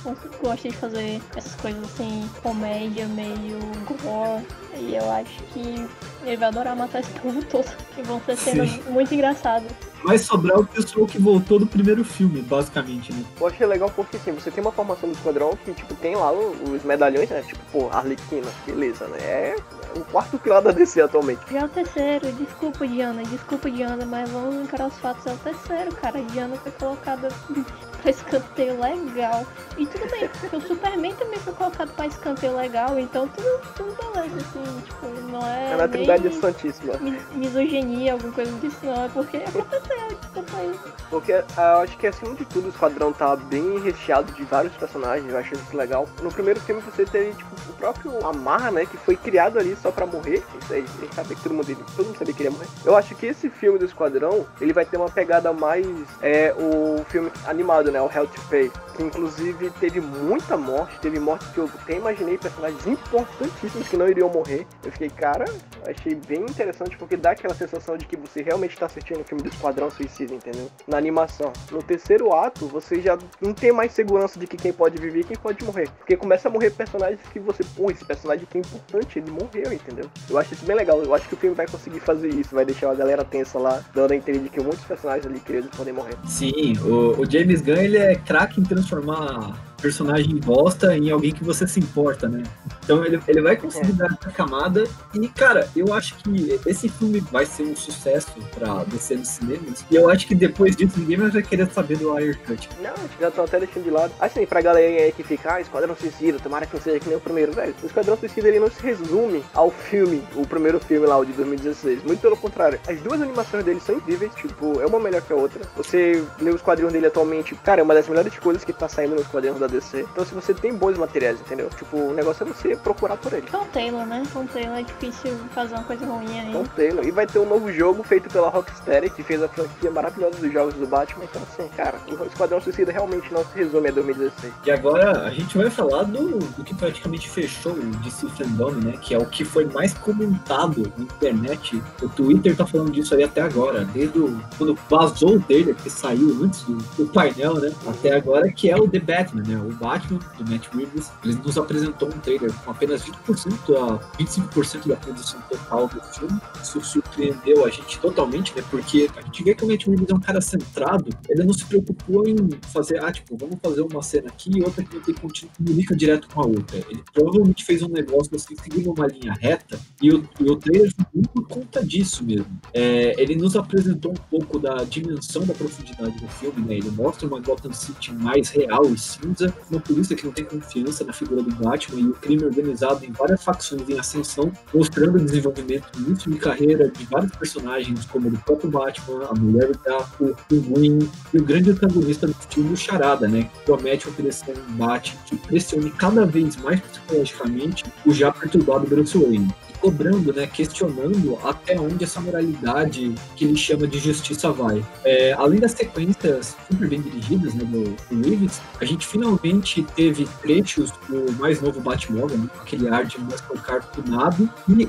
gosta 0.43 0.69
de 0.69 0.77
fazer 0.77 1.21
essas 1.37 1.55
coisas 1.57 1.83
assim, 1.85 2.29
comédia, 2.43 3.07
meio 3.07 3.59
gore. 4.03 4.45
E 4.79 4.95
eu 4.97 5.11
acho 5.11 5.43
que 5.53 5.87
ele 6.25 6.37
vai 6.37 6.49
adorar 6.49 6.77
matar 6.77 7.01
esse 7.01 7.13
povo 7.21 7.43
todo. 7.45 7.67
Que 7.95 8.03
vão 8.03 8.21
ser 8.23 8.37
cenas 8.37 8.71
muito 8.89 9.15
engraçadas. 9.15 9.71
Vai 10.07 10.19
sobrar 10.19 10.61
o 10.61 10.65
pessoal 10.65 11.05
que 11.05 11.19
voltou 11.19 11.59
do 11.59 11.67
primeiro 11.67 12.05
filme, 12.05 12.41
basicamente, 12.41 13.13
né? 13.13 13.25
Eu 13.41 13.49
achei 13.49 13.67
legal 13.67 13.91
porque, 13.91 14.17
assim, 14.17 14.31
você 14.31 14.53
tem 14.53 14.63
uma 14.63 14.71
formação 14.71 15.09
do 15.09 15.17
esquadrão 15.17 15.59
que, 15.65 15.75
tipo, 15.75 15.95
tem 15.97 16.15
lá 16.15 16.31
os 16.31 16.85
medalhões, 16.85 17.29
né? 17.29 17.43
Tipo, 17.43 17.59
pô, 17.73 17.89
Arlequina, 17.91 18.47
beleza, 18.65 19.09
né? 19.09 19.19
É 19.19 19.57
o 19.97 20.05
quarto 20.05 20.39
pilar 20.39 20.63
da 20.63 20.71
DC 20.73 21.01
atualmente. 21.01 21.41
Já 21.51 21.61
é 21.61 21.65
o 21.65 21.69
terceiro, 21.69 22.33
desculpa 22.33 22.87
Diana, 22.87 23.23
desculpa 23.25 23.71
Diana, 23.71 24.05
mas 24.07 24.29
vamos 24.31 24.55
encarar 24.57 24.87
os 24.89 24.99
fatos, 24.99 25.27
é 25.27 25.33
o 25.33 25.37
terceiro, 25.39 25.95
cara. 25.97 26.19
A 26.19 26.23
Diana 26.23 26.57
foi 26.57 26.73
colocada 26.73 27.29
pra 28.03 28.11
escanteio 28.11 28.81
legal. 28.81 29.47
E 29.77 29.87
tudo 29.87 30.11
bem, 30.11 30.29
porque 30.29 30.57
o 30.57 30.61
Superman 30.61 31.15
também 31.15 31.39
foi 31.41 31.53
colocado 31.53 31.91
pra 31.95 32.07
escanteio 32.07 32.57
legal, 32.57 32.99
então 32.99 33.29
tudo, 33.29 33.61
tudo 33.77 33.97
beleza, 34.13 34.37
assim, 34.37 34.81
tipo, 34.83 35.07
não 35.31 35.47
é. 35.47 35.73
É 35.73 35.77
na 35.77 35.89
Trindade 35.89 36.33
Santíssima. 36.35 36.95
mi- 36.99 37.21
misoginia, 37.35 38.13
alguma 38.15 38.33
coisa 38.33 38.53
disso, 38.61 38.79
não, 38.83 39.05
é 39.05 39.09
porque 39.09 39.37
aconteceu, 39.39 40.09
desculpa 40.21 40.57
aí. 40.57 40.75
Porque 41.11 41.33
ah, 41.33 41.75
eu 41.77 41.81
acho 41.83 41.97
que 41.99 42.07
acima 42.07 42.35
de 42.35 42.45
tudo 42.45 42.67
o 42.67 42.71
esquadrão 42.71 43.13
tá 43.13 43.37
bem 43.37 43.79
recheado 43.81 44.33
de 44.33 44.43
vários 44.45 44.75
personagens, 44.75 45.31
eu 45.31 45.39
acho 45.39 45.55
isso 45.55 45.77
legal. 45.77 46.09
No 46.23 46.33
primeiro 46.33 46.61
filme 46.61 46.81
você 46.83 47.05
teve 47.05 47.33
tipo, 47.35 47.55
o 47.69 47.73
próprio 47.75 48.27
Amar, 48.27 48.73
né? 48.73 48.87
Que 48.87 48.97
foi 48.97 49.15
criado 49.17 49.59
ali 49.59 49.77
só 49.87 49.93
pra 49.93 50.07
morrer. 50.07 50.43
Isso 50.61 50.73
aí, 50.73 50.85
gente 51.01 51.15
sabia 51.15 51.37
que 51.37 51.43
todo 51.43 51.55
mundo, 51.55 51.87
todo 51.97 52.07
mundo 52.07 52.19
sabia 52.19 52.35
que 52.35 52.43
ele 52.43 52.49
ia 52.49 52.53
morrer. 52.53 52.69
Eu 52.85 52.97
acho 52.97 53.15
que 53.15 53.27
esse 53.27 53.49
filme 53.49 53.79
do 53.79 53.85
Esquadrão, 53.85 54.47
ele 54.61 54.73
vai 54.73 54.85
ter 54.85 54.97
uma 54.97 55.09
pegada 55.09 55.53
mais 55.53 55.87
é, 56.21 56.53
o 56.55 57.05
filme 57.05 57.31
animado, 57.47 57.93
né? 57.93 58.01
O 58.01 58.11
Hell 58.11 58.27
to 58.27 58.41
Pay. 58.51 58.71
Que 58.97 59.03
inclusive 59.03 59.71
teve 59.79 60.01
muita 60.01 60.57
morte, 60.57 60.99
teve 61.01 61.21
morte 61.21 61.47
que 61.53 61.59
eu 61.59 61.71
até 61.83 61.97
imaginei 61.97 62.39
personagens 62.39 62.85
importantíssimos 62.87 63.87
que 63.89 63.97
não 63.97 64.09
iriam 64.09 64.29
morrer. 64.29 64.67
Eu 64.83 64.91
fiquei, 64.91 65.11
cara, 65.11 65.45
achei 65.87 66.15
bem 66.15 66.43
interessante 66.43 66.97
porque 66.97 67.17
dá 67.17 67.31
aquela 67.31 67.55
sensação 67.55 67.97
de 67.97 68.07
que 68.07 68.17
você 68.17 68.43
realmente 68.43 68.77
tá 68.77 68.87
assistindo 68.87 69.21
o 69.21 69.25
filme 69.25 69.43
do 69.43 69.51
Esquadrão 69.51 69.91
Suicida, 69.91 70.35
entendeu? 70.35 70.69
Na 70.89 70.97
animação. 70.97 71.53
No 71.71 71.83
terceiro 71.83 72.33
ato, 72.33 72.67
você 72.67 73.01
já 73.01 73.17
não 73.41 73.53
tem 73.53 73.71
mais 73.71 73.93
segurança 73.93 74.39
de 74.39 74.47
que 74.47 74.57
quem 74.57 74.73
pode 74.73 74.99
viver 74.99 75.21
e 75.21 75.25
quem 75.25 75.37
pode 75.37 75.63
morrer. 75.65 75.89
Porque 75.99 76.17
começa 76.17 76.49
a 76.49 76.51
morrer 76.51 76.71
personagens 76.71 77.21
que 77.33 77.39
você, 77.39 77.63
pô, 77.77 77.91
esse 77.91 78.05
personagem 78.05 78.45
aqui 78.49 78.59
é 78.59 78.61
importante, 78.61 79.19
ele 79.19 79.31
morreu, 79.31 79.76
entendeu? 79.77 80.11
Eu 80.29 80.39
acho 80.39 80.55
isso 80.55 80.65
bem 80.65 80.77
legal. 80.77 81.03
Eu 81.03 81.15
acho 81.15 81.29
que 81.29 81.35
o 81.35 81.37
filme 81.37 81.55
vai 81.55 81.67
conseguir 81.67 82.01
fazer 82.01 82.29
isso, 82.29 82.55
vai 82.55 82.65
deixar 82.65 82.91
a 82.91 82.95
galera 82.95 83.25
tensa 83.25 83.59
lá, 83.59 83.83
dando 83.95 84.13
a 84.13 84.17
entender 84.17 84.41
de 84.41 84.49
que 84.49 84.61
muitos 84.61 84.85
personagens 84.85 85.27
ali 85.27 85.41
queridos 85.41 85.71
podem 85.77 85.93
morrer. 85.93 86.15
Sim, 86.27 86.77
o, 86.85 87.21
o 87.21 87.31
James 87.31 87.61
Gunn 87.61 87.77
ele 87.77 87.99
é 87.99 88.15
craque 88.15 88.61
em 88.61 88.65
transformar 88.65 89.57
personagem 89.87 90.37
bosta 90.39 90.97
em 90.97 91.11
alguém 91.11 91.33
que 91.33 91.45
você 91.45 91.65
se 91.67 91.79
importa, 91.79 92.29
né? 92.29 92.43
Então 92.83 93.05
ele, 93.05 93.21
ele 93.29 93.41
vai 93.41 93.57
conseguir 93.57 93.93
dar 93.93 94.07
essa 94.07 94.31
camada. 94.33 94.85
E, 95.15 95.29
cara, 95.29 95.69
eu 95.77 95.95
acho 95.95 96.17
que 96.17 96.59
esse 96.67 96.89
filme 96.89 97.21
vai 97.21 97.47
ser 97.47 97.63
um 97.63 97.77
sucesso 97.77 98.33
pra 98.53 98.83
descer 98.85 99.17
nos 99.17 99.29
cinemas. 99.29 99.85
E 99.89 99.95
eu 99.95 100.11
acho 100.11 100.27
que 100.27 100.35
depois 100.35 100.75
disso 100.75 100.99
ninguém 100.99 101.19
mais 101.19 101.33
vai 101.33 101.43
querer 101.43 101.71
saber 101.71 101.99
do 101.99 102.13
Ayer 102.17 102.37
Cut. 102.45 102.69
Não, 102.83 102.95
já 103.21 103.29
estão 103.29 103.45
até 103.45 103.61
deixando 103.61 103.85
de 103.85 103.91
lado. 103.91 104.13
Assim, 104.19 104.45
pra 104.45 104.61
galerinha 104.61 105.03
aí 105.03 105.13
que 105.13 105.23
fica, 105.23 105.55
ah, 105.55 105.61
Esquadrão 105.61 105.95
Suicida, 105.95 106.41
tomara 106.41 106.67
que 106.67 106.75
não 106.75 106.83
seja 106.83 106.99
que 106.99 107.09
nem 107.09 107.17
o 107.17 107.21
primeiro, 107.21 107.53
velho. 107.53 107.75
O 107.81 107.87
Esquadrão 107.87 108.17
Suicida 108.17 108.49
ele 108.49 108.59
não 108.59 108.71
se 108.71 108.83
resume 108.83 109.45
ao 109.55 109.71
filme, 109.71 110.23
o 110.35 110.45
primeiro 110.45 110.81
filme 110.81 111.07
lá, 111.07 111.17
o 111.17 111.25
de 111.25 111.33
2016. 111.33 112.03
Muito 112.03 112.21
pelo 112.21 112.37
contrário. 112.37 112.81
As 112.89 113.01
duas 113.01 113.23
animações 113.23 113.65
dele 113.65 113.81
são 113.81 113.97
incríveis, 113.97 114.35
tipo, 114.35 114.81
é 114.81 114.87
uma 114.87 114.99
melhor 114.99 115.23
que 115.23 115.33
a 115.33 115.37
outra. 115.37 115.61
Você 115.77 116.25
lê 116.41 116.51
os 116.51 116.63
quadrinhos 116.63 116.93
dele 116.93 117.07
atualmente, 117.07 117.55
cara, 117.57 117.81
é 117.81 117.85
uma 117.85 117.95
das 117.95 118.09
melhores 118.09 118.37
coisas 118.39 118.65
que 118.65 118.73
tá 118.73 118.89
saindo 118.89 119.15
nos 119.15 119.27
quadrinhos 119.29 119.61
da 119.61 119.67
DC. 119.67 119.76
Então, 120.01 120.25
se 120.25 120.35
você 120.35 120.55
tem 120.55 120.75
bons 120.75 120.97
materiais, 120.97 121.41
entendeu? 121.41 121.69
Tipo, 121.71 121.97
o 121.97 122.15
negócio 122.15 122.45
é 122.45 122.47
você 122.47 122.77
procurar 122.77 123.17
por 123.17 123.33
ele. 123.33 123.47
Tom 123.51 123.67
Taylor, 123.73 124.07
né? 124.07 124.23
Tom 124.33 124.47
Taylor 124.47 124.79
é 124.79 124.83
difícil 124.83 125.37
fazer 125.55 125.75
uma 125.75 125.85
coisa 125.85 126.05
ruim 126.07 126.39
aí. 126.39 126.53
Tom 126.53 126.65
Taylor. 126.65 127.07
E 127.07 127.11
vai 127.11 127.27
ter 127.27 127.39
um 127.39 127.49
novo 127.49 127.73
jogo 127.73 128.03
feito 128.03 128.29
pela 128.29 128.49
Rocksteady, 128.49 129.11
que 129.11 129.23
fez 129.23 129.43
a 129.43 129.49
franquia 129.49 129.91
maravilhosa 129.91 130.39
dos 130.39 130.53
jogos 130.53 130.75
do 130.75 130.87
Batman. 130.87 131.25
Então, 131.25 131.43
assim, 131.43 131.69
cara, 131.77 131.99
o 132.09 132.25
Esquadrão 132.25 132.61
Suicida 132.61 132.93
realmente 132.93 133.33
não 133.33 133.45
se 133.45 133.57
resume 133.57 133.89
a 133.89 133.93
2016. 133.93 134.53
E 134.65 134.71
agora 134.71 135.23
a 135.23 135.31
gente 135.31 135.57
vai 135.57 135.71
falar 135.71 136.05
do, 136.05 136.39
do 136.39 136.65
que 136.65 136.75
praticamente 136.75 137.29
fechou 137.29 137.73
o 137.73 137.97
DC 138.03 138.29
Fandom, 138.31 138.73
né? 138.73 138.95
Que 139.01 139.15
é 139.15 139.19
o 139.19 139.27
que 139.27 139.45
foi 139.45 139.67
mais 139.67 139.95
comentado 139.95 140.93
na 140.97 141.05
internet. 141.05 141.83
O 142.03 142.09
Twitter 142.09 142.57
tá 142.57 142.67
falando 142.67 142.91
disso 142.91 143.15
aí 143.15 143.23
até 143.23 143.41
agora, 143.41 143.85
desde 143.85 144.19
o, 144.19 144.41
quando 144.57 144.77
vazou 144.89 145.37
o 145.37 145.41
trailer, 145.41 145.75
que 145.75 145.91
saiu 145.91 146.39
antes 146.43 146.63
do, 146.63 146.77
do 146.97 147.07
painel, 147.07 147.55
né? 147.55 147.73
Até 147.87 148.15
agora, 148.15 148.51
que 148.51 148.71
é 148.71 148.77
o 148.77 148.89
The 148.89 149.01
Batman, 149.01 149.43
né? 149.47 149.56
O 149.61 149.73
Batman 149.73 150.21
do 150.39 150.51
Matt 150.51 150.69
Reeves. 150.75 151.11
Ele 151.25 151.35
nos 151.35 151.59
apresentou 151.59 152.09
um 152.09 152.19
trailer 152.19 152.53
com 152.65 152.71
apenas 152.71 153.03
20% 153.03 153.77
a 153.77 153.99
25% 154.19 154.89
da 154.89 154.97
produção 154.97 155.41
total 155.49 155.89
do 155.89 156.01
filme. 156.03 156.41
Isso 156.63 156.81
surpreendeu 156.83 157.65
a 157.65 157.71
gente 157.71 157.99
totalmente, 157.99 158.55
né? 158.55 158.63
Porque 158.71 159.09
a 159.17 159.21
gente 159.23 159.43
vê 159.43 159.55
que 159.55 159.65
o 159.65 159.69
Matt 159.69 159.87
Reeves 159.87 160.09
é 160.09 160.15
um 160.15 160.21
cara 160.21 160.41
centrado, 160.41 161.11
ele 161.29 161.45
não 161.45 161.53
se 161.53 161.65
preocupou 161.65 162.27
em 162.27 162.37
fazer, 162.73 163.03
ah, 163.03 163.13
tipo, 163.13 163.37
vamos 163.37 163.59
fazer 163.63 163.83
uma 163.83 164.03
cena 164.03 164.29
aqui 164.29 164.51
e 164.55 164.63
outra 164.63 164.83
que 164.85 165.13
contínuo, 165.15 165.53
comunica 165.57 165.97
direto 165.97 166.29
com 166.29 166.41
a 166.43 166.47
outra. 166.47 166.79
Ele 166.89 167.03
provavelmente 167.13 167.65
fez 167.65 167.83
um 167.83 167.89
negócio 167.89 168.35
assim, 168.35 168.55
seguindo 168.57 168.93
uma 168.93 169.07
linha 169.07 169.35
reta, 169.35 169.79
e 170.01 170.11
o, 170.11 170.29
e 170.41 170.51
o 170.51 170.57
trailer 170.57 170.93
foi 170.95 171.23
por 171.33 171.49
conta 171.49 171.85
disso 171.85 172.25
mesmo. 172.25 172.47
É, 172.73 173.21
ele 173.21 173.37
nos 173.37 173.57
apresentou 173.57 174.13
um 174.13 174.39
pouco 174.39 174.59
da 174.59 174.85
dimensão 174.85 175.45
da 175.45 175.55
profundidade 175.55 176.19
do 176.19 176.29
filme, 176.29 176.67
né? 176.67 176.75
Ele 176.75 176.91
mostra 176.91 177.27
uma 177.27 177.41
Gotham 177.41 177.73
City 177.73 178.13
mais 178.13 178.51
real 178.51 178.87
e 178.87 178.99
cinza, 178.99 179.46
uma 179.71 179.81
polícia 179.81 180.17
que 180.17 180.25
não 180.25 180.33
tem 180.33 180.45
confiança 180.45 181.05
na 181.05 181.13
figura 181.13 181.43
do 181.43 181.55
Batman 181.55 182.01
e 182.01 182.09
o 182.09 182.15
crime 182.15 182.45
organizado 182.45 183.05
em 183.05 183.13
várias 183.13 183.43
facções 183.43 183.89
em 183.89 183.99
ascensão, 183.99 184.53
mostrando 184.75 185.17
o 185.17 185.25
desenvolvimento 185.25 185.89
início 185.99 186.31
de 186.31 186.39
carreira 186.39 186.89
de 186.89 187.05
vários 187.05 187.33
personagens, 187.33 188.05
como 188.07 188.29
o 188.29 188.31
do 188.31 188.39
próprio 188.39 188.71
Batman, 188.71 189.27
a 189.27 189.35
Mulher 189.35 189.71
Gato, 189.85 190.25
o 190.25 190.37
Pinguim 190.49 191.09
e 191.33 191.39
o 191.39 191.45
grande 191.45 191.71
antagonista 191.71 192.27
do 192.27 192.35
filme, 192.51 192.73
o 192.73 192.77
Charada, 192.77 193.29
né? 193.29 193.45
Que 193.45 193.65
promete 193.65 194.09
oferecer 194.09 194.55
um 194.57 194.77
Batman 194.77 195.21
que 195.27 195.37
pressione 195.37 195.91
cada 195.91 196.25
vez 196.25 196.57
mais 196.57 196.81
psicologicamente 196.81 197.85
o 198.05 198.13
já 198.13 198.33
perturbado 198.33 198.87
Bruce 198.87 199.17
Wayne 199.17 199.53
cobrando, 199.81 200.33
né, 200.33 200.47
questionando 200.47 201.39
até 201.45 201.79
onde 201.79 202.05
essa 202.05 202.21
moralidade 202.21 203.15
que 203.35 203.45
ele 203.45 203.57
chama 203.57 203.87
de 203.87 203.99
justiça 203.99 204.51
vai. 204.53 204.85
É, 205.05 205.33
além 205.33 205.61
das 205.61 205.73
sequências 205.73 206.57
super 206.71 206.89
bem 206.89 207.01
dirigidas 207.01 207.55
né, 207.55 207.65
do, 207.65 207.85
do 208.11 208.29
Reeves, 208.29 208.61
a 208.81 208.85
gente 208.85 209.07
finalmente 209.07 209.83
teve 209.95 210.27
trechos 210.41 210.93
do 211.09 211.33
mais 211.39 211.61
novo 211.61 211.81
Batmóvel, 211.81 212.39
né, 212.39 212.49
aquele 212.61 212.89
ar 212.89 213.05
de 213.05 213.19
Muscle 213.21 213.59
Car 213.61 213.85
tunado, 213.91 214.49
e 214.69 214.89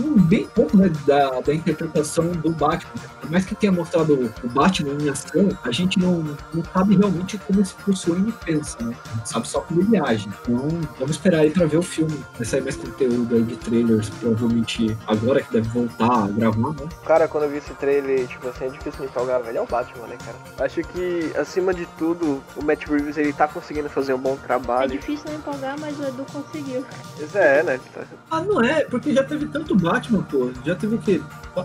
um 0.00 0.14
bem 0.22 0.46
pouco 0.54 0.76
né, 0.76 0.90
da, 1.06 1.40
da 1.40 1.54
interpretação 1.54 2.30
do 2.32 2.50
Batman. 2.50 2.92
Por 3.20 3.30
mais 3.30 3.44
que 3.44 3.54
tenha 3.54 3.72
mostrado 3.72 4.32
o 4.42 4.48
Batman 4.48 4.96
em 5.02 5.08
ação, 5.08 5.48
a 5.64 5.72
gente 5.72 5.98
não, 5.98 6.22
não 6.54 6.62
sabe 6.72 6.96
realmente 6.96 7.38
como 7.38 7.60
esse 7.60 7.74
Bruce 7.84 8.08
Wayne 8.08 8.32
pensa, 8.44 8.76
né? 8.82 8.94
A 9.04 9.16
gente 9.16 9.28
sabe 9.28 9.48
só 9.48 9.60
como 9.60 9.80
ele 9.80 9.96
age. 9.98 10.28
Então, 10.42 10.68
vamos 10.98 11.16
esperar 11.16 11.40
aí 11.40 11.50
pra 11.50 11.66
ver 11.66 11.78
o 11.78 11.82
filme. 11.82 12.16
Vai 12.36 12.46
sair 12.46 12.62
mais 12.62 12.76
conteúdo 12.76 13.34
aí 13.34 13.42
de 13.42 13.56
trailers 13.56 14.10
provavelmente 14.26 14.96
agora 15.06 15.40
que 15.42 15.52
deve 15.52 15.68
voltar 15.68 16.24
a 16.24 16.28
gravar, 16.28 16.70
né? 16.72 16.88
Cara, 17.04 17.28
quando 17.28 17.44
eu 17.44 17.50
vi 17.50 17.58
esse 17.58 17.72
trailer, 17.74 18.26
tipo 18.26 18.48
assim, 18.48 18.66
é 18.66 18.68
difícil 18.68 19.00
me 19.00 19.06
empolgar, 19.06 19.42
velho. 19.42 19.58
É 19.58 19.60
o 19.60 19.66
Batman, 19.66 20.06
né, 20.08 20.16
cara? 20.24 20.66
Acho 20.66 20.80
que, 20.82 21.32
acima 21.38 21.72
de 21.72 21.86
tudo, 21.98 22.42
o 22.56 22.64
Matt 22.64 22.86
Reeves, 22.86 23.16
ele 23.16 23.32
tá 23.32 23.46
conseguindo 23.46 23.88
fazer 23.88 24.14
um 24.14 24.18
bom 24.18 24.34
É 24.42 24.46
trabalho. 24.46 24.90
difícil 24.90 25.26
não 25.30 25.36
empolgar, 25.36 25.76
mas 25.80 25.98
o 25.98 26.04
Edu 26.04 26.24
conseguiu. 26.32 26.84
Pois 27.16 27.34
é, 27.36 27.62
né? 27.62 27.80
Ah, 28.30 28.40
não 28.40 28.62
é, 28.62 28.84
porque 28.84 29.12
já 29.14 29.22
teve 29.24 29.46
tanto 29.46 29.74
Batman, 29.76 30.22
pô. 30.22 30.50
Já 30.64 30.74
teve 30.74 30.96
o 30.96 30.98
quê? 30.98 31.20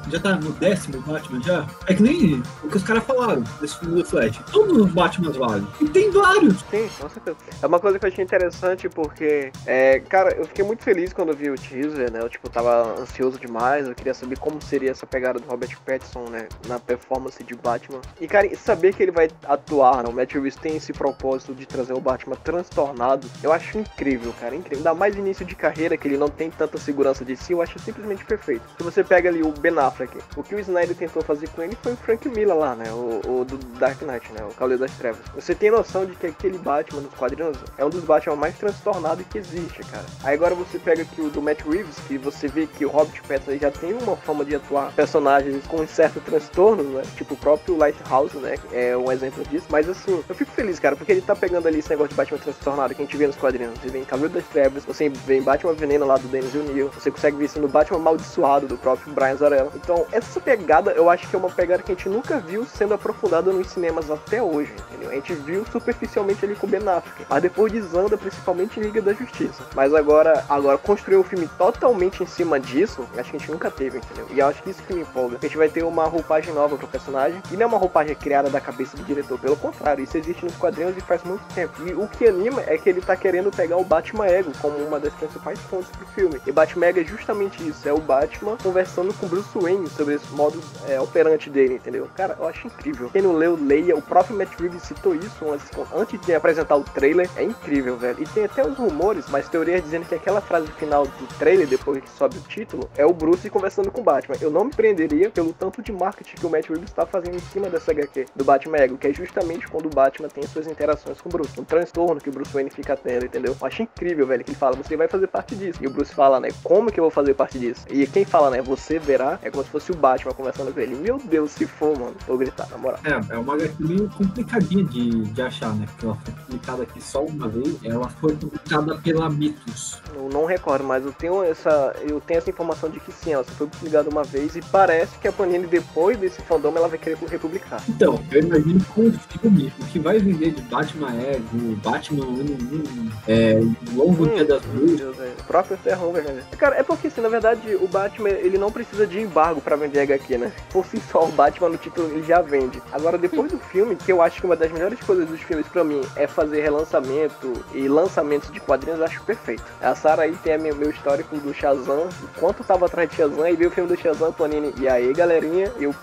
Já 0.10 0.20
tá 0.20 0.36
no 0.38 0.52
décimo 0.54 1.02
Batman 1.02 1.42
já? 1.44 1.66
É 1.88 1.94
que 1.94 2.02
nem 2.02 2.42
o 2.64 2.70
que 2.70 2.78
os 2.78 2.84
caras 2.84 3.04
falaram 3.04 3.44
nesse 3.60 3.78
filme 3.78 3.96
do 4.02 4.06
Flash. 4.08 4.40
Todos 4.52 4.78
os 4.78 4.92
Batmans 4.92 5.36
valem. 5.36 5.68
E 5.82 5.90
tem 5.90 6.10
vários. 6.12 6.60
Sim, 6.72 6.90
com 7.00 7.10
certeza. 7.10 7.38
É 7.62 7.68
uma 7.68 7.80
coisa 7.80 8.00
que 8.00 8.06
eu 8.06 8.10
achei 8.10 8.24
interessante 8.24 8.88
porque, 8.88 9.52
é, 9.66 10.00
cara, 10.00 10.34
eu 10.36 10.46
fiquei 10.46 10.64
muito 10.64 10.84
feliz 10.84 11.12
quando 11.12 11.30
eu 11.30 11.36
vi 11.36 11.50
o 11.50 11.56
teaser, 11.56 12.10
né? 12.12 12.20
Eu, 12.22 12.30
tipo, 12.30 12.50
tava 12.52 13.00
ansioso 13.00 13.40
demais, 13.40 13.88
eu 13.88 13.96
queria 13.96 14.14
saber 14.14 14.38
como 14.40 14.62
seria 14.62 14.92
essa 14.92 15.06
pegada 15.06 15.40
do 15.40 15.48
Robert 15.48 15.78
Pattinson, 15.86 16.30
né? 16.30 16.48
Na 16.68 16.80
performance 16.80 17.44
de 17.44 17.56
Batman. 17.56 18.02
E, 18.20 18.28
cara, 18.28 18.50
saber 18.56 18.94
que 18.94 19.04
ele 19.04 19.12
vai 19.12 19.30
atuar, 19.46 20.04
né? 20.04 20.10
O 20.10 20.14
Matt 20.14 20.34
Reeves 20.34 20.56
tem 20.56 20.76
esse 20.76 20.94
propósito 20.94 21.54
de 21.54 21.66
trazer 21.66 21.94
o 21.94 22.00
Batman 22.00 22.36
transtornado, 22.36 23.28
eu 23.44 23.52
acho 23.52 23.78
incrível, 23.78 24.34
cara, 24.40 24.56
incrível. 24.56 24.80
Ainda 24.80 24.94
mais 24.94 25.16
início 25.16 25.46
de 25.46 25.56
carreira, 25.56 25.98
que 25.98 26.08
ele 26.08 26.18
não 26.18 26.30
tem 26.30 26.50
tanta 26.50 26.78
segurança 26.78 27.24
de 27.24 27.36
si, 27.36 27.54
eu 27.54 27.62
acho 27.62 27.80
simplesmente 27.80 28.26
perfeito. 28.26 28.64
Se 28.78 28.84
você 28.84 29.04
pega 29.04 29.30
ali 29.30 29.42
o 29.42 29.52
Ben 29.52 29.78
Affleck, 29.78 30.18
o 30.36 30.44
que 30.44 30.56
o 30.56 30.60
Snyder 30.60 30.96
tentou 30.96 31.22
fazer 31.22 31.50
com 31.50 31.62
ele 31.62 31.78
foi 31.82 31.94
o 31.94 31.98
Frank 31.98 32.28
Miller 32.30 32.56
lá, 32.56 32.76
né? 32.76 32.92
O, 32.92 33.22
o 33.42 33.46
do 33.46 33.58
Dark 33.80 34.02
Knight, 34.02 34.32
né? 34.34 34.44
O 34.44 34.54
Cavaleiro 34.54 34.82
das 34.82 34.96
Trevas. 34.98 35.22
Você 35.36 35.56
tem 35.56 35.72
noção 35.72 36.06
de 36.06 36.16
que 36.16 36.28
aquele 36.28 36.58
Batman 36.58 37.02
dos 37.02 37.14
quadrinhos 37.14 37.58
é 37.78 37.86
um 37.86 37.90
dos 37.90 38.04
Batman 38.04 38.36
mais 38.36 38.58
transtornados 38.58 39.26
que 39.28 39.38
existe, 39.38 39.84
cara. 39.84 40.06
Aí 40.24 40.34
agora 40.34 40.56
você 40.56 40.78
pega 40.80 41.04
aqui 41.04 41.22
o 41.22 41.30
do 41.30 41.42
Matt 41.42 41.62
Reeves, 41.62 41.96
que 42.08 42.18
você 42.18 42.41
vê 42.48 42.68
que 42.68 42.86
o 42.86 42.90
Robert 42.90 43.22
Pattinson 43.28 43.58
já 43.58 43.72
tem 43.72 43.94
uma 43.94 44.16
forma 44.16 44.46
de 44.46 44.56
atuar 44.56 44.92
personagens 44.94 45.66
com 45.68 45.82
um 45.82 45.88
certo 45.88 46.20
transtorno, 46.22 46.84
né? 46.84 47.04
Tipo 47.16 47.34
o 47.34 47.38
próprio 47.38 47.78
Lighthouse, 47.78 48.38
né? 48.38 48.56
É 48.72 48.96
um 48.96 49.12
exemplo 49.12 49.44
disso. 49.46 49.68
Mas 49.70 49.90
assim, 49.90 50.24
eu 50.28 50.36
fico 50.36 50.52
feliz, 50.52 50.80
cara, 50.80 50.96
porque 50.96 51.12
ele 51.12 51.22
tá 51.22 51.36
pegando 51.36 51.68
ali 51.68 51.80
esse 51.80 51.90
negócio 51.90 52.10
de 52.10 52.16
Batman 52.16 52.38
transtornado 52.40 52.96
que 52.96 53.02
a 53.02 53.06
gente 53.06 53.18
vê 53.18 53.28
nos 53.28 53.36
quadrinhos. 53.36 53.80
Você 53.80 53.90
vê 53.90 54.00
em 54.00 54.06
Cavaleiro 54.06 54.34
das 54.34 54.48
Trevas, 54.48 54.86
você 54.86 55.10
vê 55.10 55.38
em 55.38 55.42
Batman 55.42 55.74
Veneno 55.74 56.06
lá 56.06 56.18
do 56.18 56.28
Dennis 56.28 56.54
O'Neill, 56.54 56.90
você 56.90 57.12
consegue 57.12 57.38
ver 57.38 57.46
isso 57.46 57.60
no 57.60 57.68
Batman 57.68 57.98
Amaldiçoado 57.98 58.68
do 58.68 58.78
próprio 58.78 59.14
Brian 59.14 59.36
Zarella. 59.36 59.72
Então, 59.76 60.06
essa 60.12 60.40
pegada 60.40 60.92
eu 60.92 61.10
acho 61.10 61.28
que 61.28 61.36
é 61.36 61.40
uma 61.40 61.50
pegada 61.50 61.84
que 61.84 61.92
a 61.92 61.96
gente 61.96 62.10
nunca 62.10 62.40
viu 62.40 62.66
sendo 62.66 62.94
aprofundada 62.94 63.52
nos 63.52 63.68
cinemas 63.68 64.10
até 64.10 64.42
hoje, 64.42 64.74
entendeu? 64.90 65.10
A 65.10 65.16
gente 65.16 65.34
viu 65.34 65.66
superficialmente 65.72 66.44
ali 66.46 66.56
com 66.56 66.68
Ben 66.68 66.82
Affleck, 66.88 67.26
mas 67.30 67.42
depois 67.42 67.72
desanda 67.72 68.18
principalmente 68.18 68.80
em 68.80 68.84
Liga 68.84 69.02
da 69.02 69.14
Justiça. 69.14 69.64
Mas 69.76 69.94
agora, 69.94 70.46
agora 70.50 70.78
construir 70.78 71.18
o 71.18 71.24
filme 71.24 71.48
totalmente 71.58 72.24
em 72.24 72.26
cima 72.32 72.60
disso, 72.60 73.08
acho 73.18 73.30
que 73.30 73.38
a 73.38 73.40
gente 73.40 73.52
nunca 73.52 73.70
teve, 73.70 73.98
entendeu? 74.00 74.28
E 74.32 74.40
eu 74.40 74.48
acho 74.48 74.62
que 74.64 74.70
isso 74.70 74.82
que 74.84 74.94
me 74.94 75.02
empolga. 75.02 75.38
A 75.42 75.46
gente 75.46 75.58
vai 75.58 75.70
ter 75.70 75.84
uma 75.84 76.06
roupagem 76.06 76.54
nova 76.54 76.78
pro 76.78 76.88
personagem, 76.88 77.42
e 77.52 77.56
não 77.56 77.64
é 77.64 77.66
uma 77.68 77.78
roupagem 77.78 78.16
criada 78.16 78.50
da 78.50 78.60
cabeça 78.60 78.98
do 78.98 79.04
diretor, 79.04 79.40
pelo 79.40 79.56
contrário, 79.56 80.04
isso 80.04 80.18
existe 80.18 80.44
nos 80.44 80.56
quadrinhos 80.56 80.98
e 80.98 81.02
faz 81.02 81.24
muito 81.24 81.44
tempo. 81.54 81.74
E 81.86 81.94
o 81.94 82.08
que 82.08 82.28
anima 82.28 82.64
é 82.66 82.78
que 82.78 82.90
ele 82.90 83.02
tá 83.02 83.16
querendo 83.16 83.52
pegar 83.52 83.78
o 83.78 83.84
Batman 83.84 84.28
Ego 84.28 84.52
como 84.62 84.78
uma 84.78 85.00
das 85.00 85.14
principais 85.14 85.60
fontes 85.60 85.90
pro 85.92 86.06
filme. 86.08 86.42
E 86.46 86.52
Batman 86.52 86.88
Ego 86.88 87.00
é 87.02 87.04
justamente 87.04 87.68
isso, 87.68 87.88
é 87.88 87.94
o 87.94 88.00
Batman 88.00 88.58
conversando 88.62 89.14
com 89.14 89.28
Bruce 89.28 89.58
Wayne 89.58 89.88
sobre 89.90 90.16
esse 90.16 90.32
modo 90.34 90.62
é, 90.88 91.00
operante 91.00 91.50
dele, 91.50 91.76
entendeu? 91.76 92.08
Cara, 92.16 92.36
eu 92.40 92.48
acho 92.48 92.68
incrível. 92.68 93.10
Quem 93.12 93.22
não 93.22 93.34
leu, 93.34 93.58
leia. 93.60 93.96
O 93.96 94.02
próprio 94.02 94.38
Matt 94.38 94.50
Reeves 94.60 94.84
citou 94.84 95.16
isso 95.16 95.46
antes, 95.94 96.22
de 96.22 96.34
apresentar 96.34 96.76
o 96.76 96.84
trailer. 96.84 97.30
É 97.36 97.44
incrível, 97.44 97.98
velho. 97.98 98.22
E 98.22 98.26
tem 98.26 98.46
até 98.46 98.66
os 98.66 98.78
rumores, 98.78 99.26
mas 99.30 99.50
teorias 99.50 99.84
dizendo 99.84 100.06
que 100.06 100.16
aquela 100.16 100.42
frase 100.42 100.68
final 100.74 101.06
do 101.06 101.28
trailer, 101.38 101.68
depois 101.68 102.02
que 102.02 102.10
sobe 102.22 102.38
o 102.38 102.42
título, 102.42 102.88
é 102.96 103.04
o 103.04 103.12
Bruce 103.12 103.50
conversando 103.50 103.90
com 103.90 104.02
o 104.02 104.04
Batman. 104.04 104.36
Eu 104.40 104.52
não 104.52 104.66
me 104.66 104.72
prenderia 104.72 105.32
pelo 105.32 105.52
tanto 105.54 105.82
de 105.82 105.92
marketing 105.92 106.36
que 106.36 106.46
o 106.46 106.50
Matt 106.52 106.70
Reeves 106.70 106.90
está 106.90 107.04
fazendo 107.04 107.36
em 107.36 107.40
cima 107.40 107.68
dessa 107.68 107.92
HQ 107.92 108.28
do 108.36 108.44
Batman 108.44 108.78
Ego, 108.78 108.98
que 108.98 109.08
é 109.08 109.14
justamente 109.14 109.68
quando 109.68 109.88
o 109.88 109.90
Batman 109.90 110.28
tem 110.28 110.46
suas 110.46 110.68
interações 110.68 111.20
com 111.20 111.30
o 111.30 111.32
Bruce. 111.32 111.60
Um 111.60 111.64
transtorno 111.64 112.22
que 112.22 112.30
o 112.30 112.32
Bruce 112.32 112.54
Wayne 112.54 112.70
fica 112.70 112.96
tendo, 112.96 113.26
entendeu? 113.26 113.56
Eu 113.60 113.68
acho 113.68 113.82
incrível, 113.82 114.28
velho, 114.28 114.44
que 114.44 114.52
ele 114.52 114.58
fala, 114.58 114.76
você 114.76 114.96
vai 114.96 115.08
fazer 115.08 115.26
parte 115.28 115.56
disso. 115.56 115.80
E 115.82 115.88
o 115.88 115.90
Bruce 115.90 116.14
fala, 116.14 116.40
né, 116.40 116.50
como 116.64 116.92
que 116.92 117.00
eu 117.00 117.06
vou 117.06 117.12
fazer 117.12 117.34
parte 117.34 117.58
disso? 117.58 117.86
E 117.90 118.06
quem 118.06 118.24
fala, 118.24 118.52
né, 118.52 118.62
você 118.62 119.00
verá, 119.00 119.40
é 119.42 119.50
como 119.50 119.64
se 119.64 119.72
fosse 119.72 119.92
o 119.92 119.96
Batman 119.96 120.34
conversando 120.34 120.72
com 120.72 120.80
ele. 120.80 120.94
Meu 120.94 121.18
Deus, 121.18 121.52
se 121.52 121.66
for, 121.66 121.98
mano. 121.98 122.16
Vou 122.28 122.38
gritar, 122.38 122.70
na 122.70 122.78
moral. 122.78 123.00
É, 123.04 123.34
é 123.34 123.38
uma 123.38 123.56
HQ 123.56 123.76
meio 123.80 124.08
complicadinha 124.10 124.84
de, 124.84 125.24
de 125.24 125.42
achar, 125.42 125.74
né? 125.76 125.88
Porque 125.88 126.06
ela 126.06 126.16
foi 126.16 126.34
publicada 126.34 126.84
aqui 126.84 127.02
só 127.02 127.24
uma 127.24 127.48
vez. 127.48 127.84
Ela 127.84 128.10
foi 128.10 128.36
publicada 128.36 128.96
pela 129.00 129.28
Mitos. 129.28 130.00
Eu 130.14 130.30
não 130.30 130.46
recordo, 130.46 130.84
mas 130.84 131.04
eu 131.04 131.14
tenho 131.14 131.44
essa, 131.44 131.96
eu 132.12 132.22
tenho 132.22 132.38
essa 132.38 132.50
informação 132.50 132.90
de 132.90 133.00
que 133.00 133.12
sim, 133.12 133.34
ela 133.34 133.44
só 133.44 133.52
foi 133.52 133.68
publicada 133.68 134.10
uma 134.10 134.24
vez 134.24 134.56
e 134.56 134.62
parece 134.62 135.18
que 135.18 135.28
a 135.28 135.32
Panini 135.32 135.68
depois 135.68 136.18
desse 136.18 136.42
fandom 136.42 136.74
ela 136.76 136.88
vai 136.88 136.98
querer 136.98 137.18
republicar. 137.18 137.82
Então, 137.90 138.22
eu 138.32 138.42
imagino 138.42 138.84
com 138.94 139.08
o 139.08 139.12
filme, 139.12 139.74
o 139.80 139.86
que 139.86 140.00
vai 140.00 140.20
vender 140.20 140.52
de 140.52 140.62
Batman 140.64 141.14
Ego, 141.22 141.76
Batman 141.84 142.26
Ano 142.26 142.58
1, 142.72 143.12
é, 143.28 143.60
o 143.94 143.96
Longo 143.96 144.28
Dia 144.28 144.46
das 144.46 144.62
velho. 144.64 145.34
O 145.40 145.44
próprio 145.44 145.78
Terror, 145.78 146.12
velho. 146.14 146.44
Cara, 146.58 146.76
é 146.78 146.84
porque 146.84 147.08
assim, 147.08 147.22
na 147.22 147.30
verdade, 147.30 147.76
o 147.76 147.88
Batman, 147.88 148.30
ele 148.30 148.58
não 148.58 148.72
precisa 148.72 149.08
de 149.08 149.20
embargo 149.20 149.62
pra 149.62 149.76
vender 149.76 150.02
HQ, 150.02 150.38
né? 150.38 150.52
Por 150.72 150.86
si 150.86 151.02
só, 151.12 151.26
o 151.26 151.32
Batman 151.32 151.70
no 151.70 151.78
título 151.78 152.10
ele 152.10 152.24
já 152.24 152.42
vende. 152.42 152.82
Agora, 152.92 153.18
depois 153.18 153.52
do 153.52 153.58
filme, 153.58 153.96
que 153.96 154.12
eu 154.12 154.22
acho 154.22 154.40
que 154.40 154.46
uma 154.46 154.56
das 154.56 154.72
melhores 154.72 155.00
coisas 155.00 155.28
dos 155.28 155.42
filmes 155.42 155.68
pra 155.68 155.84
mim 155.84 156.02
é 156.16 156.28
fazer 156.28 156.62
relançamento 156.62 157.54
e 157.74 157.88
lançamentos 157.88 158.52
de 158.52 158.60
quadrinhos, 158.60 159.00
eu 159.00 159.06
acho 159.06 159.24
perfeito. 159.24 159.64
A 159.82 159.96
Sarah 159.96 160.24
aí 160.24 160.36
tem 160.44 160.54
a 160.54 160.58
meu, 160.58 160.76
meu 160.76 160.90
histórico 160.90 161.36
do 161.38 161.54
Shazam, 161.54 162.01
o 162.08 162.40
quanto 162.40 162.64
tava 162.64 162.86
atrás 162.88 163.10
de 163.10 163.16
Shazam, 163.16 163.48
e 163.48 163.56
veio 163.56 163.70
o 163.70 163.74
filme 163.74 163.90
do 163.90 164.02
Shazam, 164.02 164.34
Panini, 164.34 164.74
e 164.80 164.88
aí, 164.88 165.14
galerinha, 165.14 165.72
eu 165.80 165.94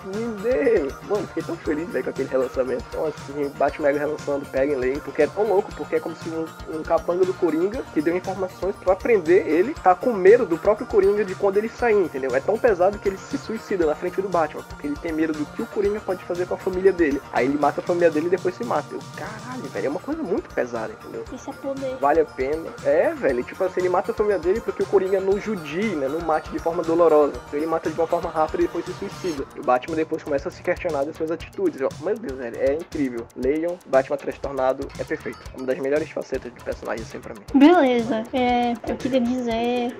dei. 0.43 0.89
Mano, 1.09 1.27
fiquei 1.29 1.43
tão 1.43 1.57
feliz, 1.57 1.89
velho, 1.89 2.05
com 2.05 2.11
aquele 2.11 2.29
relançamento. 2.29 2.85
Então, 2.89 3.07
assim, 3.07 3.49
Batman 3.59 3.89
Mega 3.89 3.99
relançando, 4.01 4.45
peguem, 4.47 4.77
leem, 4.77 4.99
porque 5.01 5.23
é 5.23 5.27
tão 5.27 5.45
louco, 5.45 5.73
porque 5.75 5.97
é 5.97 6.01
como 6.01 6.15
se 6.15 6.29
um, 6.29 6.45
um 6.75 6.83
capanga 6.83 7.25
do 7.25 7.33
Coringa, 7.33 7.83
que 7.95 8.03
deu 8.03 8.15
informações 8.15 8.75
pra 8.77 8.95
prender 8.95 9.47
ele, 9.47 9.75
tá 9.83 9.95
com 9.95 10.13
medo 10.13 10.45
do 10.45 10.59
próprio 10.59 10.87
Coringa 10.87 11.25
de 11.25 11.35
quando 11.35 11.57
ele 11.57 11.71
sair, 11.71 11.97
entendeu? 11.97 12.35
É 12.37 12.41
tão 12.41 12.59
pesado 12.59 12.99
que 12.99 13.09
ele 13.09 13.17
se 13.17 13.39
suicida 13.39 13.87
na 13.87 13.95
frente 13.95 14.21
do 14.21 14.29
Batman, 14.29 14.63
porque 14.69 14.87
ele 14.87 14.97
tem 14.97 15.13
medo 15.13 15.33
do 15.33 15.47
que 15.47 15.63
o 15.63 15.67
Coringa 15.67 16.01
pode 16.01 16.23
fazer 16.25 16.47
com 16.47 16.55
a 16.55 16.59
família 16.59 16.93
dele. 16.93 17.21
Aí 17.33 17.47
ele 17.47 17.59
mata 17.59 17.81
a 17.81 17.85
família 17.85 18.11
dele 18.11 18.27
e 18.27 18.31
depois 18.31 18.55
se 18.55 18.65
mata. 18.65 18.95
Eu, 18.95 19.01
caralho, 19.17 19.63
velho, 19.63 19.87
é 19.87 19.91
uma 19.91 20.01
coisa 20.01 20.23
muito 20.23 20.55
pesada, 20.55 20.93
entendeu? 20.93 21.25
Isso 21.33 21.49
é 21.49 21.53
poder. 21.55 21.97
Vale 21.99 22.21
a 22.21 22.25
pena. 22.27 22.69
É, 22.85 23.15
velho, 23.15 23.43
tipo 23.43 23.65
assim, 23.65 23.81
ele 23.81 23.89
mata 23.89 24.13
a 24.13 24.15
família 24.15 24.39
dele 24.39 24.61
porque 24.61 24.83
o 24.83 24.87
Coringa 24.87 25.19
não 25.19 25.41
judie, 25.41 25.88
né? 25.95 26.09
Não 26.09 26.21
mate 26.21 26.51
de 26.51 26.59
forma 26.59 26.83
dolorosa. 26.83 27.35
Ele 27.53 27.67
mata 27.67 27.91
de 27.91 27.99
uma 27.99 28.07
forma 28.07 28.31
rápida 28.31 28.63
e 28.63 28.67
depois 28.67 28.85
se 28.85 28.93
suicida. 28.93 29.45
E 29.57 29.61
o 29.61 29.63
Batman 29.63 29.97
depois 29.97 30.23
começa 30.23 30.49
a 30.49 30.53
se 30.53 30.63
questionar 30.63 31.05
das 31.05 31.17
suas 31.17 31.31
atitudes. 31.31 31.81
Eu, 31.81 31.89
meu 32.03 32.15
Deus, 32.15 32.39
velho, 32.39 32.57
é 32.59 32.75
incrível. 32.75 33.27
Leiam, 33.37 33.79
Batman 33.87 34.17
transtornado 34.17 34.89
é 34.99 35.05
perfeito. 35.05 35.39
Uma 35.57 35.67
das 35.67 35.79
melhores 35.79 36.11
facetas 36.11 36.53
do 36.53 36.65
personagem, 36.65 37.05
assim, 37.05 37.21
pra 37.21 37.35
mim. 37.35 37.41
Beleza, 37.55 38.25
é, 38.33 38.73
eu 38.89 38.97
queria 38.97 39.21
dizer, 39.21 39.97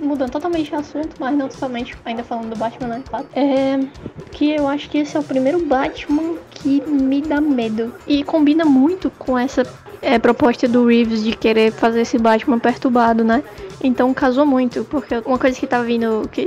mudando 0.00 0.30
totalmente 0.30 0.68
de 0.68 0.74
assunto, 0.74 1.16
mas 1.18 1.36
não 1.36 1.48
totalmente, 1.48 1.96
ainda 2.04 2.22
falando 2.24 2.50
do 2.50 2.56
Batman, 2.56 2.88
né? 2.88 3.04
É, 3.34 3.78
que 4.30 4.54
eu 4.54 4.68
acho 4.68 4.88
que 4.90 4.98
esse 4.98 5.16
é 5.16 5.20
o 5.20 5.24
primeiro 5.24 5.64
Batman 5.64 6.36
que 6.50 6.80
me 6.82 7.22
dá 7.22 7.40
medo. 7.40 7.94
E 8.06 8.24
combina 8.24 8.64
muito 8.64 9.10
com 9.10 9.38
essa 9.38 9.64
é, 10.00 10.18
proposta 10.18 10.68
do 10.68 10.86
Reeves 10.86 11.22
de 11.22 11.36
querer 11.36 11.72
fazer 11.72 12.02
esse 12.02 12.18
Batman 12.18 12.58
perturbado, 12.58 13.24
né? 13.24 13.42
Então 13.82 14.12
casou 14.12 14.44
muito, 14.44 14.84
porque 14.84 15.14
uma 15.24 15.38
coisa 15.38 15.58
que 15.58 15.66
tá 15.66 15.80
vindo, 15.82 16.28
que 16.32 16.42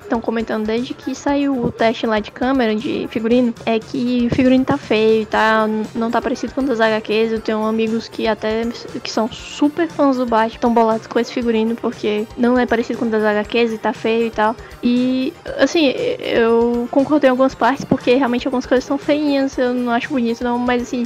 estão 0.00 0.20
comentando 0.20 0.66
desde 0.66 0.94
que 0.94 1.14
saiu 1.14 1.64
o 1.64 1.70
teste 1.70 2.06
lá 2.06 2.20
de 2.20 2.30
câmera, 2.30 2.74
de 2.74 3.06
figurino, 3.10 3.54
é 3.66 3.78
que 3.78 4.28
o 4.30 4.34
figurino 4.34 4.64
tá 4.64 4.78
feio, 4.78 5.26
tá, 5.26 5.68
não 5.94 6.10
tá 6.10 6.22
parecido 6.22 6.54
com 6.54 6.64
das 6.64 6.80
HQs. 6.80 7.32
Eu 7.32 7.40
tenho 7.40 7.62
amigos 7.64 8.08
que 8.08 8.26
até 8.26 8.66
que 9.02 9.10
são 9.10 9.30
super 9.30 9.88
fãs 9.88 10.16
do 10.16 10.24
Batman, 10.24 10.54
estão 10.54 10.72
bolados 10.72 11.06
com 11.06 11.18
esse 11.18 11.32
figurino, 11.32 11.76
porque 11.76 12.26
não 12.36 12.58
é 12.58 12.64
parecido 12.64 12.98
com 12.98 13.08
das 13.08 13.22
HQs 13.22 13.72
e 13.74 13.78
tá 13.78 13.92
feio 13.92 14.26
e 14.26 14.30
tal. 14.30 14.56
E, 14.82 15.34
assim, 15.58 15.86
eu 15.86 16.88
concordei 16.90 17.28
em 17.28 17.32
algumas 17.32 17.54
partes, 17.54 17.84
porque 17.84 18.14
realmente 18.14 18.46
algumas 18.46 18.64
coisas 18.64 18.84
são 18.84 18.96
feinhas, 18.96 19.58
eu 19.58 19.74
não 19.74 19.92
acho 19.92 20.08
bonito 20.08 20.42
não, 20.42 20.58
mas 20.58 20.82
assim, 20.82 21.04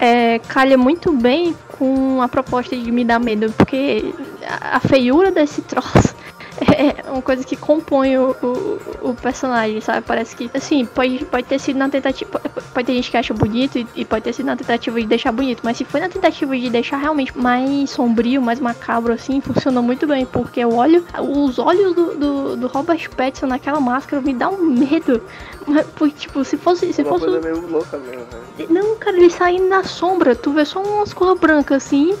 é, 0.00 0.38
calha 0.40 0.76
muito 0.76 1.12
bem 1.12 1.54
com 1.78 2.20
a 2.22 2.28
proposta 2.28 2.76
de 2.76 2.90
me 2.90 3.04
dar 3.04 3.18
medo, 3.18 3.52
porque 3.52 4.14
a 4.60 4.80
feiura 4.80 5.30
desse 5.30 5.62
troço 5.62 6.14
é 7.06 7.10
uma 7.10 7.22
coisa 7.22 7.44
que 7.44 7.56
compõe 7.56 8.16
o, 8.16 8.34
o, 8.42 9.10
o 9.10 9.14
personagem, 9.14 9.80
sabe? 9.80 10.02
Parece 10.06 10.34
que, 10.34 10.50
assim, 10.54 10.84
pode, 10.84 11.24
pode 11.26 11.46
ter 11.46 11.58
sido 11.58 11.78
na 11.78 11.88
tentativa. 11.88 12.40
Pode 12.74 12.86
ter 12.86 12.94
gente 12.94 13.10
que 13.10 13.16
acha 13.16 13.34
bonito 13.34 13.78
e, 13.78 13.86
e 13.96 14.04
pode 14.04 14.24
ter 14.24 14.32
sido 14.32 14.46
na 14.46 14.56
tentativa 14.56 15.00
de 15.00 15.06
deixar 15.06 15.32
bonito, 15.32 15.60
mas 15.62 15.76
se 15.76 15.84
foi 15.84 16.00
na 16.00 16.08
tentativa 16.08 16.56
de 16.56 16.70
deixar 16.70 16.98
realmente 16.98 17.36
mais 17.36 17.90
sombrio, 17.90 18.42
mais 18.42 18.60
macabro, 18.60 19.12
assim, 19.12 19.40
funcionou 19.40 19.82
muito 19.82 20.06
bem, 20.06 20.26
porque 20.26 20.60
eu 20.60 20.74
olho. 20.74 21.04
Os 21.18 21.58
olhos 21.58 21.94
do, 21.94 22.14
do, 22.14 22.56
do 22.56 22.66
Robert 22.66 23.08
Pattinson 23.10 23.46
naquela 23.46 23.80
máscara 23.80 24.22
me 24.22 24.34
dá 24.34 24.48
um 24.48 24.62
medo. 24.62 25.22
Mas, 25.66 25.86
Porque, 25.88 26.14
tipo, 26.18 26.44
se 26.44 26.56
fosse. 26.56 26.92
Se 26.92 27.02
uma 27.02 27.10
fosse 27.10 27.26
coisa 27.26 27.40
meio 27.40 27.66
louca 27.68 27.98
mesmo, 27.98 28.24
velho. 28.56 28.72
não, 28.72 28.96
cara, 28.96 29.16
ele 29.16 29.30
saindo 29.30 29.68
na 29.68 29.84
sombra, 29.84 30.34
tu 30.34 30.52
vê 30.52 30.64
só 30.64 30.82
umas 30.82 31.12
cores 31.12 31.38
brancas 31.38 31.84
assim. 31.84 32.16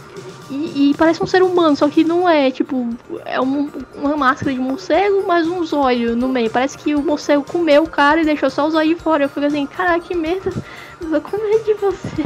E, 0.50 0.90
e 0.90 0.94
parece 0.94 1.22
um 1.22 1.26
ser 1.26 1.42
humano, 1.42 1.76
só 1.76 1.88
que 1.88 2.02
não 2.04 2.28
é, 2.28 2.50
tipo, 2.50 2.88
é 3.26 3.38
um- 3.40 3.70
uma 3.94 4.16
máscara 4.16 4.52
de 4.52 4.58
morcego, 4.58 5.26
mais 5.26 5.46
uns 5.46 5.72
olhos 5.72 6.16
no 6.16 6.28
meio. 6.28 6.50
Parece 6.50 6.78
que 6.78 6.94
o 6.94 7.02
morcego 7.02 7.44
comeu 7.44 7.82
o 7.84 7.88
cara 7.88 8.20
e 8.22 8.24
deixou 8.24 8.48
só 8.48 8.66
os 8.66 8.74
olhos 8.74 8.96
de 8.96 9.02
fora. 9.02 9.24
Eu 9.24 9.28
fico 9.28 9.44
assim, 9.44 9.66
caraca, 9.66 10.00
que 10.00 10.14
merda. 10.14 10.54
Eu 11.00 11.10
tô 11.10 11.20
com 11.20 11.36
medo 11.36 11.64
de 11.64 11.74
você. 11.74 12.22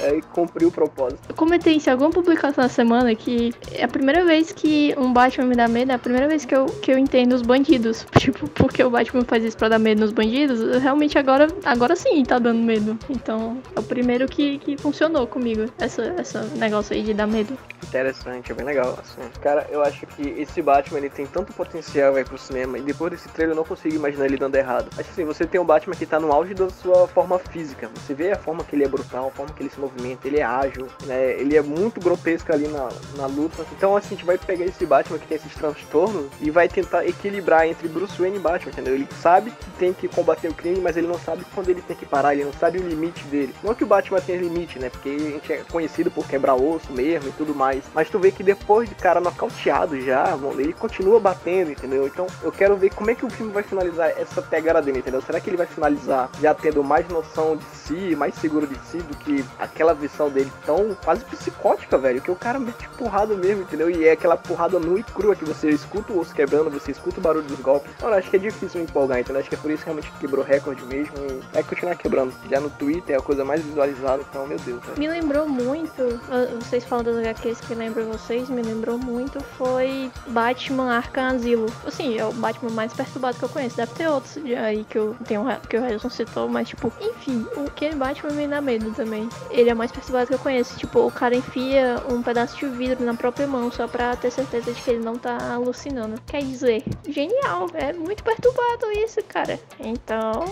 É, 0.00 0.20
cumpriu 0.32 0.68
o 0.68 0.72
propósito. 0.72 1.20
Eu 1.28 1.34
comentei 1.34 1.76
em 1.76 1.90
alguma 1.90 2.10
publicação 2.10 2.64
na 2.64 2.68
semana 2.68 3.14
que 3.14 3.52
é 3.72 3.84
a 3.84 3.88
primeira 3.88 4.24
vez 4.24 4.50
que 4.50 4.94
um 4.98 5.12
Batman 5.12 5.46
me 5.46 5.54
dá 5.54 5.68
medo, 5.68 5.92
é 5.92 5.94
a 5.94 5.98
primeira 5.98 6.26
vez 6.26 6.44
que 6.44 6.54
eu, 6.54 6.66
que 6.66 6.90
eu 6.90 6.98
entendo 6.98 7.34
os 7.34 7.42
bandidos. 7.42 8.06
Tipo, 8.22 8.48
porque 8.50 8.82
o 8.82 8.90
Batman 8.90 9.24
faz 9.24 9.44
isso 9.44 9.56
pra 9.56 9.68
dar 9.68 9.80
medo 9.80 10.00
nos 10.00 10.12
bandidos, 10.12 10.80
realmente 10.80 11.18
agora, 11.18 11.48
agora 11.64 11.96
sim 11.96 12.22
tá 12.24 12.38
dando 12.38 12.60
medo. 12.62 12.96
Então, 13.10 13.58
é 13.74 13.80
o 13.80 13.82
primeiro 13.82 14.26
que, 14.28 14.58
que 14.58 14.76
funcionou 14.76 15.26
comigo, 15.26 15.66
essa, 15.78 16.14
essa 16.16 16.42
negócio 16.56 16.94
aí 16.94 17.02
de 17.02 17.12
dar 17.12 17.26
medo. 17.26 17.56
Interessante, 17.82 18.52
é 18.52 18.54
bem 18.54 18.64
legal. 18.64 18.96
Assim. 19.00 19.20
Cara, 19.40 19.66
eu 19.70 19.82
acho 19.82 20.06
que 20.06 20.22
esse 20.38 20.62
Batman 20.62 20.98
ele 20.98 21.10
tem 21.10 21.26
tanto 21.26 21.52
potencial 21.52 22.14
aí 22.14 22.24
pro 22.24 22.38
cinema. 22.38 22.78
E 22.78 22.82
depois 22.82 23.12
desse 23.12 23.28
trailer 23.28 23.54
eu 23.54 23.56
não 23.56 23.64
consigo 23.64 23.94
imaginar 23.94 24.26
ele 24.26 24.36
dando 24.36 24.54
errado. 24.54 24.88
Acho 24.92 25.04
que 25.04 25.10
assim, 25.10 25.24
você 25.24 25.44
tem 25.44 25.60
um 25.60 25.64
Batman 25.64 25.94
que 25.94 26.06
tá 26.06 26.18
no 26.18 26.32
auge 26.32 26.54
da 26.54 26.70
sua 26.70 27.06
forma 27.08 27.38
física. 27.38 27.90
Você 27.94 28.14
vê 28.14 28.32
a 28.32 28.36
forma 28.36 28.64
que 28.64 28.74
ele 28.74 28.84
é 28.84 28.88
brutal, 28.88 29.28
a 29.28 29.30
forma 29.30 29.52
que 29.54 29.62
ele 29.62 29.70
se 29.70 29.80
movimenta, 29.80 30.26
ele 30.26 30.38
é 30.38 30.42
ágil, 30.42 30.86
né? 31.04 31.32
Ele 31.32 31.56
é 31.56 31.62
muito 31.62 32.00
grotesco 32.00 32.52
ali 32.52 32.68
na, 32.68 32.88
na 33.16 33.26
luta. 33.26 33.64
Então 33.76 33.96
assim, 33.96 34.14
a 34.14 34.16
gente 34.16 34.24
vai 34.24 34.38
pegar 34.38 34.64
esse 34.64 34.84
Batman 34.86 35.18
que 35.18 35.26
tem 35.26 35.36
esses 35.36 35.54
transtornos 35.54 36.26
e 36.40 36.50
vai 36.50 36.68
tentar 36.68 37.06
equilibrar 37.06 37.66
entre 37.66 37.88
Bruce 37.88 38.20
Wayne 38.20 38.36
e 38.36 38.40
Batman, 38.40 38.72
entendeu? 38.72 38.94
Ele 38.94 39.08
sabe 39.20 39.50
que 39.50 39.70
tem 39.78 39.92
que 39.92 40.08
combater 40.08 40.48
o 40.48 40.54
crime, 40.54 40.80
mas 40.80 40.96
ele 40.96 41.06
não 41.06 41.18
sabe 41.18 41.44
quando 41.54 41.68
ele 41.68 41.82
tem 41.82 41.96
que 41.96 42.06
parar, 42.06 42.34
ele 42.34 42.44
não 42.44 42.52
sabe 42.52 42.78
o 42.78 42.86
limite 42.86 43.24
dele. 43.24 43.54
Não 43.62 43.74
que 43.74 43.84
o 43.84 43.86
Batman 43.86 44.20
tenha 44.20 44.40
limite, 44.40 44.78
né? 44.78 44.90
Porque 44.90 45.08
a 45.08 45.30
gente 45.30 45.52
é 45.52 45.56
conhecido 45.70 46.10
por 46.10 46.26
quebrar 46.26 46.54
osso 46.54 46.92
mesmo 46.92 47.28
e 47.28 47.32
tudo 47.32 47.54
mais. 47.54 47.82
Mas 47.94 48.10
tu 48.10 48.18
vê 48.18 48.30
que 48.30 48.42
depois 48.42 48.88
de 48.88 48.94
cara 48.94 49.20
nocauteado 49.20 50.00
já, 50.00 50.36
mano, 50.36 50.60
ele 50.60 50.72
continua 50.72 51.18
batendo, 51.20 51.70
entendeu? 51.70 52.06
Então 52.06 52.26
eu 52.42 52.52
quero 52.52 52.76
ver 52.76 52.94
como 52.94 53.10
é 53.10 53.14
que 53.14 53.24
o 53.24 53.30
filme 53.30 53.52
vai 53.52 53.62
finalizar 53.62 54.10
essa 54.10 54.42
pegada 54.42 54.80
dele, 54.82 54.98
entendeu? 54.98 55.22
Será 55.22 55.40
que 55.40 55.48
ele 55.48 55.56
vai 55.56 55.66
finalizar 55.66 56.30
já 56.40 56.54
tendo 56.54 56.82
mais 56.82 57.06
noção 57.08 57.56
de 57.56 57.64
si, 57.82 58.16
mais 58.16 58.34
seguro 58.34 58.66
de 58.66 58.78
si 58.86 58.98
do 58.98 59.16
que 59.16 59.44
aquela 59.58 59.94
visão 59.94 60.30
dele 60.30 60.52
tão 60.64 60.94
quase 61.04 61.24
psicótica, 61.24 61.98
velho? 61.98 62.20
Que 62.20 62.30
o 62.30 62.36
cara 62.36 62.58
mete 62.58 62.88
porrada 62.96 63.34
mesmo, 63.34 63.62
entendeu? 63.62 63.90
E 63.90 64.06
é 64.06 64.12
aquela 64.12 64.36
porrada 64.36 64.78
nua 64.78 65.00
e 65.00 65.02
crua 65.02 65.34
que 65.34 65.44
você 65.44 65.70
escuta 65.70 66.12
o 66.12 66.20
osso 66.20 66.34
quebrando, 66.34 66.70
você 66.70 66.92
escuta 66.92 67.18
o 67.18 67.22
barulho 67.22 67.46
dos 67.46 67.60
golpes. 67.60 67.92
Eu 68.00 68.12
acho 68.12 68.30
que 68.30 68.36
é 68.36 68.38
difícil 68.38 68.80
me 68.80 68.86
empolgar, 68.86 69.18
entendeu? 69.18 69.40
Acho 69.40 69.48
que 69.48 69.54
é 69.54 69.58
por 69.58 69.70
isso 69.70 69.82
que 69.82 69.86
realmente 69.86 70.12
quebrou 70.20 70.44
recorde 70.44 70.84
mesmo 70.84 71.14
e 71.18 71.40
vai 71.52 71.62
continuar 71.62 71.96
quebrando. 71.96 72.32
Já 72.48 72.60
no 72.60 72.70
Twitter 72.70 73.16
é 73.16 73.18
a 73.18 73.22
coisa 73.22 73.44
mais 73.44 73.62
visualizada, 73.62 74.22
então, 74.28 74.46
meu 74.46 74.58
Deus, 74.58 74.80
velho. 74.82 74.98
Me 74.98 75.08
lembrou 75.08 75.48
muito, 75.48 76.20
ah, 76.30 76.46
vocês 76.60 76.84
falam 76.84 77.04
das 77.04 77.16
HQs 77.16 77.60
que 77.60 77.74
lembram 77.74 78.06
vocês, 78.06 78.48
me 78.48 78.62
lembrou 78.62 78.98
muito, 78.98 79.40
foi 79.58 80.10
Batman 80.28 80.96
Arkham 80.96 81.36
Asilo. 81.36 81.66
Assim, 81.86 82.18
é 82.18 82.24
o 82.24 82.32
Batman 82.32 82.70
mais 82.70 82.92
perturbado 82.92 83.38
que 83.38 83.44
eu 83.44 83.48
conheço. 83.48 83.76
Deve 83.76 83.92
ter 83.94 84.08
outros 84.08 84.36
aí 84.36 84.84
que, 84.84 84.98
eu, 84.98 85.16
um, 85.20 85.68
que 85.68 85.76
o 85.76 85.80
Harrison 85.80 86.10
citou, 86.10 86.48
mas 86.48 86.68
tipo, 86.68 86.92
enfim, 87.00 87.46
o 87.56 87.70
que 87.72 87.94
Batman 87.94 88.32
me 88.32 88.46
dá 88.46 88.60
medo 88.60 88.90
também. 88.92 89.28
Ele 89.50 89.70
é 89.70 89.74
o 89.74 89.76
mais 89.76 89.90
perturbado 89.92 90.28
que 90.28 90.34
eu 90.34 90.38
conheço. 90.38 90.76
Tipo, 90.78 91.06
o 91.06 91.10
cara 91.10 91.34
enfia 91.34 91.96
um 92.08 92.22
pedaço 92.22 92.56
de 92.56 92.66
vidro 92.66 93.04
na 93.04 93.14
própria 93.14 93.46
mão 93.46 93.70
só 93.70 93.86
pra 93.86 94.16
ter 94.16 94.30
certeza 94.30 94.72
de 94.72 94.80
que 94.80 94.90
ele 94.90 95.04
não 95.04 95.16
tá 95.16 95.38
alucinando. 95.52 96.20
Quer 96.26 96.42
dizer, 96.42 96.84
genial, 97.08 97.66
é 97.74 97.92
muito 97.92 98.22
perturbado 98.22 98.90
isso, 99.04 99.22
cara. 99.24 99.58
Então, 99.80 100.44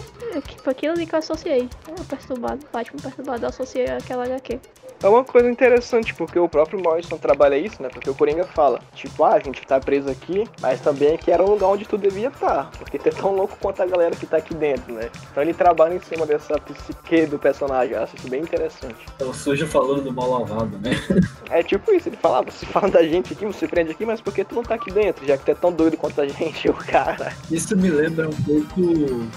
foi 0.62 0.72
aquilo 0.72 0.94
ali 0.94 1.06
que 1.06 1.14
eu 1.14 1.18
associei. 1.18 1.68
É, 1.88 2.02
perturbado, 2.04 2.66
Batman 2.72 3.00
perturbado, 3.00 3.44
eu 3.44 3.48
associei 3.48 3.86
aquela 3.86 4.24
HQ. 4.24 4.60
É 5.02 5.08
uma 5.08 5.24
coisa 5.24 5.50
interessante, 5.50 6.14
porque 6.14 6.38
o 6.38 6.46
próprio 6.46 6.78
Morrison 6.78 7.16
trabalha 7.16 7.56
isso, 7.56 7.82
né? 7.82 7.88
Porque 7.88 8.10
o 8.10 8.14
Coringa 8.14 8.44
fala, 8.44 8.80
tipo, 8.94 9.24
ah, 9.24 9.34
a 9.34 9.40
gente 9.40 9.66
tá 9.66 9.80
preso 9.80 10.10
aqui, 10.10 10.44
mas 10.60 10.78
também 10.80 11.14
aqui 11.14 11.30
era 11.30 11.42
um 11.42 11.48
lugar 11.48 11.68
onde 11.68 11.86
tu 11.86 11.96
devia 11.96 12.28
estar. 12.28 12.70
Porque 12.72 12.98
tu 12.98 13.08
é 13.08 13.12
tão 13.12 13.34
louco 13.34 13.56
quanto 13.58 13.82
a 13.82 13.86
galera 13.86 14.14
que 14.14 14.26
tá 14.26 14.36
aqui 14.36 14.52
dentro, 14.52 14.92
né? 14.92 15.08
Então 15.30 15.42
ele 15.42 15.54
trabalha 15.54 15.94
em 15.94 16.00
cima 16.00 16.26
dessa 16.26 16.58
psique 16.58 17.24
do 17.24 17.38
personagem, 17.38 17.94
eu 17.94 18.02
acho 18.02 18.14
isso 18.14 18.28
bem 18.28 18.42
interessante. 18.42 19.06
É 19.18 19.24
o 19.24 19.32
sujo 19.32 19.66
falando 19.66 20.02
do 20.02 20.12
mal 20.12 20.30
lavado, 20.30 20.78
né? 20.78 20.90
É 21.50 21.64
tipo 21.64 21.92
isso, 21.92 22.08
ele 22.08 22.16
fala, 22.16 22.38
ah, 22.38 22.42
você 22.42 22.64
fala 22.64 22.88
da 22.88 23.02
gente 23.02 23.32
aqui, 23.32 23.44
você 23.44 23.66
prende 23.66 23.90
aqui, 23.90 24.06
mas 24.06 24.20
por 24.20 24.32
que 24.32 24.44
tu 24.44 24.54
não 24.54 24.62
tá 24.62 24.76
aqui 24.76 24.92
dentro, 24.92 25.26
já 25.26 25.36
que 25.36 25.44
tu 25.44 25.50
é 25.50 25.54
tão 25.54 25.72
doido 25.72 25.96
quanto 25.96 26.20
a 26.20 26.28
gente, 26.28 26.68
o 26.70 26.74
cara. 26.74 27.34
Isso 27.50 27.76
me 27.76 27.90
lembra 27.90 28.28
um 28.28 28.42
pouco 28.42 28.80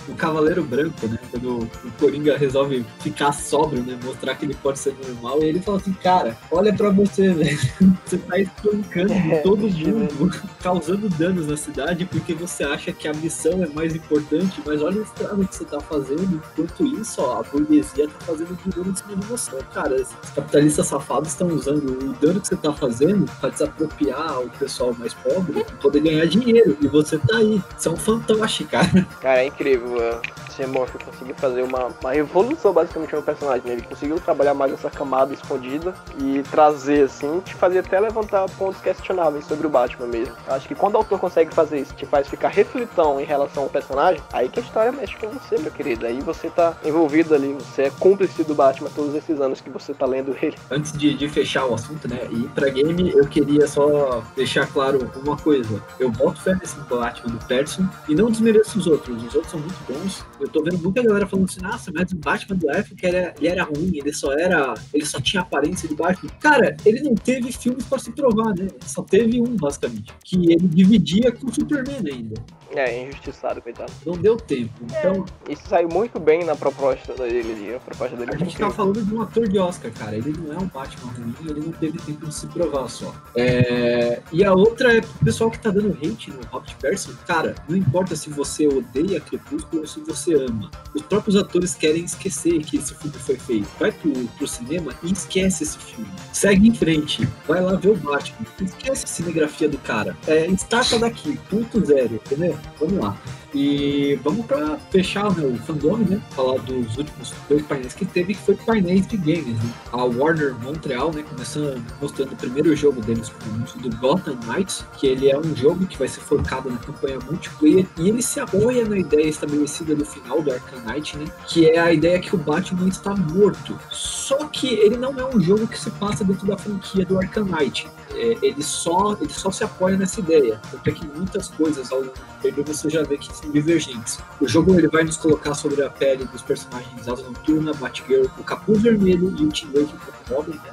o 0.07 0.15
Cavaleiro 0.15 0.63
Branco, 0.63 1.07
né? 1.07 1.17
Quando 1.31 1.63
o 1.63 1.91
Coringa 1.99 2.37
resolve 2.37 2.85
ficar 2.99 3.31
sóbrio, 3.31 3.81
né? 3.81 3.97
Mostrar 4.03 4.35
que 4.35 4.45
ele 4.45 4.53
pode 4.53 4.77
ser 4.77 4.93
normal, 5.07 5.41
ele 5.53 5.59
ele 5.59 5.65
fala 5.65 5.77
assim, 5.77 5.93
cara, 5.93 6.37
olha 6.51 6.73
pra 6.73 6.89
você, 6.89 7.29
velho. 7.33 7.57
Você 8.05 8.17
tá 8.17 8.37
espancando 8.39 9.13
É, 9.13 9.37
todo 9.37 9.61
imagina. 9.67 9.93
mundo, 9.93 10.31
causando 10.61 11.07
danos 11.09 11.47
na 11.47 11.55
cidade 11.57 12.05
porque 12.05 12.33
você 12.33 12.63
acha 12.63 12.91
que 12.91 13.07
a 13.07 13.13
missão 13.13 13.63
é 13.63 13.67
mais 13.67 13.95
importante, 13.95 14.61
mas 14.65 14.81
olha 14.81 14.99
o 14.99 15.03
estrago 15.03 15.45
que 15.47 15.55
você 15.55 15.65
tá 15.65 15.79
fazendo. 15.79 16.41
Enquanto 16.53 16.85
isso, 16.85 17.21
ó, 17.21 17.39
a 17.39 17.43
burguesia 17.43 18.07
tá 18.07 18.25
fazendo 18.25 18.57
dinheiro 18.63 18.89
em 18.91 18.95
cima 18.95 19.15
de 19.15 19.25
você. 19.27 19.51
Cara, 19.73 19.95
esses 19.95 20.15
capitalistas 20.35 20.87
safados 20.87 21.29
estão 21.29 21.47
usando 21.47 21.89
o 22.09 22.13
dano 22.13 22.41
que 22.41 22.47
você 22.47 22.55
tá 22.55 22.73
fazendo 22.73 23.25
pra 23.39 23.49
desapropriar 23.49 24.41
o 24.41 24.49
pessoal 24.49 24.93
mais 24.97 25.13
pobre 25.13 25.63
pra 25.63 25.75
poder 25.77 26.01
ganhar 26.01 26.25
dinheiro. 26.25 26.77
E 26.81 26.87
você 26.87 27.17
tá 27.17 27.37
aí. 27.37 27.61
Você 27.77 27.87
é 27.87 27.91
um 27.91 27.95
fantoche, 27.97 28.63
cara. 28.65 29.07
Cara, 29.21 29.43
é 29.43 29.47
incrível. 29.47 30.01
é. 30.01 30.19
Esse 30.53 30.67
Morphe 30.67 30.99
conseguiu 31.03 31.33
fazer 31.35 31.63
uma, 31.63 31.87
uma 31.99 32.11
revolução 32.11 32.71
basicamente 32.71 33.15
no 33.15 33.23
personagem. 33.23 33.63
né? 33.65 33.73
Ele 33.73 33.81
conseguiu 33.81 34.19
trabalhar 34.19 34.53
mais 34.53 34.71
essa 34.71 34.89
camada 34.89 35.33
escondida 35.33 35.95
e 36.19 36.43
trazer, 36.51 37.05
assim, 37.05 37.39
te 37.39 37.55
fazer 37.55 37.79
até 37.79 37.99
levantar 37.99 38.45
pontos 38.51 38.79
questionáveis 38.79 39.45
sobre 39.45 39.65
o 39.65 39.69
Batman 39.69 40.07
mesmo. 40.07 40.35
Acho 40.47 40.67
que 40.67 40.75
quando 40.75 40.93
o 40.93 40.97
autor 40.97 41.19
consegue 41.19 41.53
fazer 41.53 41.79
isso, 41.79 41.93
te 41.95 42.05
faz 42.05 42.27
ficar 42.27 42.49
reflitão 42.49 43.19
em 43.19 43.25
relação 43.25 43.63
ao 43.63 43.69
personagem, 43.69 44.21
aí 44.31 44.47
que 44.47 44.59
a 44.59 44.63
história 44.63 44.91
mexe 44.91 45.15
com 45.17 45.27
você, 45.29 45.57
meu 45.57 45.71
querido. 45.71 46.05
Aí 46.05 46.21
você 46.21 46.49
tá 46.49 46.75
envolvido 46.85 47.33
ali, 47.33 47.53
você 47.53 47.83
é 47.83 47.89
cúmplice 47.99 48.43
do 48.43 48.53
Batman 48.53 48.89
todos 48.93 49.15
esses 49.15 49.41
anos 49.41 49.59
que 49.59 49.69
você 49.69 49.93
tá 49.93 50.05
lendo 50.05 50.35
ele. 50.41 50.55
antes 50.69 50.91
de, 50.93 51.15
de 51.15 51.27
fechar 51.27 51.65
o 51.65 51.73
assunto, 51.73 52.07
né, 52.07 52.27
e 52.29 52.43
ir 52.43 52.49
pra 52.49 52.69
game, 52.69 53.11
eu 53.11 53.25
queria 53.25 53.67
só 53.67 54.23
deixar 54.35 54.67
claro 54.67 55.09
uma 55.23 55.35
coisa. 55.37 55.81
Eu 55.99 56.11
boto 56.11 56.41
fé 56.41 56.53
nesse 56.55 56.79
Batman 56.81 57.33
do 57.33 57.39
Patterson 57.39 57.87
e 58.07 58.13
não 58.13 58.29
desmereço 58.29 58.77
os 58.77 58.87
outros. 58.87 59.23
Os 59.23 59.35
outros 59.35 59.51
são 59.51 59.59
muito 59.59 59.77
bons. 59.87 60.23
Eu 60.43 60.49
tô 60.49 60.61
vendo 60.61 60.77
muita 60.77 61.01
galera 61.01 61.25
falando 61.25 61.45
assim, 61.45 61.61
nossa, 61.61 61.89
mas 61.93 62.11
o 62.11 62.17
Batman 62.17 62.57
do 62.57 62.69
Affleck 62.69 63.05
era, 63.05 63.33
ele 63.37 63.47
era 63.47 63.63
ruim, 63.63 63.91
ele 63.95 64.11
só 64.11 64.33
era. 64.33 64.73
ele 64.93 65.05
só 65.05 65.21
tinha 65.21 65.41
aparência 65.41 65.87
de 65.87 65.95
Batman. 65.95 66.29
Cara, 66.39 66.75
ele 66.85 67.01
não 67.01 67.15
teve 67.15 67.49
filmes 67.53 67.85
pra 67.85 67.97
se 67.97 68.11
provar, 68.11 68.53
né? 68.53 68.67
Só 68.85 69.03
teve 69.03 69.41
um, 69.41 69.55
basicamente. 69.55 70.13
Que 70.23 70.51
ele 70.51 70.67
dividia 70.67 71.31
com 71.31 71.47
o 71.47 71.53
Superman 71.53 72.03
ainda. 72.05 72.35
É, 72.75 73.03
injustiçado, 73.03 73.61
coitado. 73.61 73.91
Não 74.05 74.13
deu 74.13 74.35
tempo. 74.37 74.73
Então, 74.83 75.25
Isso 75.47 75.63
saiu 75.67 75.87
muito 75.89 76.19
bem 76.19 76.43
na 76.43 76.55
proposta 76.55 77.13
dele, 77.13 77.75
a 77.75 77.79
proposta 77.79 78.15
dele 78.15 78.31
A 78.31 78.35
é 78.35 78.37
gente 78.37 78.57
tá 78.57 78.69
falando 78.69 79.03
de 79.03 79.13
um 79.13 79.21
ator 79.21 79.47
de 79.47 79.59
Oscar, 79.59 79.91
cara. 79.91 80.15
Ele 80.15 80.33
não 80.37 80.53
é 80.53 80.57
um 80.57 80.67
Batman 80.67 81.11
ruim, 81.13 81.35
ele 81.49 81.59
não 81.61 81.71
teve 81.73 81.97
tempo 81.99 82.25
de 82.25 82.33
se 82.33 82.47
provar 82.47 82.89
só. 82.89 83.13
É, 83.35 84.21
E 84.31 84.43
a 84.43 84.53
outra 84.53 84.97
é 84.97 85.01
pro 85.01 85.25
pessoal 85.25 85.51
que 85.51 85.59
tá 85.59 85.69
dando 85.69 85.91
hate 86.03 86.31
no 86.31 86.41
Robert 86.51 86.75
Pattinson. 86.81 87.13
Cara, 87.27 87.55
não 87.67 87.77
importa 87.77 88.15
se 88.15 88.29
você 88.29 88.67
odeia 88.67 89.19
Crepúsculo 89.19 89.81
ou 89.81 89.87
se 89.87 89.99
você 90.01 90.33
ama. 90.35 90.69
Os 90.93 91.01
próprios 91.03 91.35
atores 91.35 91.75
querem 91.75 92.03
esquecer 92.03 92.59
que 92.59 92.77
esse 92.77 92.93
filme 92.95 93.17
foi 93.17 93.35
feito. 93.37 93.67
Vai 93.79 93.91
pro, 93.91 94.11
pro 94.11 94.47
cinema 94.47 94.93
e 95.03 95.11
esquece 95.11 95.63
esse 95.63 95.77
filme. 95.77 96.09
Segue 96.31 96.67
em 96.67 96.73
frente. 96.73 97.27
Vai 97.47 97.61
lá 97.61 97.75
ver 97.75 97.89
o 97.89 97.95
Batman. 97.95 98.45
Esquece 98.61 99.05
a 99.05 99.07
cinegrafia 99.07 99.69
do 99.69 99.77
cara. 99.79 100.15
É, 100.27 100.47
estaca 100.47 100.97
daqui. 100.99 101.37
Ponto 101.49 101.83
zero, 101.85 102.15
entendeu? 102.15 102.57
Vamos 102.79 102.99
lá. 102.99 103.17
E 103.53 104.19
vamos 104.23 104.45
pra 104.47 104.77
fechar 104.89 105.35
né, 105.35 105.45
o 105.45 105.55
fandom, 105.57 105.97
né? 105.97 106.19
Falar 106.31 106.59
dos 106.61 106.97
últimos 106.97 107.33
dois 107.47 107.61
painéis 107.63 107.93
que 107.93 108.03
teve, 108.03 108.33
que 108.33 108.41
foi 108.41 108.55
painéis 108.55 109.05
de 109.07 109.15
games, 109.15 109.55
né? 109.63 109.69
A 109.91 110.03
Warner 110.03 110.55
Montreal, 110.55 111.13
né? 111.13 111.23
Começando 111.23 111.83
mostrando 112.01 112.33
o 112.33 112.35
primeiro 112.35 112.75
jogo 112.75 112.99
deles 113.01 113.31
do 113.75 113.95
Gotham 113.97 114.37
Knights, 114.47 114.85
que 114.97 115.07
ele 115.07 115.29
é 115.29 115.37
um 115.37 115.55
jogo 115.55 115.85
que 115.85 115.97
vai 115.97 116.07
ser 116.07 116.21
focado 116.21 116.69
na 116.69 116.77
campanha 116.77 117.19
multiplayer 117.29 117.85
e 117.99 118.09
ele 118.09 118.21
se 118.21 118.39
apoia 118.39 118.85
na 118.85 118.97
ideia 118.97 119.27
estabelecida 119.27 119.93
no 119.93 120.05
final 120.05 120.41
do 120.41 120.51
Arkham 120.51 120.79
Knight, 120.85 121.17
né? 121.17 121.25
Que 121.47 121.69
é 121.69 121.79
a 121.79 121.93
ideia 121.93 122.19
que 122.19 122.33
o 122.33 122.37
Batman 122.37 122.87
está 122.87 123.15
morto. 123.15 123.79
Só 123.91 124.47
que 124.47 124.67
ele 124.73 124.97
não 124.97 125.17
é 125.19 125.25
um 125.25 125.39
jogo 125.39 125.67
que 125.67 125.79
se 125.79 125.91
passa 125.91 126.23
dentro 126.23 126.47
da 126.47 126.57
franquia 126.57 127.05
do 127.05 127.19
Arkham 127.19 127.45
Knight. 127.45 127.87
É, 128.15 128.37
ele, 128.41 128.61
só, 128.61 129.17
ele 129.19 129.31
só 129.31 129.51
se 129.51 129.63
apoia 129.63 129.97
nessa 129.97 130.19
ideia. 130.19 130.59
Porque 130.69 130.91
que 130.91 131.07
muitas 131.07 131.49
coisas 131.49 131.91
ao 131.91 131.99
longo 131.99 132.13
do 132.41 132.63
você 132.63 132.89
já 132.89 133.03
vê 133.03 133.17
que 133.17 133.33
são 133.33 133.49
divergentes. 133.51 134.19
O 134.39 134.47
jogo 134.47 134.75
ele 134.75 134.87
vai 134.87 135.03
nos 135.03 135.17
colocar 135.17 135.53
sobre 135.53 135.83
a 135.83 135.89
pele 135.89 136.25
dos 136.25 136.41
personagens 136.41 137.07
Asa 137.07 137.23
Noturna, 137.23 137.73
Batgirl, 137.73 138.25
o 138.37 138.43
Capuz 138.43 138.81
Vermelho 138.81 139.33
e 139.37 139.45
o 139.45 139.49
Tim 139.49 139.67
Drake 139.67 139.93
como 139.97 140.37
Robin. 140.37 140.51
Né? 140.51 140.72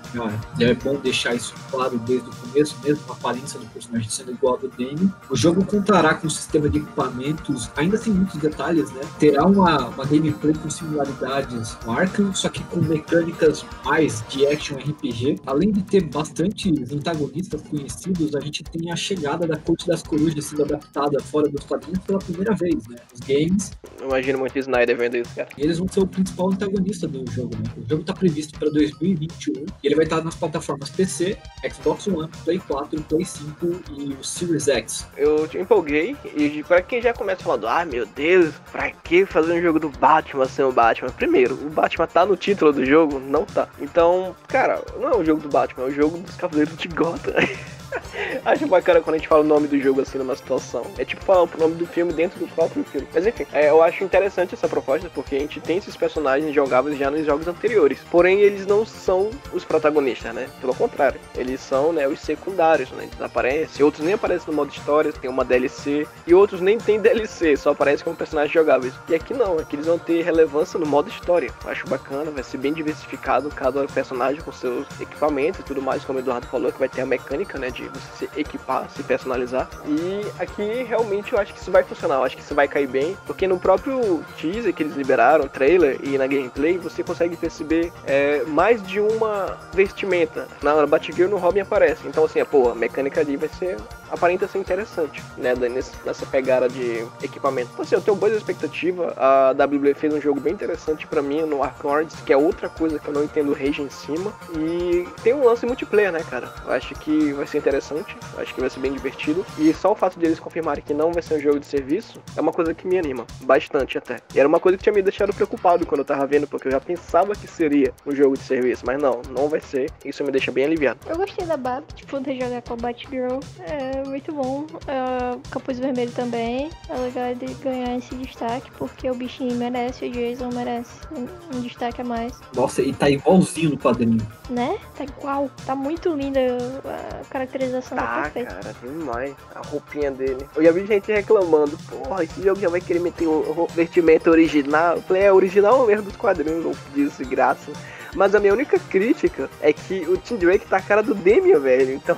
É 0.59 0.75
bom 0.75 0.97
deixar 0.97 1.35
isso 1.35 1.55
claro 1.71 1.99
desde 1.99 2.29
o 2.29 2.33
começo, 2.33 2.77
mesmo 2.83 3.03
a 3.09 3.13
aparência 3.13 3.59
do 3.59 3.67
personagem 3.67 4.09
sendo 4.11 4.33
igual 4.33 4.55
ao 4.55 4.61
do 4.61 4.69
Damian. 4.69 5.13
O 5.29 5.37
jogo 5.37 5.65
contará 5.65 6.15
com 6.15 6.27
um 6.27 6.31
sistema 6.31 6.69
de 6.69 6.79
equipamentos, 6.79 7.71
ainda 7.77 7.99
tem 7.99 8.13
muitos 8.13 8.37
detalhes, 8.41 8.91
né? 8.93 9.01
Terá 9.19 9.45
uma, 9.47 9.89
uma 9.89 10.05
gameplay 10.05 10.55
com 10.55 10.69
similaridades 10.71 11.77
Arkham, 11.87 12.35
só 12.35 12.49
que 12.49 12.63
com 12.65 12.81
mecânicas 12.81 13.65
mais 13.85 14.25
de 14.29 14.47
action 14.47 14.77
RPG. 14.77 15.37
Além 15.47 15.71
de 15.73 15.83
ter 15.83 16.05
bastantes 16.05 16.93
antagonistas 16.93 17.61
conhecidos, 17.63 18.35
a 18.35 18.41
gente 18.41 18.63
tem 18.65 18.91
a 18.91 18.97
chegada 18.97 19.47
da 19.47 19.57
Corte 19.57 19.87
das 19.87 20.03
Corujas 20.03 20.45
sendo 20.45 20.65
adaptada 20.65 21.21
fora 21.21 21.49
dos 21.49 21.65
quadrinhos 21.65 21.99
pela 22.01 22.19
primeira 22.19 22.55
vez, 22.55 22.87
né? 22.89 22.97
Os 23.13 23.21
games, 23.21 23.73
Eu 24.01 24.07
imagino 24.09 24.39
muito 24.39 24.59
Snyder 24.59 24.97
vendo 24.97 25.17
isso, 25.17 25.35
cara. 25.35 25.49
e 25.57 25.63
eles 25.63 25.79
vão 25.79 25.89
ser 25.89 26.01
o 26.01 26.07
principal 26.07 26.51
antagonista 26.53 27.07
do 27.07 27.31
jogo, 27.31 27.55
né? 27.57 27.71
O 27.77 27.89
jogo 27.89 28.03
tá 28.05 28.13
previsto 28.13 28.59
para 28.59 28.69
2021 28.71 29.53
e 29.83 29.87
ele 29.87 29.95
vai 29.95 30.00
estar 30.05 30.23
nas 30.23 30.35
plataformas 30.35 30.91
PC, 30.91 31.37
Xbox 31.73 32.07
One, 32.07 32.29
Play 32.45 32.59
4, 32.59 33.01
Play 33.03 33.25
5 33.25 33.67
e 33.97 34.15
o 34.15 34.25
Series 34.25 34.69
X. 34.69 35.07
Eu 35.17 35.47
te 35.49 35.59
empolguei 35.59 36.17
e 36.37 36.63
pra 36.65 36.83
quem 36.83 37.03
já 37.03 37.13
começa 37.13 37.43
falando, 37.43 37.69
ah 37.69 37.85
meu 37.85 38.07
Deus, 38.07 38.55
pra 38.71 38.91
que 38.91 39.25
fazer 39.27 39.53
um 39.53 39.63
jogo 39.63 39.79
do 39.79 39.89
Batman 39.89 40.47
sem 40.47 40.65
o 40.65 40.73
Batman? 40.73 41.11
Primeiro, 41.11 41.55
o 41.55 41.71
Batman 41.71 42.07
tá 42.07 42.25
no 42.27 42.37
título 42.37 42.73
do 42.73 42.85
jogo? 42.85 43.19
Não 43.19 43.45
tá. 43.45 43.69
Então, 43.81 44.35
cara, 44.49 44.83
não 44.99 45.09
é 45.09 45.17
o 45.17 45.25
jogo 45.25 45.41
do 45.41 45.49
Batman, 45.49 45.85
é 45.85 45.89
o 45.89 45.95
jogo 45.95 46.19
dos 46.19 46.37
Cavaleiros 46.37 46.77
de 46.77 46.89
Gotham. 46.89 47.35
Acho 48.45 48.67
bacana 48.67 49.01
quando 49.01 49.17
a 49.17 49.19
gente 49.19 49.29
fala 49.29 49.43
o 49.43 49.47
nome 49.47 49.69
do 49.69 49.79
jogo 49.79 50.01
assim 50.01 50.19
numa 50.19 50.37
situação. 50.37 50.83
É 50.99 51.05
tipo 51.05 51.25
falar 51.25 51.43
o 51.43 51.51
nome 51.59 51.75
do 51.75 51.87
filme 51.87 52.13
dentro 52.13 52.39
do 52.39 52.49
próprio 52.49 52.85
filme. 52.85 53.07
Mas 53.13 53.27
enfim, 53.27 53.47
é, 53.53 53.71
eu 53.71 53.83
acho 53.83 54.05
interessante 54.05 54.55
essa 54.55 54.69
proposta 54.69 55.11
porque 55.15 55.37
a 55.37 55.39
gente 55.39 55.61
tem 55.61 55.79
esses 55.79 55.97
personagens 55.97 56.55
jogáveis 56.55 56.99
já 56.99 57.11
nos 57.11 57.25
jogos 57.25 57.47
anteriores. 57.47 58.01
Porém, 58.11 58.41
eles 58.41 58.67
não 58.67 58.85
são 58.85 59.31
os 59.53 59.65
protagonistas, 59.65 60.35
né? 60.35 60.49
Pelo 60.61 60.75
contrário, 60.75 61.21
eles 61.37 61.61
são 61.61 61.93
né, 61.93 62.07
os 62.07 62.21
secundários, 62.21 62.91
né? 62.93 63.05
Eles 63.05 63.21
aparecem, 63.21 63.85
outros 63.85 64.05
nem 64.05 64.15
aparecem 64.15 64.49
no 64.49 64.55
modo 64.55 64.71
história, 64.71 65.13
tem 65.13 65.31
uma 65.31 65.45
DLC, 65.45 66.07
e 66.27 66.35
outros 66.35 66.61
nem 66.61 66.79
tem 66.79 67.01
DLC, 67.01 67.57
só 67.57 67.71
aparecem 67.71 68.05
como 68.05 68.17
personagens 68.17 68.53
jogáveis. 68.53 68.95
E 69.09 69.15
aqui 69.15 69.35
não, 69.35 69.59
aqui 69.59 69.77
eles 69.77 69.87
vão 69.87 69.99
ter 69.99 70.23
relevância 70.23 70.79
no 70.79 70.87
modo 70.87 71.09
história. 71.09 71.51
Eu 71.65 71.71
acho 71.71 71.87
bacana, 71.87 72.31
vai 72.31 72.43
ser 72.43 72.59
bem 72.59 72.73
diversificado 72.73 73.49
cada 73.51 73.87
personagem 73.87 74.41
com 74.41 74.53
seus 74.53 74.87
equipamentos 75.01 75.61
e 75.61 75.65
tudo 75.65 75.83
mais, 75.83 76.05
como 76.05 76.19
o 76.19 76.23
Eduardo 76.23 76.47
falou, 76.47 76.73
que 76.73 76.79
vai 76.79 76.89
ter 76.89 77.03
a 77.03 77.07
mecânica, 77.07 77.59
né? 77.59 77.71
De 77.71 77.80
você 77.89 78.27
se 78.27 78.41
equipar, 78.41 78.89
se 78.91 79.03
personalizar. 79.03 79.69
E 79.87 80.27
aqui 80.39 80.83
realmente 80.83 81.33
eu 81.33 81.39
acho 81.39 81.53
que 81.53 81.61
isso 81.61 81.71
vai 81.71 81.83
funcionar, 81.83 82.17
eu 82.17 82.25
acho 82.25 82.37
que 82.37 82.43
isso 82.43 82.55
vai 82.55 82.69
cair 82.69 82.87
bem, 82.87 83.17
porque 83.27 83.47
no 83.47 83.59
próprio 83.59 84.23
teaser 84.39 84.75
que 84.75 84.83
eles 84.83 84.97
liberaram, 84.97 85.47
trailer 85.49 85.99
e 86.03 86.17
na 86.19 86.27
gameplay, 86.27 86.79
você 86.79 87.03
consegue 87.03 87.37
perceber 87.37 87.93
é, 88.07 88.43
mais 88.45 88.83
de 88.83 89.01
uma 89.01 89.59
vestimenta. 89.73 90.49
Na 90.63 90.87
Batgirl 90.87 91.31
no 91.31 91.37
Robin 91.37 91.61
aparece. 91.61 92.07
Então 92.07 92.25
assim, 92.25 92.45
pô, 92.45 92.71
a 92.71 92.75
mecânica 92.75 93.21
ali 93.21 93.37
vai 93.37 93.49
ser. 93.49 93.77
aparenta 94.11 94.47
ser 94.49 94.59
interessante, 94.59 95.23
né? 95.37 95.55
Nessa 95.55 96.27
pegada 96.27 96.69
de 96.69 97.07
equipamento. 97.23 97.71
Então 97.73 97.85
assim, 97.85 97.95
eu 97.95 98.01
tenho 98.01 98.17
boas 98.17 98.33
expectativas. 98.33 99.13
A 99.17 99.53
WWE 99.53 99.95
fez 99.95 100.13
um 100.13 100.21
jogo 100.21 100.41
bem 100.41 100.53
interessante 100.53 101.07
pra 101.07 101.23
mim 101.23 101.43
no 101.43 101.63
Arkham 101.63 101.91
Origins, 101.91 102.21
que 102.25 102.33
é 102.33 102.37
outra 102.37 102.69
coisa 102.69 102.99
que 102.99 103.09
eu 103.09 103.15
não 103.15 103.25
entendo 103.25 103.53
rage 103.53 103.83
em 103.83 103.91
cima. 103.91 104.33
E 104.57 105.07
tem 105.23 105.33
um 105.35 105.45
lance 105.45 105.65
multiplayer, 105.67 106.13
né, 106.13 106.25
cara? 106.29 106.53
Eu 106.65 106.73
acho 106.73 106.95
que 106.95 107.33
vai 107.33 107.47
ser 107.47 107.59
interessante, 107.59 107.70
eu 107.79 108.43
acho 108.43 108.55
que 108.55 108.61
vai 108.61 108.71
ser 108.71 108.81
bem 108.81 108.93
divertido. 108.93 109.45
E 109.59 109.73
só 109.73 109.93
o 109.93 109.95
fato 109.95 110.19
de 110.19 110.27
eles 110.27 110.41
confirmarem 110.41 110.83
que 110.83 110.95
não 110.95 111.13
vai 111.13 111.23
ser 111.23 111.35
um 111.35 111.41
jogo 111.41 111.61
de 111.61 111.67
serviço 111.67 112.21
é 112.37 112.41
uma 112.41 112.53
coisa 112.53 112.75
que 112.75 112.87
me 112.87 112.99
anima, 112.99 113.27
bastante 113.43 113.99
até. 113.99 114.19
E 114.35 114.39
era 114.39 114.49
uma 114.49 114.61
coisa 114.61 114.77
que 114.77 114.85
tinha 114.85 114.93
me 114.93 115.03
deixado 115.03 115.33
preocupado 115.33 115.87
quando 115.87 116.01
eu 116.01 116.05
tava 116.05 116.27
vendo, 116.27 116.47
porque 116.47 116.69
eu 116.69 116.73
já 116.73 116.81
pensava 116.81 117.35
que 117.35 117.47
seria 117.47 117.93
um 118.07 118.15
jogo 118.15 118.37
de 118.37 118.43
serviço, 118.43 118.85
mas 118.87 119.01
não, 119.01 119.23
não 119.31 119.49
vai 119.49 119.61
ser. 119.61 119.91
Isso 120.05 120.25
me 120.25 120.31
deixa 120.31 120.51
bem 120.51 120.65
aliviado. 120.65 121.01
Eu 121.07 121.17
gostei 121.17 121.47
da 121.47 121.57
Bab, 121.57 121.85
tipo, 121.95 122.21
de 122.21 122.39
jogar 122.39 122.63
com 122.63 122.75
a 122.75 122.77
Batgirl. 122.77 123.41
É 123.61 124.03
muito 124.09 124.33
bom. 124.33 124.67
É, 124.87 125.39
Capuz 125.51 125.79
Vermelho 125.79 126.13
também. 126.13 126.71
É 126.89 126.97
legal 126.99 127.35
de 127.35 127.53
ganhar 127.55 127.97
esse 127.97 128.15
destaque, 128.15 128.71
porque 128.73 129.11
o 129.11 129.15
bichinho 129.15 129.55
merece, 129.57 130.07
o 130.07 130.11
Jason 130.11 130.51
merece 130.53 130.91
um, 131.13 131.57
um 131.57 131.61
destaque 131.61 132.01
a 132.01 132.05
mais. 132.05 132.33
Nossa, 132.55 132.83
e 132.83 132.93
tá 132.93 133.09
igualzinho 133.09 133.71
no 133.71 133.79
quadrinho. 133.79 134.27
Né? 134.49 134.79
Tá 134.97 135.05
igual. 135.05 135.51
Tá 135.65 135.75
muito 135.75 136.15
linda 136.15 136.41
a 136.85 137.25
tá 137.69 137.81
Tá, 137.97 138.23
perfeita. 138.23 138.55
cara, 138.55 138.75
demais. 138.83 139.35
A 139.55 139.61
roupinha 139.67 140.11
dele. 140.11 140.47
Eu 140.57 140.63
já 140.65 140.73
vi 140.73 140.87
gente 140.87 141.11
reclamando, 141.13 141.77
porra, 141.89 142.25
esse 142.25 142.43
jogo 142.43 142.61
já 142.61 142.69
vai 142.69 142.81
querer 142.81 143.01
meter 143.01 143.27
o 143.27 143.67
vestimento 143.75 144.31
original. 144.31 144.97
Eu 144.97 145.03
falei, 145.03 145.23
é 145.25 145.33
original 145.33 145.87
mesmo 145.87 146.05
dos 146.05 146.17
quadrinhos, 146.17 146.65
ou 146.65 146.75
disso, 146.95 147.25
graça. 147.27 147.71
Mas 148.15 148.35
a 148.35 148.41
minha 148.41 148.53
única 148.53 148.79
crítica 148.79 149.49
é 149.61 149.73
que 149.73 150.01
o 150.09 150.17
Tim 150.17 150.37
Drake 150.37 150.67
tá 150.67 150.79
a 150.79 150.83
cara 150.83 151.03
do 151.03 151.15
Demian, 151.15 151.61
velho. 151.61 151.95
Então, 151.95 152.17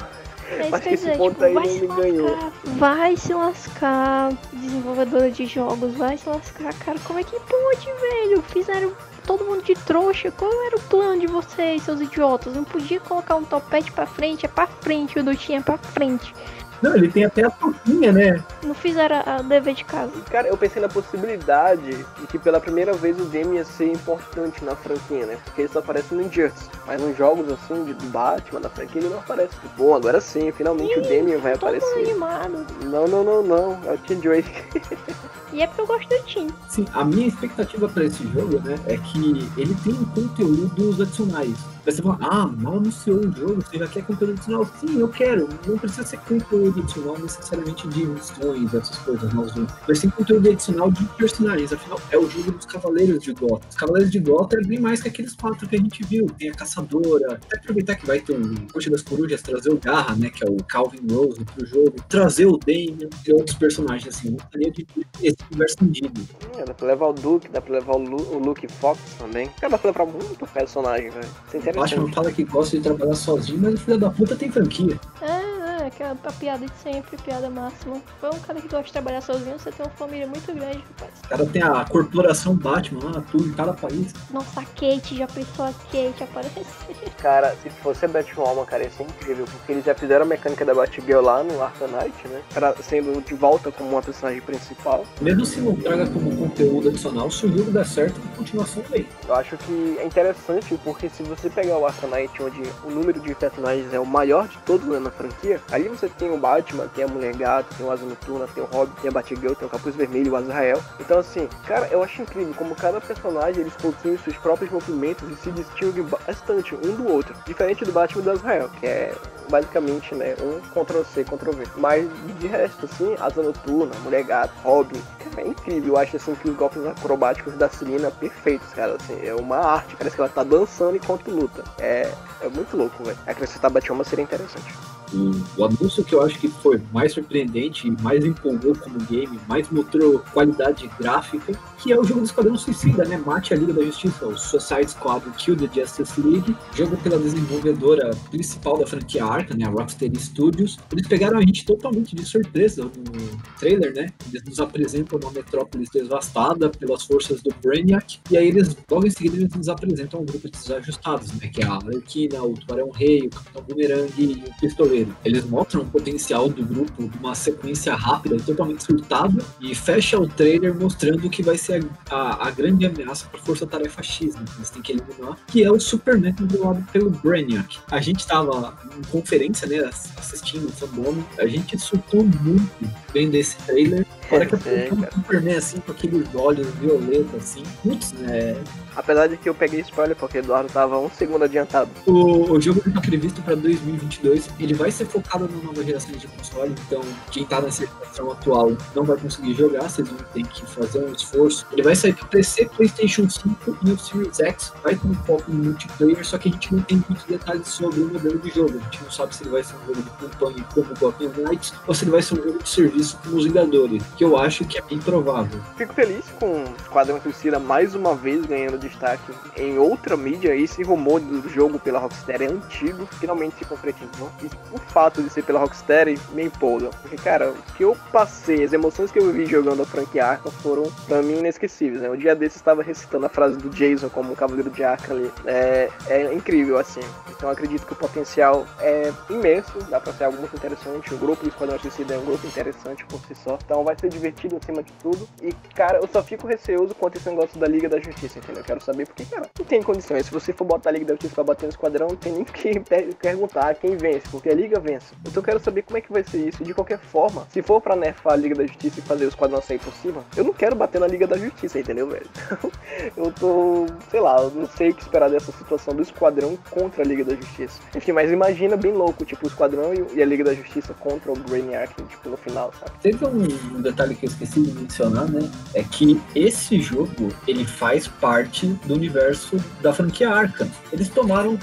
É 0.59 0.69
Acho 0.73 0.81
que 0.89 0.95
esse 0.95 1.05
dizer, 1.05 1.17
ponto 1.19 1.33
tipo, 1.35 1.45
aí 1.45 1.55
não 1.55 1.63
me 1.63 1.87
ganhou. 2.03 2.37
vai 2.79 3.17
se 3.17 3.33
lascar, 3.35 4.33
desenvolvedora 4.53 5.31
de 5.31 5.47
jogos, 5.47 5.95
vai 5.95 6.17
se 6.17 6.29
lascar, 6.29 6.73
cara, 6.75 6.99
como 7.05 7.19
é 7.19 7.25
que 7.25 7.39
pode, 7.41 7.87
velho? 8.01 8.43
Fizeram 8.43 8.93
todo 9.27 9.45
mundo 9.45 9.63
de 9.63 9.75
trouxa, 9.75 10.31
qual 10.31 10.51
era 10.67 10.77
o 10.77 10.81
plano 10.83 11.21
de 11.21 11.27
vocês, 11.27 11.83
seus 11.83 12.01
idiotas? 12.01 12.55
Não 12.55 12.65
podia 12.65 13.01
colocar 13.01 13.37
um 13.37 13.45
topete 13.45 13.93
pra 13.93 14.07
frente, 14.07 14.47
é 14.47 14.49
pra 14.49 14.67
frente, 14.67 15.19
o 15.19 15.25
do 15.25 15.35
Tim 15.35 15.55
é 15.55 15.61
pra 15.61 15.79
frente. 15.79 16.35
Não, 16.83 16.97
ele 16.97 17.09
tem 17.09 17.25
até 17.25 17.45
a 17.45 17.51
toquinha, 17.51 18.11
né? 18.11 18.43
Não 18.65 18.75
fizeram 18.75 19.23
a 19.25 19.37
a 19.37 19.43
dever 19.43 19.73
de 19.73 19.85
casa. 19.85 20.13
Cara, 20.29 20.49
eu 20.49 20.57
pensei 20.57 20.83
na 20.83 20.89
possibilidade 20.89 21.93
de 21.93 22.27
que 22.27 22.39
pela 22.39 22.61
primeira 22.61 22.93
vez 22.93 23.19
o 23.21 23.25
Demi 23.25 23.57
ia 23.57 23.65
ser 23.65 23.93
importante 23.93 24.65
na 24.65 24.75
franquia, 24.75 25.25
né? 25.25 25.39
Porque 25.45 25.63
ele 25.63 25.69
só 25.69 25.79
aparece 25.79 26.13
no 26.13 26.23
Injustice. 26.23 26.69
Mas 26.85 27.01
nos 27.01 27.17
jogos 27.17 27.51
assim, 27.51 27.85
de 27.85 27.95
do 27.95 28.07
Batman, 28.07 28.61
da 28.61 28.69
franquia, 28.69 29.01
ele 29.01 29.11
não 29.11 29.21
aparece. 29.21 29.55
Bom, 29.77 29.95
agora 29.95 30.21
sim, 30.21 30.51
finalmente 30.51 30.99
o 30.99 31.03
Demi 31.03 31.37
vai 31.37 31.55
aparecer. 31.55 31.99
animado. 32.01 32.67
Não, 32.85 33.07
não, 33.07 33.23
não, 33.23 33.43
não. 33.43 33.81
É 33.87 33.93
o 33.93 33.99
Tim 33.99 34.17
Drake. 34.17 34.51
E 35.53 35.61
é 35.61 35.71
eu 35.77 35.87
gosto 35.87 36.09
do 36.09 36.25
Tim. 36.25 36.49
Sim, 36.69 36.87
a 36.95 37.05
minha 37.05 37.27
expectativa 37.27 37.89
para 37.89 38.05
esse 38.05 38.27
jogo, 38.29 38.59
né, 38.61 38.79
é 38.87 38.97
que 38.97 39.51
ele 39.57 39.75
tem 39.85 39.95
conteúdos 39.95 41.01
adicionais. 41.01 41.57
Aí 41.85 41.93
você 41.93 42.01
fala, 42.01 42.19
ah, 42.21 42.47
mal 42.47 42.77
anunciou 42.77 43.19
o 43.19 43.33
jogo, 43.33 43.57
você 43.57 43.79
já 43.79 43.89
quer 43.89 44.07
conteúdo 44.07 44.35
adicional? 44.35 44.65
Sim, 44.79 45.01
eu 45.01 45.09
quero. 45.09 45.49
Não 45.67 45.77
precisa 45.77 46.07
ser 46.07 46.19
conteúdo 46.21 46.81
adicional 46.81 47.19
necessariamente 47.19 47.89
de 47.89 48.07
missões, 48.07 48.73
essas 48.73 48.99
coisas, 48.99 49.33
não. 49.35 49.47
Mas 49.89 49.99
sim 49.99 50.09
conteúdo 50.11 50.49
adicional 50.49 50.93
de 50.93 51.05
personagens. 51.17 51.73
Afinal, 51.73 52.01
é 52.13 52.17
o 52.17 52.31
jogo 52.31 52.53
dos 52.53 52.67
Cavaleiros 52.67 53.23
de 53.23 53.33
Gotham. 53.33 53.69
Os 53.69 53.77
Cavaleiros 53.77 54.13
de 54.13 54.21
Gotham 54.21 54.59
é 54.59 54.65
bem 54.65 54.79
mais 54.79 55.03
que 55.03 55.09
aqueles 55.09 55.35
quatro 55.35 55.69
que 55.69 55.75
a 55.75 55.79
gente 55.79 56.05
viu. 56.05 56.27
Tem 56.39 56.51
a 56.51 56.55
Caçadora. 56.55 57.35
Até 57.35 57.57
aproveitar 57.57 57.97
que 57.97 58.07
vai 58.07 58.21
ter 58.21 58.37
um 58.37 58.55
Coxa 58.73 58.89
das 58.89 59.03
Corujas, 59.03 59.43
trazer 59.43 59.71
o 59.71 59.79
Garra, 59.79 60.15
né, 60.15 60.31
que 60.31 60.45
é 60.45 60.49
o 60.49 60.57
Calvin 60.63 61.01
Rose 61.11 61.45
pro 61.45 61.67
jogo. 61.67 61.97
Trazer 62.09 62.47
o 62.47 62.57
Damian 62.59 63.09
e 63.27 63.33
outros 63.33 63.57
personagens, 63.57 64.15
assim. 64.15 64.33
Gostaria 64.33 64.71
de 64.71 64.87
ver 64.95 65.07
esse 65.21 65.37
universo 65.51 65.77
vendido. 65.81 66.21
É, 66.57 66.65
dá 66.65 66.75
pra 66.75 66.87
levar 66.87 67.09
o 67.09 67.13
Duke, 67.13 67.49
dá 67.49 67.61
pra 67.61 67.75
levar 67.75 67.97
o, 67.97 67.99
Lu, 67.99 68.37
o 68.37 68.39
Luke 68.39 68.69
Fox 68.69 69.01
também. 69.19 69.51
Dá 69.61 69.69
pra 69.69 69.91
levar 69.91 70.07
muito 70.07 70.47
personagem, 70.47 71.11
velho. 71.11 71.29
É 71.53 71.72
O 71.73 71.81
Batman 71.81 72.13
fala 72.13 72.31
que 72.31 72.45
gosta 72.45 72.77
de 72.77 72.83
trabalhar 72.83 73.15
sozinho, 73.15 73.61
mas 73.63 73.75
o 73.75 73.79
filho 73.79 73.99
da 73.99 74.11
puta 74.11 74.37
tem 74.37 74.51
franquia. 74.51 75.01
É, 75.23 75.62
é, 75.83 75.87
aquela 75.87 76.17
a 76.25 76.33
piada 76.33 76.67
de 76.67 76.77
sempre, 76.83 77.17
piada 77.19 77.51
máxima. 77.51 78.01
Foi 78.21 78.31
um 78.31 78.39
cara 78.39 78.61
que 78.61 78.69
gosta 78.69 78.85
de 78.85 78.93
trabalhar 78.93 79.21
sozinho, 79.21 79.59
você 79.59 79.71
tem 79.71 79.85
uma 79.85 79.93
família 79.93 80.27
muito 80.27 80.53
grande, 80.53 80.79
rapaz. 80.79 81.13
O 81.25 81.29
cara 81.29 81.47
tem 81.47 81.63
a 81.63 81.85
corporação 81.85 82.55
Batman 82.55 83.11
lá, 83.13 83.23
tudo 83.31 83.49
em 83.49 83.53
cada 83.53 83.73
país. 83.73 84.13
Nossa, 84.31 84.61
a 84.61 84.65
Kate, 84.65 85.17
já 85.17 85.27
pensou 85.27 85.65
a 85.65 85.73
Kate 85.73 86.23
aparecer? 86.23 86.65
Cara, 87.19 87.55
se 87.63 87.71
fosse 87.71 88.05
a 88.05 88.09
Batwoman, 88.09 88.65
cara, 88.65 88.83
ia 88.83 88.91
ser 88.91 89.05
incrível, 89.05 89.45
porque 89.45 89.73
eles 89.73 89.85
já 89.85 89.95
fizeram 89.95 90.25
a 90.25 90.29
mecânica 90.29 90.65
da 90.65 90.75
Batgirl 90.75 91.21
lá 91.21 91.43
no 91.43 91.53
Knight, 91.53 92.29
né? 92.29 92.43
Pra, 92.53 92.75
sendo 92.83 93.23
de 93.25 93.35
volta 93.35 93.71
como 93.71 93.91
uma 93.91 94.03
personagem 94.03 94.41
principal. 94.41 95.05
Mesmo 95.21 95.45
se 95.47 95.61
não 95.61 95.77
traga 95.77 96.07
como 96.07 96.37
conteúdo 96.37 96.89
adicional, 96.89 97.31
se 97.31 97.47
o 97.47 97.57
jogo 97.57 97.71
der 97.71 97.87
certo, 97.87 98.21
a 98.33 98.37
continuação 98.37 98.83
vem. 98.91 99.07
Eu 99.29 99.35
acho 99.37 99.57
que 99.57 99.97
é 100.01 100.05
interessante, 100.05 100.79
porque 100.83 101.09
se 101.09 101.23
você 101.23 101.49
pegar 101.49 101.79
o 101.79 101.87
Knight, 102.09 102.43
onde 102.43 102.63
o 102.85 102.91
número 102.91 103.21
de 103.21 103.35
personagens 103.37 103.93
é 103.93 104.01
o 104.01 104.07
maior 104.07 104.49
de 104.49 104.59
todos 104.59 104.87
né, 104.89 104.99
na 104.99 105.11
franquia, 105.11 105.61
ali 105.73 105.89
você 105.89 106.09
tem 106.09 106.31
o 106.31 106.39
Batman, 106.39 106.87
tem 106.95 107.05
a 107.05 107.09
Mulher 107.09 107.35
Gato, 107.37 107.75
tem 107.75 107.85
o 107.85 107.91
Asa 107.91 108.05
Noturna, 108.05 108.47
tem 108.55 108.63
o 108.63 108.67
Robin, 108.67 108.93
tem 109.01 109.09
a 109.09 109.13
Batgirl, 109.13 109.55
tem 109.55 109.67
o 109.67 109.71
Capuz 109.71 109.97
Vermelho, 109.97 110.33
o 110.33 110.37
Azrael. 110.37 110.81
Então 111.01 111.19
assim, 111.19 111.49
cara, 111.67 111.89
eu 111.91 112.03
acho 112.03 112.23
incrível 112.23 112.55
como 112.55 112.75
cada 112.75 113.01
personagem, 113.01 113.63
eles 113.63 113.75
possuem 113.75 114.19
seus 114.19 114.37
próprios 114.37 114.71
movimentos 114.71 115.29
e 115.31 115.37
se 115.37 115.51
distinguem 115.51 116.05
bastante 116.05 116.75
um 116.75 116.95
do 116.95 117.09
outro. 117.09 117.35
Diferente 117.47 117.85
do 117.85 117.93
Batman 117.93 118.23
do 118.23 118.31
Azrael, 118.31 118.69
que 118.79 118.87
é 118.87 119.15
basicamente, 119.53 120.15
né, 120.15 120.35
um 120.41 120.61
Ctrl-C, 120.71 121.25
Ctrl-V. 121.25 121.67
Mas, 121.77 122.09
de 122.39 122.47
resto, 122.47 122.87
assim, 122.87 123.15
Asa 123.21 123.43
Noturna, 123.43 123.93
Mulher 124.03 124.25
Gato, 124.25 124.55
Robin, 124.63 125.01
cara, 125.19 125.47
é 125.47 125.49
incrível. 125.51 125.95
Eu 125.95 125.99
acho, 125.99 126.17
assim, 126.17 126.35
que 126.35 126.49
os 126.49 126.57
golpes 126.57 126.85
acrobáticos 126.87 127.55
da 127.55 127.69
Celina 127.69 128.11
perfeitos, 128.11 128.73
cara, 128.73 128.97
assim, 128.97 129.19
é 129.25 129.35
uma 129.35 129.59
arte. 129.59 129.95
Parece 129.97 130.17
que 130.17 130.23
ela 130.23 130.31
tá 130.31 130.43
dançando 130.43 130.97
enquanto 130.97 131.31
luta. 131.31 131.63
É, 131.79 132.11
é 132.41 132.49
muito 132.49 132.77
louco, 132.77 133.05
velho. 133.05 133.19
Acrescentar 133.27 133.71
Batwoman 133.71 134.05
seria 134.05 134.23
interessante. 134.23 134.73
O, 135.15 135.61
o 135.61 135.65
anúncio 135.65 136.05
que 136.05 136.15
eu 136.15 136.23
acho 136.23 136.39
que 136.39 136.49
foi 136.49 136.81
mais 136.93 137.13
surpreendente, 137.13 137.91
mais 138.03 138.25
empolgou 138.25 138.75
como 138.75 138.99
game, 139.01 139.39
mais 139.49 139.69
mostrou 139.71 140.21
qualidade 140.33 140.91
gráfica, 140.99 141.53
que 141.79 141.93
é 141.93 141.99
o 141.99 142.05
jogo 142.05 142.21
do 142.21 142.27
Esquadrão 142.27 142.57
Suicida, 142.57 143.05
né? 143.05 143.17
Mate 143.17 143.53
a 143.53 143.57
Liga 143.57 143.73
da 143.73 143.83
Justiça, 143.83 144.27
o 144.27 144.39
Suicide 144.39 144.91
Squad 144.91 145.25
Kill 145.37 145.57
the 145.57 145.69
Justice 145.75 146.21
League, 146.21 146.57
jogo 146.75 146.97
pela 146.99 147.19
desenvolvedora 147.19 148.11
principal 148.31 148.79
da 148.79 148.87
franquia 148.87 149.25
Arca, 149.25 149.55
né? 149.57 149.67
A 149.67 149.71
Rocksteady 149.71 150.21
Studios. 150.21 150.79
Eles 150.93 151.07
pegaram 151.07 151.39
a 151.39 151.41
gente 151.41 151.65
totalmente 151.65 152.15
de 152.15 152.25
surpresa 152.25 152.85
no 152.85 153.43
trailer, 153.59 153.93
né? 153.95 154.07
Eles 154.29 154.45
nos 154.45 154.61
apresentam 154.61 155.19
uma 155.19 155.33
metrópolis 155.33 155.89
devastada 155.91 156.71
pelas 156.71 157.03
forças 157.05 157.43
do 157.43 157.53
Brainiac, 157.63 158.21
e 158.31 158.37
aí 158.37 158.49
eles, 158.49 158.77
logo 158.91 159.07
em 159.07 159.11
seguida, 159.11 159.37
eles 159.37 159.53
nos 159.55 159.69
apresentam 159.69 160.21
um 160.21 160.25
grupo 160.25 160.49
de 160.49 160.57
desajustados, 160.57 161.33
né? 161.33 161.49
Que 161.49 161.63
é 161.63 161.67
a 161.67 161.75
Arlequina, 161.75 162.43
o 162.43 162.55
Tubarão 162.55 162.91
Rei, 162.91 163.27
o 163.27 163.31
Capitão 163.31 163.63
Boomerang 163.65 164.13
e 164.17 164.45
o 164.49 164.61
Pistoleiro. 164.61 165.02
Eles 165.25 165.45
mostram 165.45 165.83
o 165.83 165.85
potencial 165.87 166.49
do 166.49 166.65
grupo 166.65 167.11
numa 167.21 167.35
sequência 167.35 167.95
rápida 167.95 168.37
e 168.37 168.41
totalmente 168.41 168.83
surtada 168.85 169.43
e 169.61 169.75
fecha 169.75 170.19
o 170.19 170.27
trailer 170.29 170.75
mostrando 170.75 171.29
que 171.31 171.43
vai 171.43 171.57
ser 171.59 171.85
a, 172.11 172.17
a- 172.17 172.49
a 172.49 172.51
grande 172.51 172.87
ameaça 172.87 173.27
para 173.27 173.41
a 173.41 173.43
Força 173.43 173.67
Tarefa 173.67 174.03
X, 174.03 174.35
né? 174.35 174.45
Que 174.51 174.57
eles 174.59 174.71
têm 174.71 174.83
que 174.83 174.93
eliminar, 174.93 175.37
que 175.47 175.63
é 175.65 175.71
o 175.71 175.79
Superman 175.81 176.35
controlado 176.35 176.83
pelo 176.93 177.11
Brainiac. 177.11 177.79
A 177.91 178.01
gente 178.01 178.21
estava 178.21 178.77
em 178.99 179.03
conferência, 179.11 179.67
né? 179.67 179.79
ass- 179.85 180.11
Assistindo 180.17 180.67
o 180.69 180.73
fandom, 180.73 181.15
a 181.39 181.47
gente 181.47 181.79
surtou 181.79 182.25
muito 182.25 182.71
vendo 183.13 183.35
esse 183.35 183.57
trailer. 183.59 184.07
A 184.31 184.35
hora 184.35 184.47
que 184.47 184.55
É, 184.69 184.87
apontou 184.87 185.09
o 185.09 185.15
Superman 185.15 185.57
assim, 185.57 185.79
com 185.81 185.93
aqueles 185.93 186.27
olhos 186.35 186.67
violetos 186.81 187.35
assim. 187.35 187.63
Putz, 187.83 188.13
né? 188.13 188.57
Apesar 188.95 189.27
de 189.27 189.37
que 189.37 189.49
eu 189.49 189.55
peguei 189.55 189.81
spoiler, 189.81 190.17
porque 190.17 190.39
o 190.39 190.41
Eduardo 190.41 190.73
tava 190.73 190.99
um 190.99 191.11
segundo 191.11 191.45
adiantado. 191.45 191.91
O, 192.07 192.53
o 192.53 192.61
jogo 192.61 192.83
está 192.87 193.01
previsto 193.01 193.43
para 193.43 193.55
2022. 193.55 194.51
Ele 194.59 194.75
vai 194.75 194.91
ser 194.91 195.07
focado 195.07 195.49
na 195.49 195.63
nova 195.63 195.83
geração 195.83 196.13
de 196.13 196.27
console. 196.27 196.75
Então, 196.87 197.01
quem 197.31 197.45
tá 197.45 197.61
nessa 197.61 197.87
geração 197.87 198.31
atual 198.31 198.77
não 198.95 199.05
vai 199.05 199.17
conseguir 199.17 199.55
jogar. 199.55 199.89
Vocês 199.89 200.09
vão 200.09 200.19
ter 200.33 200.47
que 200.47 200.67
fazer 200.67 201.05
um 201.05 201.13
esforço. 201.13 201.67
Ele 201.73 201.83
vai 201.83 201.95
sair 201.95 202.15
para 202.15 202.27
PC, 202.29 202.67
PlayStation 202.67 203.29
5 203.29 203.79
e 203.85 203.91
o 203.91 203.99
Series 203.99 204.41
X. 204.41 204.73
Vai 204.83 204.95
ter 204.95 205.07
um 205.07 205.15
foco 205.15 205.51
no 205.51 205.65
multiplayer. 205.65 206.25
Só 206.25 206.39
que 206.39 206.49
a 206.49 206.53
gente 206.53 206.75
não 206.75 206.83
tem 206.83 207.03
muitos 207.09 207.25
detalhes 207.25 207.69
sobre 207.69 208.01
o 208.01 208.13
modelo 208.13 208.39
de 208.39 208.51
jogo. 208.51 208.79
A 208.79 208.85
gente 208.85 209.03
não 209.03 209.11
sabe 209.11 209.35
se 209.35 209.43
ele 209.43 209.51
vai 209.51 209.65
ser 209.65 209.75
um 209.77 209.87
jogo 209.87 210.03
de 210.03 210.11
campanha 210.11 210.65
como 210.75 210.87
Gotham 210.99 211.33
Knights 211.37 211.73
ou 211.87 211.95
se 211.95 212.05
ele 212.05 212.11
vai 212.11 212.23
ser 212.23 212.35
um 212.35 212.43
jogo 212.43 212.63
de 212.63 212.69
serviço 212.69 213.19
como 213.23 213.37
os 213.37 213.45
Vingadores. 213.45 214.03
Que 214.17 214.25
eu 214.25 214.37
acho 214.37 214.65
que 214.65 214.79
é 214.79 214.83
bem 214.83 214.99
provável. 214.99 215.61
Fico 215.77 215.95
feliz 215.95 216.25
com 216.39 216.65
o 216.65 216.75
Esquadrão 216.81 217.21
Suicida 217.21 217.59
mais 217.59 217.95
uma 217.95 218.15
vez 218.15 218.45
ganhando 218.47 218.82
destaque 218.89 219.33
em 219.57 219.79
outra 219.79 220.17
mídia. 220.17 220.55
Esse 220.55 220.83
rumor 220.83 221.21
do 221.21 221.49
jogo 221.49 221.79
pela 221.79 221.99
Rockstar 221.99 222.43
é 222.43 222.47
antigo, 222.47 223.07
finalmente 223.19 223.57
se 223.57 223.65
concretizou. 223.65 224.31
E 224.43 224.47
o 224.73 224.79
fato 224.79 225.23
de 225.23 225.31
ser 225.31 225.43
pela 225.45 225.61
Rockstar 225.61 226.07
me 226.33 226.45
empolga. 226.45 226.91
Porque, 227.01 227.17
cara, 227.17 227.51
o 227.51 227.73
que 227.77 227.85
eu 227.85 227.97
passei, 228.13 228.65
as 228.65 228.73
emoções 228.73 229.11
que 229.11 229.19
eu 229.19 229.27
vivi 229.27 229.47
jogando 229.47 229.83
a 229.83 229.87
franquia 229.87 230.27
Arkham 230.27 230.51
foram, 230.51 230.85
pra 231.07 231.23
mim, 231.23 231.39
inesquecíveis. 231.39 232.03
Né? 232.03 232.11
O 232.11 232.17
dia 232.17 232.35
desses 232.35 232.57
estava 232.57 232.83
recitando 232.83 233.27
a 233.27 233.29
frase 233.29 233.57
do 233.57 233.71
Jason 233.71 234.09
como 234.09 234.33
um 234.33 234.35
cavaleiro 234.35 234.71
de 234.71 234.83
Arkham 234.83 235.17
ali. 235.17 235.33
É, 235.47 235.89
é 236.09 236.35
incrível, 236.35 236.79
assim. 236.79 237.01
Então 237.31 237.51
acredito 237.51 237.87
que 237.87 237.93
o 237.93 237.97
potencial 237.97 238.67
é 238.81 239.13
imenso, 239.29 239.79
dá 239.91 240.01
pra 240.01 240.13
ser 240.13 240.25
algo 240.25 240.39
muito 240.39 240.55
interessante. 240.57 241.13
O 241.15 241.19
grupo 241.19 241.43
do 241.43 241.49
Esquadrão 241.49 241.79
Suicida 241.79 242.15
é 242.15 242.19
um 242.19 242.25
grupo 242.25 242.47
interessante 242.47 243.05
por 243.07 243.21
si 243.27 243.35
só. 243.35 243.59
Então 243.65 243.85
vai 243.85 243.97
ser 243.99 244.09
divertido 244.09 244.57
acima 244.57 244.83
de 244.83 244.93
tudo. 245.03 245.29
E, 245.43 245.53
cara, 245.75 245.99
eu 245.99 246.09
só 246.09 246.23
fico 246.23 246.47
receoso 246.47 246.95
quanto 246.95 247.17
esse 247.19 247.29
negócio 247.29 247.59
da 247.59 247.67
Liga 247.67 247.89
da 247.89 247.99
Justiça, 247.99 248.39
entendeu? 248.39 248.63
Quero 248.73 248.85
saber 248.85 249.07
porque, 249.07 249.27
cara, 249.27 249.51
não 249.59 249.67
tem 249.67 249.83
condições. 249.83 250.25
Se 250.25 250.33
você 250.33 250.51
for 250.51 250.65
botar 250.65 250.89
a 250.89 250.93
Liga 250.95 251.05
da 251.05 251.13
Justiça 251.13 251.35
pra 251.35 251.45
bater 251.45 251.67
no 251.67 251.71
Esquadrão, 251.71 252.09
não 252.09 252.17
tem 252.17 252.33
nem 252.33 252.45
que 252.45 252.81
per- 252.81 253.15
perguntar 253.17 253.75
quem 253.75 253.99
vence, 253.99 254.23
porque 254.31 254.49
a 254.49 254.55
Liga 254.55 254.81
vence. 254.81 255.13
Então 255.21 255.35
eu 255.37 255.43
quero 255.43 255.61
saber 255.61 255.83
como 255.83 255.99
é 255.99 256.01
que 256.01 256.11
vai 256.11 256.25
ser 256.25 256.49
isso. 256.49 256.65
De 256.65 256.73
qualquer 256.73 256.99
forma, 256.99 257.47
se 257.53 257.61
for 257.61 257.83
pra 257.83 257.95
nerfar 257.95 258.33
a 258.33 258.37
Liga 258.37 258.55
da 258.55 258.67
Justiça 258.67 259.01
e 259.01 259.03
fazer 259.03 259.27
o 259.27 259.29
Esquadrão 259.29 259.61
sair 259.61 259.79
por 259.79 259.93
cima, 259.93 260.25
eu 260.35 260.45
não 260.45 260.55
quero 260.55 260.75
bater 260.75 260.99
na 261.01 261.07
Liga 261.07 261.27
da 261.27 261.37
Justiça, 261.37 261.79
entendeu, 261.79 262.09
velho? 262.09 262.27
Então, 263.13 263.25
eu 263.27 263.33
tô, 263.33 263.87
sei 264.11 264.21
lá, 264.21 264.37
eu 264.41 264.51
não 264.51 264.67
sei 264.69 264.91
o 264.91 264.95
que 264.95 265.03
esperar 265.03 265.29
dessa 265.29 265.51
situação 265.53 265.95
do 265.95 266.03
Esquadrão 266.03 266.57
contra 266.71 267.03
a 267.03 267.07
Liga 267.07 267.25
da 267.25 267.35
Justiça. 267.35 267.81
Enfim, 267.95 268.13
mas 268.13 268.31
imagina 268.31 268.77
bem 268.77 268.93
louco, 268.93 269.25
tipo, 269.25 269.45
o 269.45 269.49
Esquadrão 269.49 269.93
e, 270.15 270.23
a 270.23 270.27
Liga 270.27 270.45
da 270.45 270.55
Justiça 270.55 270.95
contra 270.95 271.33
o 271.33 271.35
Brainiac, 271.35 271.93
tipo, 272.05 272.29
no 272.29 272.37
final, 272.37 272.73
sabe? 272.79 272.93
Teve 273.03 273.25
um 273.27 273.81
detalhe 273.83 274.15
que 274.15 274.27
eu 274.27 274.31
esqueci 274.31 274.63
de 274.63 274.73
mencionar, 274.73 275.29
né? 275.29 275.41
É 275.75 275.83
que 275.83 276.21
esse 276.35 276.81
jogo 276.81 277.29
ele 277.47 277.65
faz 277.65 278.07
parte 278.07 278.62
do 278.69 278.95
universo 278.95 279.57
da 279.81 279.93
franquia 279.93 280.31
Arkham. 280.31 280.69
Eles 280.93 281.09
tomaram, 281.09 281.59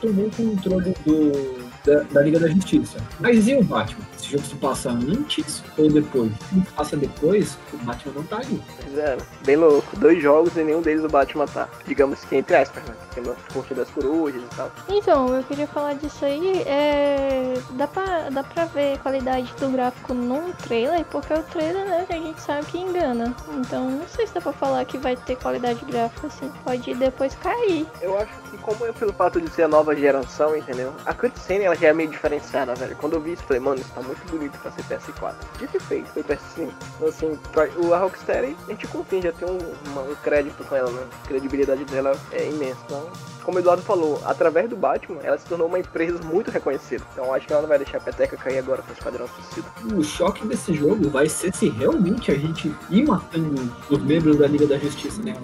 tomou 0.00 0.26
o 0.26 0.30
controle 0.30 0.94
do, 1.04 1.62
da, 1.84 2.02
da 2.02 2.22
Liga 2.22 2.38
da 2.40 2.48
Justiça. 2.48 2.98
Mas 3.20 3.46
e 3.48 3.54
o 3.54 3.62
Batman? 3.62 4.11
Jogo 4.32 4.44
se 4.46 4.54
passa 4.54 4.90
antes 4.90 5.62
ou 5.76 5.90
depois? 5.90 6.32
Se 6.48 6.72
passa 6.74 6.96
depois, 6.96 7.58
o 7.70 7.76
Batman 7.84 8.12
não 8.14 8.22
tá 8.24 8.36
ali. 8.36 8.62
Pois 8.82 8.98
é, 8.98 9.18
bem 9.44 9.56
louco. 9.56 9.94
Dois 9.98 10.22
jogos 10.22 10.56
e 10.56 10.64
nenhum 10.64 10.80
deles 10.80 11.04
o 11.04 11.08
Batman 11.08 11.44
tá. 11.44 11.68
Digamos 11.86 12.20
que 12.24 12.36
entre 12.36 12.56
aspas, 12.56 12.82
né? 12.84 12.94
Tem 13.14 13.22
uma 13.22 13.36
curte 13.52 13.74
das 13.74 13.90
corujas 13.90 14.42
e 14.42 14.56
tal. 14.56 14.72
Então, 14.88 15.36
eu 15.36 15.44
queria 15.44 15.66
falar 15.66 15.94
disso 15.94 16.24
aí. 16.24 16.62
É... 16.64 17.54
Dá, 17.72 17.86
pra, 17.86 18.30
dá 18.30 18.42
pra 18.42 18.64
ver 18.64 18.94
a 18.94 18.98
qualidade 19.00 19.52
do 19.60 19.68
gráfico 19.68 20.14
num 20.14 20.50
trailer, 20.52 21.04
porque 21.10 21.34
o 21.34 21.42
trailer, 21.42 21.84
né, 21.84 22.06
a 22.08 22.12
gente 22.14 22.40
sabe 22.40 22.64
que 22.68 22.78
engana. 22.78 23.36
Então, 23.58 23.90
não 23.90 24.08
sei 24.08 24.26
se 24.26 24.32
dá 24.32 24.40
pra 24.40 24.54
falar 24.54 24.82
que 24.86 24.96
vai 24.96 25.14
ter 25.14 25.36
qualidade 25.36 25.84
gráfica 25.84 26.28
assim. 26.28 26.50
Pode 26.64 26.94
depois 26.94 27.34
cair. 27.34 27.86
Eu 28.00 28.16
acho 28.16 28.32
que 28.50 28.56
como 28.56 28.86
é 28.86 28.92
pelo 28.92 29.12
fato 29.12 29.42
de 29.42 29.50
ser 29.50 29.64
a 29.64 29.68
nova 29.68 29.94
geração, 29.94 30.56
entendeu? 30.56 30.94
A 31.04 31.12
cutscene 31.12 31.64
ela 31.64 31.76
já 31.76 31.88
é 31.88 31.92
meio 31.92 32.08
diferenciada, 32.08 32.74
velho. 32.74 32.96
Quando 32.96 33.12
eu 33.14 33.20
vi 33.20 33.34
isso, 33.34 33.42
falei, 33.42 33.60
mano, 33.60 33.78
isso 33.78 33.90
tá 33.94 34.00
muito 34.00 34.21
bonito 34.26 34.58
pra 34.58 34.70
ser 34.70 34.82
PS4. 34.84 35.34
Dito 35.58 35.76
e 35.76 35.80
feito, 35.80 36.06
foi 36.08 36.22
PS5. 36.22 36.72
Então, 36.96 37.08
assim, 37.08 37.38
o 37.78 37.94
a 37.94 37.98
Rockstar, 37.98 38.44
a 38.44 38.70
gente 38.70 38.86
confia, 38.88 39.22
já 39.22 39.32
tem 39.32 39.48
um, 39.48 39.58
uma- 39.90 40.02
um 40.02 40.14
crédito 40.16 40.62
com 40.64 40.74
ela, 40.76 40.90
né? 40.90 41.06
A 41.24 41.28
credibilidade 41.28 41.84
dela 41.86 42.12
é 42.32 42.48
imensa. 42.48 42.78
Então, 42.86 43.10
como 43.42 43.56
o 43.58 43.60
Eduardo 43.60 43.82
falou, 43.82 44.20
através 44.24 44.68
do 44.68 44.76
Batman, 44.76 45.20
ela 45.22 45.36
se 45.38 45.46
tornou 45.46 45.66
uma 45.66 45.78
empresa 45.78 46.18
muito 46.24 46.50
reconhecida. 46.50 47.04
Então, 47.12 47.32
acho 47.34 47.46
que 47.46 47.52
ela 47.52 47.62
não 47.62 47.68
vai 47.68 47.78
deixar 47.78 47.98
a 47.98 48.00
peteca 48.00 48.36
cair 48.36 48.58
agora 48.58 48.82
com 48.82 48.90
o 48.90 48.92
Esquadrão 48.94 49.26
Suicida. 49.28 49.66
O 49.96 50.02
choque 50.02 50.46
desse 50.46 50.74
jogo 50.74 51.08
vai 51.10 51.28
ser 51.28 51.54
se 51.54 51.68
realmente 51.68 52.30
a 52.30 52.34
gente 52.34 52.74
ir 52.90 53.04
matando 53.06 53.72
os 53.90 53.98
membros 54.02 54.38
da 54.38 54.46
Liga 54.46 54.66
da 54.66 54.78
Justiça, 54.78 55.22
né? 55.22 55.34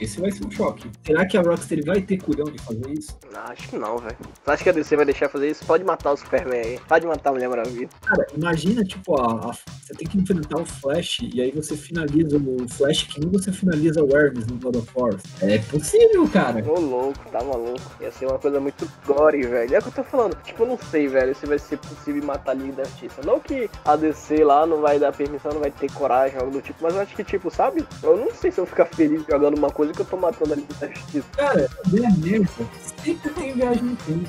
Esse 0.00 0.20
vai 0.20 0.30
ser 0.30 0.46
um 0.46 0.50
choque. 0.50 0.90
Será 1.04 1.26
que 1.26 1.36
a 1.36 1.42
Rockstar 1.42 1.78
vai 1.84 2.00
ter 2.00 2.18
culhão 2.18 2.46
de 2.46 2.58
fazer 2.62 2.90
isso? 2.90 3.16
Ah, 3.34 3.50
acho 3.52 3.68
que 3.68 3.76
não, 3.76 3.98
velho. 3.98 4.16
Você 4.44 4.50
acha 4.50 4.62
que 4.64 4.68
a 4.70 4.72
DC 4.72 4.96
vai 4.96 5.04
deixar 5.04 5.28
fazer 5.28 5.50
isso? 5.50 5.64
Pode 5.64 5.84
matar 5.84 6.12
o 6.12 6.16
Superman 6.16 6.60
aí. 6.60 6.80
Pode 6.88 7.06
matar 7.06 7.30
a 7.30 7.32
Mulher 7.34 7.48
Maravilha. 7.48 7.88
Cara, 8.02 8.26
imagina, 8.36 8.84
tipo, 8.84 9.20
a, 9.20 9.50
a- 9.50 9.52
você 9.82 9.94
tem 9.94 10.06
que 10.08 10.18
enfrentar 10.18 10.60
o 10.60 10.64
Flash 10.66 11.18
e 11.32 11.40
aí 11.40 11.50
você 11.52 11.76
finaliza 11.76 12.36
o 12.36 12.68
Flash 12.68 13.04
que 13.04 13.20
nem 13.20 13.28
você 13.30 13.52
finaliza 13.52 14.02
o 14.02 14.16
Hermes 14.16 14.46
no 14.46 14.56
God 14.56 14.76
of 14.76 14.88
War. 14.96 15.14
É 15.42 15.58
possível, 15.58 16.28
cara. 16.28 16.62
Ô 16.66 16.78
louco, 16.80 17.20
tá 17.26 17.42
maluco. 17.42 17.80
Ia 18.00 18.10
ser 18.10 18.26
uma 18.26 18.38
coisa 18.38 18.60
muito 18.60 18.88
gore, 19.06 19.42
velho. 19.42 19.74
É 19.74 19.78
o 19.78 19.82
que 19.82 19.88
eu 19.88 19.92
tô 19.92 20.04
falando. 20.04 20.36
Tipo, 20.42 20.62
eu 20.62 20.68
não 20.68 20.78
sei, 20.78 21.08
velho, 21.08 21.34
se 21.34 21.46
vai 21.46 21.58
ser 21.58 21.78
possível 21.78 22.24
matar 22.24 22.52
a 22.52 22.54
Liga 22.54 22.76
da 22.76 22.84
Justiça. 22.84 23.20
Não 23.24 23.40
que 23.40 23.70
a 23.84 23.96
DC 23.96 24.44
lá 24.44 24.66
não 24.66 24.80
vai 24.80 24.98
dar 24.98 25.12
permissão, 25.12 25.52
não 25.52 25.60
vai 25.60 25.70
ter 25.70 25.90
coragem, 25.92 26.38
algo 26.38 26.50
do 26.50 26.62
tipo. 26.62 26.78
Mas 26.82 26.94
eu 26.94 27.00
acho 27.00 27.14
que, 27.14 27.24
tipo, 27.24 27.50
sabe? 27.50 27.86
Eu 28.02 28.16
não 28.16 28.32
sei 28.32 28.50
se 28.50 28.58
eu 28.58 28.64
vou 28.64 28.70
ficar 28.70 28.86
feliz 28.86 29.24
jogando 29.28 29.56
uma 29.56 29.70
coisa 29.70 29.92
que 29.92 30.00
eu 30.00 30.06
tô 30.06 30.16
matando 30.16 30.52
a 30.52 30.56
Liga 30.56 30.74
da 30.80 30.88
Justiça. 30.88 31.28
Cara, 31.36 31.68
minha 31.86 32.10
merda. 32.18 32.48
Sempre 33.06 33.30
tem 33.30 33.52
viagem 33.52 33.84
no 33.84 33.96
tempo. 33.96 34.28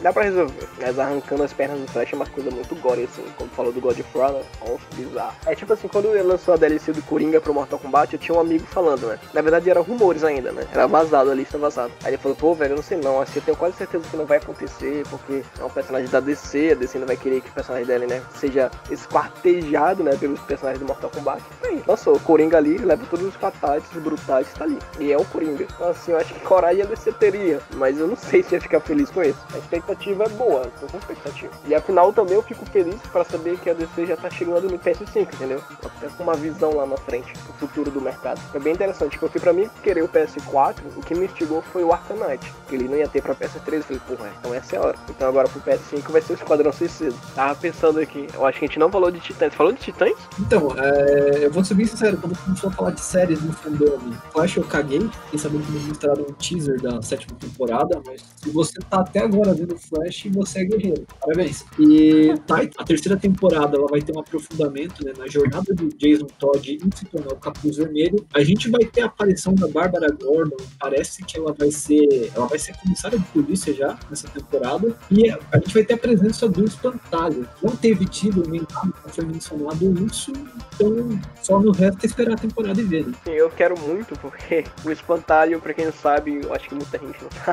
Dá 0.00 0.12
pra 0.12 0.22
resolver. 0.22 0.68
Mas 0.80 0.98
arrancando 0.98 1.42
as 1.42 1.52
pernas 1.52 1.78
do 1.80 1.86
Flash 1.88 2.12
é 2.12 2.16
uma 2.16 2.26
coisa 2.26 2.50
muito 2.50 2.74
gore, 2.76 3.02
assim. 3.04 3.22
Como 3.36 3.50
falou 3.50 3.72
do 3.72 3.80
God 3.80 3.98
of 3.98 4.18
War, 4.18 4.32
né? 4.32 4.42
Nossa, 4.60 4.80
bizarro. 4.94 5.34
É 5.44 5.54
tipo 5.54 5.72
assim, 5.72 5.88
quando 5.88 6.06
ele 6.08 6.22
lançou 6.22 6.54
a 6.54 6.56
DLC 6.56 6.92
do 6.92 7.02
Coringa 7.02 7.40
pro 7.40 7.52
Mortal 7.52 7.78
Kombat, 7.78 8.14
eu 8.14 8.18
tinha 8.18 8.36
um 8.36 8.40
amigo 8.40 8.64
falando, 8.66 9.08
né? 9.08 9.18
Na 9.34 9.42
verdade 9.42 9.68
eram 9.68 9.82
rumores 9.82 10.24
ainda, 10.24 10.52
né? 10.52 10.66
Era 10.72 10.86
vazado, 10.86 11.30
a 11.30 11.34
lista 11.34 11.58
vazada. 11.58 11.92
Aí 12.02 12.10
ele 12.10 12.16
falou, 12.16 12.36
pô, 12.36 12.54
velho, 12.54 12.72
eu 12.72 12.76
não 12.76 12.82
sei 12.82 12.98
não. 12.98 13.20
Assim, 13.20 13.40
eu 13.40 13.42
tenho 13.42 13.56
quase 13.56 13.76
certeza 13.76 14.08
que 14.08 14.16
não 14.16 14.24
vai 14.24 14.38
acontecer, 14.38 15.02
porque 15.10 15.42
é 15.58 15.64
um 15.64 15.70
personagem 15.70 16.08
da 16.08 16.20
DC, 16.20 16.70
a 16.72 16.74
DC 16.74 16.98
não 16.98 17.06
vai 17.06 17.16
querer 17.16 17.42
que 17.42 17.50
o 17.50 17.52
personagem 17.52 17.86
dele, 17.86 18.06
né? 18.06 18.22
Seja 18.34 18.70
esquartejado, 18.90 20.02
né? 20.02 20.16
Pelos 20.16 20.40
personagens 20.40 20.80
do 20.80 20.86
Mortal 20.86 21.10
Kombat. 21.10 21.42
Aí, 21.64 21.82
lançou 21.86 22.16
o 22.16 22.20
Coringa 22.20 22.56
ali, 22.56 22.78
leva 22.78 23.04
todos 23.10 23.26
os 23.26 23.34
fatalities, 23.34 23.90
os 23.94 24.02
brutais, 24.02 24.46
tá 24.54 24.64
ali. 24.64 24.78
E 24.98 25.12
é 25.12 25.16
o 25.18 25.24
Coringa. 25.26 25.64
Então, 25.64 25.90
assim, 25.90 26.12
eu 26.12 26.18
acho 26.18 26.32
que 26.32 26.40
coragem 26.40 26.82
a 26.82 26.86
DC 26.86 27.12
teria. 27.12 27.60
Mas 27.80 27.98
eu 27.98 28.06
não 28.06 28.14
sei 28.14 28.42
se 28.42 28.54
ia 28.54 28.60
ficar 28.60 28.78
feliz 28.78 29.08
com 29.10 29.22
isso. 29.22 29.38
A 29.54 29.56
expectativa 29.58 30.24
é 30.24 30.28
boa, 30.28 30.64
eu 30.64 30.72
tô 30.80 30.86
com 30.86 30.98
expectativa. 30.98 31.50
E 31.66 31.74
afinal 31.74 32.12
também 32.12 32.34
eu 32.34 32.42
fico 32.42 32.66
feliz 32.66 33.00
pra 33.10 33.24
saber 33.24 33.58
que 33.58 33.70
a 33.70 33.72
DC 33.72 34.04
já 34.04 34.18
tá 34.18 34.28
chegando 34.28 34.68
no 34.68 34.78
PS5, 34.78 35.22
entendeu? 35.34 35.62
Até 35.82 36.08
com 36.08 36.22
uma 36.22 36.34
visão 36.34 36.76
lá 36.76 36.84
na 36.84 36.98
frente, 36.98 37.32
o 37.48 37.52
futuro 37.54 37.90
do 37.90 37.98
mercado. 37.98 38.38
Foi 38.52 38.60
bem 38.60 38.74
interessante, 38.74 39.18
porque 39.18 39.40
pra 39.40 39.54
mim 39.54 39.70
querer 39.82 40.02
o 40.02 40.08
PS4, 40.08 40.74
o 40.94 41.00
que 41.00 41.14
me 41.14 41.24
instigou 41.24 41.62
foi 41.62 41.82
o 41.82 41.90
Arkham 41.90 42.16
Knight, 42.16 42.52
que 42.68 42.74
ele 42.74 42.86
não 42.86 42.98
ia 42.98 43.08
ter 43.08 43.22
pra 43.22 43.34
PS3. 43.34 43.76
Eu 43.76 43.82
falei, 43.82 44.02
porra, 44.06 44.30
então 44.38 44.54
essa 44.54 44.76
é 44.76 44.78
a 44.78 44.82
hora. 44.82 44.98
Então 45.08 45.26
agora 45.26 45.48
pro 45.48 45.62
PS5 45.62 46.10
vai 46.10 46.20
ser 46.20 46.34
o 46.34 46.36
Esquadrão 46.36 46.72
Suicida. 46.72 47.14
Tava 47.34 47.54
pensando 47.54 47.98
aqui, 47.98 48.26
eu 48.34 48.44
acho 48.44 48.58
que 48.58 48.66
a 48.66 48.68
gente 48.68 48.78
não 48.78 48.90
falou 48.90 49.10
de 49.10 49.20
Titãs. 49.20 49.54
Falou 49.54 49.72
de 49.72 49.80
Titãs? 49.80 50.18
Então, 50.38 50.68
é, 50.76 51.46
eu 51.46 51.50
vou 51.50 51.64
ser 51.64 51.72
bem 51.72 51.86
sincero, 51.86 52.18
quando 52.18 52.36
começou 52.44 52.68
a 52.68 52.72
falar 52.72 52.90
de 52.90 53.00
séries 53.00 53.42
no 53.42 53.54
fandom, 53.54 53.98
Flash 54.32 54.58
eu 54.58 54.64
caguei, 54.64 55.00
fiquei 55.24 55.38
sabendo 55.38 55.64
que 55.64 55.72
mostraram 55.72 56.22
um 56.22 56.32
teaser 56.34 56.80
da 56.82 57.00
sétima 57.00 57.36
temporada, 57.38 57.59
mas 58.04 58.24
se 58.36 58.50
você 58.50 58.78
tá 58.88 59.00
até 59.00 59.20
agora 59.20 59.54
vendo 59.54 59.76
Flash, 59.78 60.24
você 60.30 60.60
é 60.60 60.64
guerreiro. 60.64 61.06
Parabéns. 61.20 61.64
E 61.78 62.34
Titan, 62.46 62.70
a 62.78 62.84
terceira 62.84 63.18
temporada, 63.18 63.76
ela 63.76 63.86
vai 63.86 64.00
ter 64.00 64.16
um 64.16 64.20
aprofundamento 64.20 65.04
né, 65.04 65.12
na 65.16 65.26
jornada 65.26 65.74
do 65.74 65.88
Jason 65.96 66.26
Todd 66.38 66.78
em 66.82 66.96
se 66.96 67.04
tornar 67.06 67.32
o 67.32 67.36
Capuz 67.36 67.76
Vermelho. 67.76 68.24
A 68.34 68.42
gente 68.42 68.70
vai 68.70 68.84
ter 68.84 69.02
a 69.02 69.06
aparição 69.06 69.54
da 69.54 69.68
Bárbara 69.68 70.08
Gordon, 70.10 70.56
parece 70.78 71.22
que 71.24 71.38
ela 71.38 71.52
vai 71.52 71.70
ser, 71.70 72.30
ela 72.34 72.46
vai 72.46 72.58
ser 72.58 72.76
comissária 72.76 73.18
de 73.18 73.24
polícia 73.26 73.74
já 73.74 73.98
nessa 74.08 74.28
temporada, 74.28 74.96
e 75.10 75.30
a 75.30 75.58
gente 75.58 75.74
vai 75.74 75.84
ter 75.84 75.94
a 75.94 75.98
presença 75.98 76.48
do 76.48 76.64
Espantalho. 76.64 77.48
Não 77.62 77.76
teve 77.76 78.06
tido 78.06 78.48
nem 78.48 78.60
nada 78.60 78.92
foi 79.10 79.24
mencionado 79.24 80.06
isso, 80.06 80.32
então 80.74 81.20
só 81.42 81.58
no 81.58 81.72
resto 81.72 82.04
é 82.04 82.06
esperar 82.06 82.34
a 82.34 82.38
temporada 82.38 82.80
e 82.80 82.84
ver, 82.84 83.06
né? 83.06 83.14
Eu 83.26 83.50
quero 83.50 83.78
muito, 83.78 84.18
porque 84.18 84.64
o 84.84 84.90
Espantalho, 84.90 85.60
pra 85.60 85.74
quem 85.74 85.84
não 85.84 85.92
sabe, 85.92 86.40
eu 86.42 86.54
acho 86.54 86.68
que 86.68 86.74
muita 86.74 86.98
gente 86.98 87.22
não 87.22 87.30
sabe, 87.44 87.49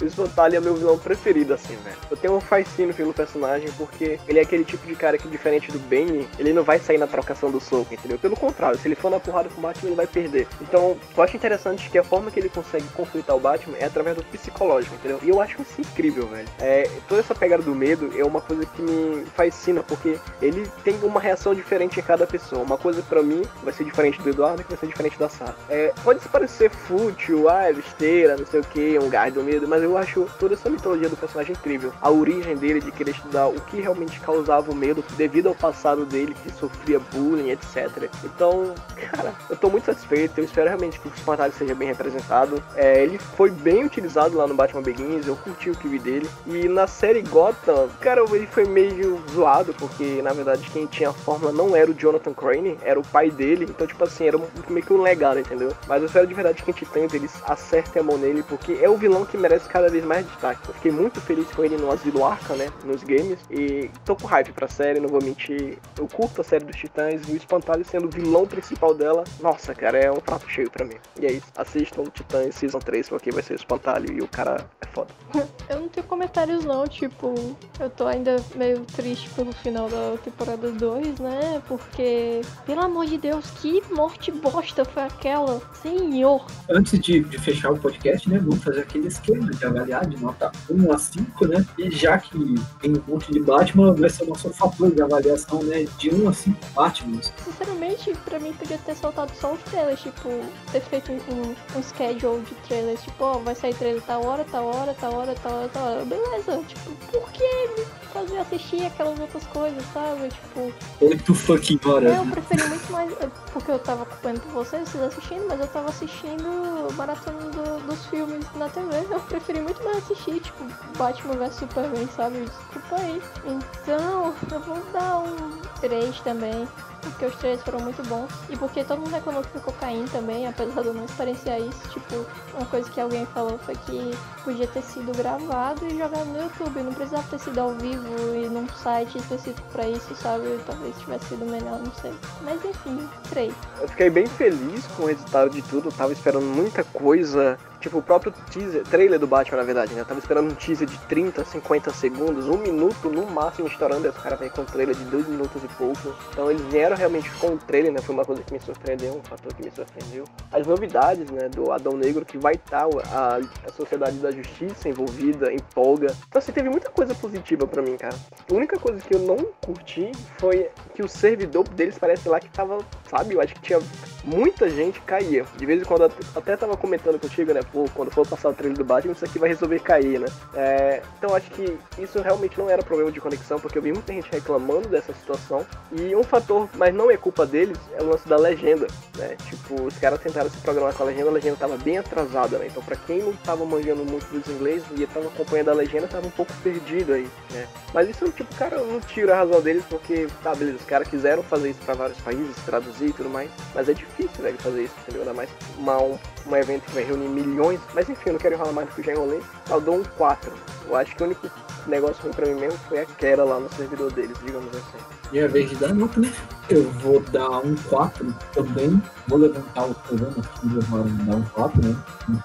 o 0.00 0.04
Espantalho 0.04 0.56
é 0.56 0.60
meu 0.60 0.74
vilão 0.74 0.98
preferido, 0.98 1.54
assim, 1.54 1.76
velho. 1.76 1.96
Eu 2.10 2.16
tenho 2.16 2.34
um 2.34 2.40
fascínio 2.40 2.94
pelo 2.94 3.12
personagem, 3.12 3.70
porque 3.76 4.18
ele 4.26 4.38
é 4.38 4.42
aquele 4.42 4.64
tipo 4.64 4.86
de 4.86 4.94
cara 4.94 5.18
que, 5.18 5.28
diferente 5.28 5.70
do 5.70 5.78
Bane, 5.78 6.28
ele 6.38 6.52
não 6.52 6.62
vai 6.62 6.78
sair 6.78 6.98
na 6.98 7.06
trocação 7.06 7.50
do 7.50 7.60
soco, 7.60 7.92
entendeu? 7.92 8.18
Pelo 8.18 8.36
contrário, 8.36 8.78
se 8.78 8.88
ele 8.88 8.94
for 8.94 9.10
na 9.10 9.20
porrada 9.20 9.48
com 9.48 9.58
o 9.58 9.62
Batman, 9.62 9.88
ele 9.88 9.96
vai 9.96 10.06
perder. 10.06 10.46
Então, 10.60 10.96
eu 11.16 11.22
acho 11.22 11.36
interessante 11.36 11.90
que 11.90 11.98
a 11.98 12.04
forma 12.04 12.30
que 12.30 12.40
ele 12.40 12.48
consegue 12.48 12.86
conflitar 12.88 13.36
o 13.36 13.40
Batman 13.40 13.76
é 13.78 13.84
através 13.84 14.16
do 14.16 14.24
psicológico, 14.24 14.94
entendeu? 14.94 15.20
E 15.22 15.28
eu 15.28 15.40
acho 15.40 15.60
isso 15.62 15.80
incrível, 15.80 16.26
velho. 16.26 16.48
É, 16.58 16.88
toda 17.08 17.20
essa 17.20 17.34
pegada 17.34 17.62
do 17.62 17.74
medo 17.74 18.10
é 18.16 18.24
uma 18.24 18.40
coisa 18.40 18.64
que 18.66 18.82
me 18.82 19.24
fascina, 19.36 19.82
porque 19.82 20.18
ele 20.40 20.66
tem 20.84 20.98
uma 21.02 21.20
reação 21.20 21.54
diferente 21.54 21.98
em 21.98 22.02
cada 22.02 22.26
pessoa. 22.26 22.62
Uma 22.62 22.78
coisa 22.78 23.02
pra 23.02 23.22
mim 23.22 23.42
vai 23.62 23.72
ser 23.72 23.84
diferente 23.84 24.20
do 24.20 24.28
Eduardo, 24.28 24.62
que 24.62 24.70
vai 24.70 24.78
ser 24.78 24.86
diferente 24.86 25.18
da 25.18 25.28
Sarah. 25.28 25.56
É, 25.68 25.92
pode 26.02 26.20
parecer 26.28 26.70
fútil, 26.70 27.48
ah, 27.48 27.64
é 27.64 27.72
besteira, 27.72 28.36
não 28.36 28.46
sei 28.46 28.60
o 28.60 28.64
que, 28.64 28.98
um 28.98 29.08
do 29.28 29.42
medo, 29.42 29.66
mas 29.66 29.82
eu 29.82 29.98
acho 29.98 30.26
toda 30.38 30.54
essa 30.54 30.70
mitologia 30.70 31.08
do 31.08 31.16
personagem 31.16 31.52
incrível. 31.52 31.92
A 32.00 32.10
origem 32.10 32.56
dele 32.56 32.80
de 32.80 32.92
querer 32.92 33.10
estudar 33.10 33.48
o 33.48 33.60
que 33.60 33.80
realmente 33.80 34.20
causava 34.20 34.70
o 34.70 34.74
medo 34.74 35.04
devido 35.16 35.48
ao 35.48 35.54
passado 35.54 36.06
dele, 36.06 36.34
que 36.42 36.52
sofria 36.52 37.00
bullying, 37.12 37.50
etc. 37.50 38.08
Então, 38.24 38.74
cara, 38.96 39.34
eu 39.48 39.56
tô 39.56 39.68
muito 39.68 39.84
satisfeito, 39.84 40.38
eu 40.38 40.44
espero 40.44 40.68
realmente 40.68 41.00
que 41.00 41.08
o 41.08 41.12
Espantalho 41.14 41.52
seja 41.52 41.74
bem 41.74 41.88
representado. 41.88 42.62
É, 42.76 43.02
ele 43.02 43.18
foi 43.18 43.50
bem 43.50 43.84
utilizado 43.84 44.36
lá 44.36 44.46
no 44.46 44.54
Batman 44.54 44.82
Begins, 44.82 45.26
eu 45.26 45.36
curti 45.36 45.70
o 45.70 45.76
que 45.76 45.88
vi 45.88 45.98
dele. 45.98 46.30
E 46.46 46.68
na 46.68 46.86
série 46.86 47.22
Gotham, 47.22 47.88
cara, 48.00 48.22
ele 48.32 48.46
foi 48.46 48.64
meio 48.64 49.20
zoado, 49.32 49.74
porque 49.74 50.22
na 50.22 50.32
verdade 50.32 50.70
quem 50.70 50.86
tinha 50.86 51.10
a 51.10 51.12
fórmula 51.12 51.52
não 51.52 51.74
era 51.74 51.90
o 51.90 51.94
Jonathan 51.94 52.32
Crane, 52.32 52.78
era 52.82 52.98
o 52.98 53.02
pai 53.02 53.30
dele. 53.30 53.66
Então, 53.68 53.86
tipo 53.86 54.04
assim, 54.04 54.26
era 54.26 54.38
meio 54.68 54.86
que 54.86 54.92
um 54.92 55.02
legado, 55.02 55.40
entendeu? 55.40 55.72
Mas 55.88 56.00
eu 56.00 56.06
espero 56.06 56.26
de 56.26 56.34
verdade 56.34 56.62
que 56.62 56.70
em 56.70 56.74
Titãs 56.74 57.12
eles 57.12 57.42
acertem 57.46 58.00
a 58.00 58.04
mão 58.04 58.16
nele, 58.16 58.42
porque 58.42 58.78
é 58.80 58.88
o 58.88 58.96
vilão 58.96 59.09
que 59.26 59.36
merece 59.36 59.68
cada 59.68 59.88
vez 59.88 60.04
mais 60.04 60.26
destaque. 60.26 60.68
Eu 60.68 60.74
fiquei 60.74 60.90
muito 60.90 61.20
feliz 61.20 61.46
com 61.50 61.64
ele 61.64 61.76
no 61.76 61.90
Asilo 61.90 62.24
Arca, 62.24 62.54
né? 62.54 62.68
Nos 62.84 63.02
games. 63.02 63.38
E 63.50 63.90
tô 64.04 64.16
com 64.16 64.26
hype 64.26 64.52
pra 64.52 64.68
série, 64.68 65.00
não 65.00 65.08
vou 65.08 65.22
mentir. 65.22 65.78
Eu 65.98 66.06
curto 66.08 66.40
a 66.40 66.44
série 66.44 66.64
dos 66.64 66.76
Titãs 66.76 67.28
e 67.28 67.32
o 67.32 67.36
Espantalho 67.36 67.84
sendo 67.84 68.06
o 68.06 68.10
vilão 68.10 68.46
principal 68.46 68.94
dela. 68.94 69.24
Nossa, 69.40 69.74
cara, 69.74 69.98
é 69.98 70.10
um 70.10 70.20
prato 70.20 70.48
cheio 70.48 70.70
pra 70.70 70.84
mim. 70.84 70.96
E 71.20 71.26
é 71.26 71.32
isso. 71.32 71.46
Assistam 71.56 72.04
Titãs 72.04 72.54
Season 72.54 72.78
3, 72.78 73.08
porque 73.08 73.30
vai 73.30 73.42
ser 73.42 73.54
o 73.54 73.56
Espantalho 73.56 74.12
e 74.12 74.20
o 74.20 74.28
cara 74.28 74.66
é 74.80 74.86
foda. 74.86 75.10
Eu 75.68 75.80
não 75.80 75.88
tenho 75.88 76.06
comentários 76.06 76.64
não, 76.64 76.86
tipo, 76.86 77.32
eu 77.78 77.88
tô 77.90 78.06
ainda 78.06 78.36
meio 78.56 78.80
triste 78.80 79.30
pelo 79.30 79.52
final 79.52 79.88
da 79.88 80.16
temporada 80.22 80.70
2, 80.70 81.20
né? 81.20 81.62
Porque, 81.68 82.40
pelo 82.66 82.82
amor 82.82 83.06
de 83.06 83.18
Deus, 83.18 83.48
que 83.60 83.82
morte 83.92 84.32
bosta 84.32 84.84
foi 84.84 85.04
aquela? 85.04 85.60
Senhor! 85.80 86.44
Antes 86.68 86.98
de, 86.98 87.20
de 87.20 87.38
fechar 87.38 87.72
o 87.72 87.78
podcast, 87.78 88.28
né, 88.28 88.38
vamos 88.38 88.62
fazer 88.64 88.80
aquele 89.00 89.08
esquema 89.08 89.50
de 89.50 89.64
avaliar 89.64 90.06
de 90.06 90.16
nota 90.22 90.52
1 90.70 90.92
a 90.92 90.98
5, 90.98 91.46
né? 91.46 91.64
E 91.78 91.90
já 91.90 92.18
que 92.18 92.38
tem 92.80 92.92
um 92.96 93.02
monte 93.12 93.32
de 93.32 93.40
Batman, 93.40 93.94
vai 93.94 94.10
ser 94.10 94.24
o 94.24 94.26
nosso 94.28 94.50
fator 94.50 94.90
de 94.90 95.02
avaliação, 95.02 95.62
né? 95.62 95.86
De 95.98 96.14
1 96.14 96.28
a 96.28 96.32
5 96.32 96.58
Batmans. 96.74 97.32
Sinceramente, 97.44 98.12
pra 98.24 98.38
mim 98.38 98.52
podia 98.52 98.78
ter 98.78 98.94
soltado 98.94 99.32
só 99.34 99.52
os 99.54 99.62
trailers, 99.62 100.00
tipo, 100.00 100.28
ter 100.70 100.80
feito 100.82 101.12
um, 101.12 101.78
um 101.78 101.82
schedule 101.82 102.42
de 102.42 102.54
trailers, 102.68 103.02
tipo, 103.02 103.24
ó, 103.24 103.38
vai 103.38 103.54
sair 103.54 103.74
trailer 103.74 104.02
tal 104.02 104.24
hora, 104.24 104.44
tal 104.50 104.66
hora, 104.66 104.94
tal 104.94 105.14
hora, 105.14 105.34
tal 105.42 105.52
hora, 105.58 105.68
tal 105.68 105.82
hora. 105.84 106.04
Beleza, 106.04 106.60
tipo, 106.68 106.90
por 107.10 107.30
que 107.32 107.44
me 107.78 107.84
fazer 108.12 108.38
assistir 108.38 108.84
aquelas 108.84 109.18
outras 109.18 109.44
coisas, 109.46 109.82
sabe? 109.92 110.28
Tipo, 110.28 110.72
8 111.00 111.34
fucking 111.34 111.80
horas. 111.86 112.14
eu 112.16 112.24
né? 112.24 112.30
preferi 112.32 112.68
muito 112.68 112.92
mais. 112.92 113.10
Porque 113.52 113.70
eu 113.70 113.78
tava 113.78 114.02
acompanhando 114.02 114.40
com 114.42 114.50
vocês, 114.50 114.88
vocês 114.88 115.04
assistindo, 115.04 115.46
mas 115.48 115.60
eu 115.60 115.66
tava 115.68 115.88
assistindo 115.88 116.92
maratona 116.96 117.38
do- 117.50 117.86
dos 117.86 118.06
filmes 118.06 118.44
na 118.56 118.68
TV. 118.68 118.89
Eu 119.10 119.20
preferi 119.20 119.60
muito 119.60 119.82
mais 119.84 119.98
assistir, 119.98 120.40
tipo, 120.40 120.64
Batman 120.96 121.34
vs 121.34 121.54
Superman, 121.54 122.08
sabe? 122.14 122.40
Desculpa 122.40 122.96
aí. 122.96 123.22
Então, 123.44 124.34
eu 124.50 124.60
vou 124.60 124.78
dar 124.92 125.18
um 125.18 125.60
3 125.80 126.20
também. 126.20 126.66
Porque 127.00 127.26
os 127.26 127.34
três 127.36 127.62
foram 127.62 127.80
muito 127.80 128.06
bons. 128.08 128.30
E 128.48 128.56
porque 128.56 128.84
todo 128.84 128.98
mundo 128.98 129.12
reclamou 129.12 129.42
que 129.42 129.50
ficou 129.50 129.72
caindo 129.80 130.10
também, 130.10 130.46
apesar 130.46 130.82
de 130.82 130.88
eu 130.88 130.94
não 130.94 131.04
experienciar 131.04 131.58
isso. 131.58 131.88
Tipo, 131.88 132.26
uma 132.54 132.66
coisa 132.66 132.90
que 132.90 133.00
alguém 133.00 133.24
falou 133.26 133.58
foi 133.58 133.74
que 133.74 134.10
podia 134.44 134.66
ter 134.66 134.82
sido 134.82 135.16
gravado 135.16 135.86
e 135.86 135.96
jogado 135.96 136.26
no 136.26 136.42
YouTube. 136.42 136.82
Não 136.82 136.92
precisava 136.92 137.26
ter 137.28 137.38
sido 137.38 137.58
ao 137.58 137.72
vivo 137.74 138.34
e 138.34 138.48
num 138.48 138.68
site 138.68 139.18
específico 139.18 139.66
pra 139.72 139.88
isso, 139.88 140.14
sabe? 140.14 140.60
Talvez 140.66 140.94
tivesse 140.98 141.24
sido 141.26 141.46
melhor, 141.46 141.78
não 141.78 141.92
sei. 141.94 142.12
Mas 142.42 142.62
enfim, 142.64 143.08
três. 143.30 143.54
Eu 143.80 143.88
fiquei 143.88 144.10
bem 144.10 144.26
feliz 144.26 144.86
com 144.88 145.04
o 145.04 145.06
resultado 145.06 145.50
de 145.50 145.62
tudo. 145.62 145.88
Eu 145.88 145.92
tava 145.92 146.12
esperando 146.12 146.44
muita 146.44 146.84
coisa. 146.84 147.58
Tipo, 147.80 147.98
o 147.98 148.02
próprio 148.02 148.32
teaser, 148.50 148.82
trailer 148.84 149.18
do 149.18 149.26
Batman, 149.26 149.56
na 149.56 149.64
verdade, 149.64 149.94
né? 149.94 150.02
Eu 150.02 150.04
tava 150.04 150.20
esperando 150.20 150.50
um 150.50 150.54
teaser 150.54 150.86
de 150.86 150.98
30, 151.06 151.44
50 151.44 151.90
segundos, 151.92 152.46
um 152.46 152.58
minuto 152.58 153.08
no 153.08 153.26
máximo 153.26 153.68
estourando. 153.68 154.08
Os 154.08 154.16
caras 154.18 154.38
vêm 154.38 154.50
com 154.50 154.62
um 154.62 154.66
trailer 154.66 154.94
de 154.94 155.04
dois 155.04 155.26
minutos 155.26 155.62
e 155.64 155.68
pouco. 155.68 156.14
Então 156.30 156.50
eles 156.50 156.62
vieram 156.66 156.96
realmente 156.96 157.30
com 157.36 157.48
o 157.48 157.58
trailer, 157.58 157.92
né? 157.92 158.00
Foi 158.00 158.14
uma 158.14 158.24
coisa 158.24 158.42
que 158.42 158.52
me 158.52 158.60
surpreendeu, 158.60 159.14
um 159.14 159.22
fator 159.22 159.54
que 159.54 159.64
me 159.64 159.70
surpreendeu. 159.70 160.24
As 160.52 160.66
novidades, 160.66 161.30
né? 161.30 161.48
Do 161.48 161.72
Adão 161.72 161.96
Negro, 161.96 162.24
que 162.24 162.36
vai 162.36 162.54
estar 162.54 162.84
a, 163.12 163.36
a 163.66 163.72
Sociedade 163.72 164.18
da 164.18 164.30
Justiça 164.30 164.88
envolvida, 164.88 165.52
empolga. 165.52 166.14
Então, 166.28 166.38
assim, 166.38 166.52
teve 166.52 166.68
muita 166.68 166.90
coisa 166.90 167.14
positiva 167.14 167.66
pra 167.66 167.80
mim, 167.80 167.96
cara. 167.96 168.14
A 168.50 168.54
única 168.54 168.78
coisa 168.78 169.00
que 169.00 169.14
eu 169.14 169.20
não 169.20 169.36
curti 169.64 170.12
foi 170.38 170.68
que 170.94 171.02
o 171.02 171.08
servidor 171.08 171.66
deles 171.68 171.96
parece 171.98 172.28
lá 172.28 172.38
que 172.38 172.50
tava, 172.50 172.78
sabe? 173.08 173.34
Eu 173.34 173.40
acho 173.40 173.54
que 173.54 173.62
tinha 173.62 173.80
muita 174.24 174.68
gente 174.68 175.00
caía. 175.00 175.44
De 175.56 175.66
vez 175.66 175.82
em 175.82 175.84
quando 175.84 176.10
até 176.34 176.56
tava 176.56 176.76
comentando 176.76 177.18
contigo, 177.18 177.52
né? 177.52 177.60
Pô, 177.72 177.86
quando 177.94 178.10
for 178.10 178.26
passar 178.26 178.50
o 178.50 178.54
trailer 178.54 178.76
do 178.76 178.84
Batman, 178.84 179.12
isso 179.12 179.24
aqui 179.24 179.38
vai 179.38 179.48
resolver 179.48 179.80
cair, 179.80 180.20
né? 180.20 180.26
É, 180.54 181.02
então 181.18 181.34
acho 181.34 181.50
que 181.50 181.78
isso 181.98 182.20
realmente 182.20 182.58
não 182.58 182.68
era 182.68 182.82
problema 182.82 183.10
de 183.10 183.20
conexão, 183.20 183.58
porque 183.58 183.78
eu 183.78 183.82
vi 183.82 183.92
muita 183.92 184.12
gente 184.12 184.30
reclamando 184.30 184.88
dessa 184.88 185.12
situação. 185.12 185.66
E 185.92 186.14
um 186.14 186.22
fator, 186.22 186.68
mas 186.76 186.94
não 186.94 187.10
é 187.10 187.16
culpa 187.16 187.46
deles, 187.46 187.78
é 187.98 188.02
o 188.02 188.06
lance 188.06 188.28
da 188.28 188.36
legenda, 188.36 188.86
né? 189.16 189.36
Tipo, 189.48 189.82
os 189.82 189.96
caras 189.98 190.20
tentaram 190.20 190.50
se 190.50 190.58
programar 190.58 190.94
com 190.94 191.02
a 191.02 191.06
legenda, 191.06 191.28
a 191.28 191.32
legenda 191.32 191.56
tava 191.56 191.76
bem 191.76 191.98
atrasada, 191.98 192.58
né? 192.58 192.66
Então 192.66 192.82
pra 192.82 192.96
quem 192.96 193.20
não 193.20 193.32
tava 193.32 193.64
manjando 193.64 194.04
muito 194.04 194.26
dos 194.26 194.46
inglês 194.48 194.82
e 194.96 195.06
tava 195.06 195.26
acompanhando 195.26 195.70
a 195.70 195.74
legenda, 195.74 196.06
tava 196.06 196.26
um 196.26 196.30
pouco 196.30 196.52
perdido 196.62 197.12
aí, 197.12 197.28
né? 197.50 197.66
Mas 197.92 198.08
isso, 198.08 198.28
tipo, 198.30 198.54
cara, 198.54 198.76
eu 198.76 198.86
não 198.86 199.00
tiro 199.00 199.32
a 199.32 199.36
razão 199.36 199.60
deles, 199.60 199.84
porque, 199.88 200.26
tá, 200.42 200.54
beleza, 200.54 200.78
os 200.78 200.84
caras 200.84 201.08
quiseram 201.08 201.42
fazer 201.42 201.70
isso 201.70 201.80
pra 201.80 201.94
vários 201.94 202.18
países, 202.18 202.54
traduzir 202.64 203.08
e 203.08 203.12
tudo 203.12 203.28
mais, 203.28 203.50
mas 203.74 203.88
é 203.88 203.92
difícil, 203.92 204.09
velho, 204.40 204.58
fazer 204.58 204.84
isso, 204.84 204.94
entendeu? 205.02 205.22
Ainda 205.22 205.34
mais 205.34 205.48
uma, 205.78 206.00
um, 206.02 206.18
um 206.46 206.56
evento 206.56 206.82
que 206.84 206.92
vai 206.92 207.04
reunir 207.04 207.28
milhões, 207.28 207.80
mas 207.94 208.08
enfim, 208.08 208.22
eu 208.26 208.32
não 208.34 208.40
quero 208.40 208.54
enrolar 208.54 208.72
mais 208.74 208.88
do 208.88 208.94
que 208.94 209.02
já 209.02 209.12
enrolei, 209.12 209.40
eu 209.70 209.80
dou 209.80 209.96
um 209.96 210.02
4. 210.16 210.52
Eu 210.88 210.96
acho 210.96 211.14
que 211.14 211.22
o 211.22 211.26
único 211.26 211.48
negócio 211.86 212.22
ruim 212.22 212.32
pra 212.32 212.46
mim 212.46 212.54
mesmo 212.60 212.78
foi 212.88 212.98
a 213.00 213.06
queda 213.06 213.44
lá 213.44 213.60
no 213.60 213.68
servidor 213.74 214.12
deles, 214.12 214.36
digamos 214.44 214.68
assim. 214.74 214.98
Minha 215.30 215.46
vez 215.48 215.70
de 215.70 215.76
dar 215.76 215.94
nota, 215.94 216.18
né? 216.20 216.32
Eu 216.68 216.82
vou 216.90 217.20
dar 217.20 217.48
um 217.60 217.74
4 217.88 218.34
também. 218.52 219.00
Vou 219.28 219.38
levantar 219.38 219.84
o 219.84 219.94
programa 219.94 220.34
aqui 220.38 220.66
e 220.66 220.94
um- 220.94 221.24
dar 221.26 221.36
um 221.36 221.42
4, 221.54 221.80
né? 221.86 221.96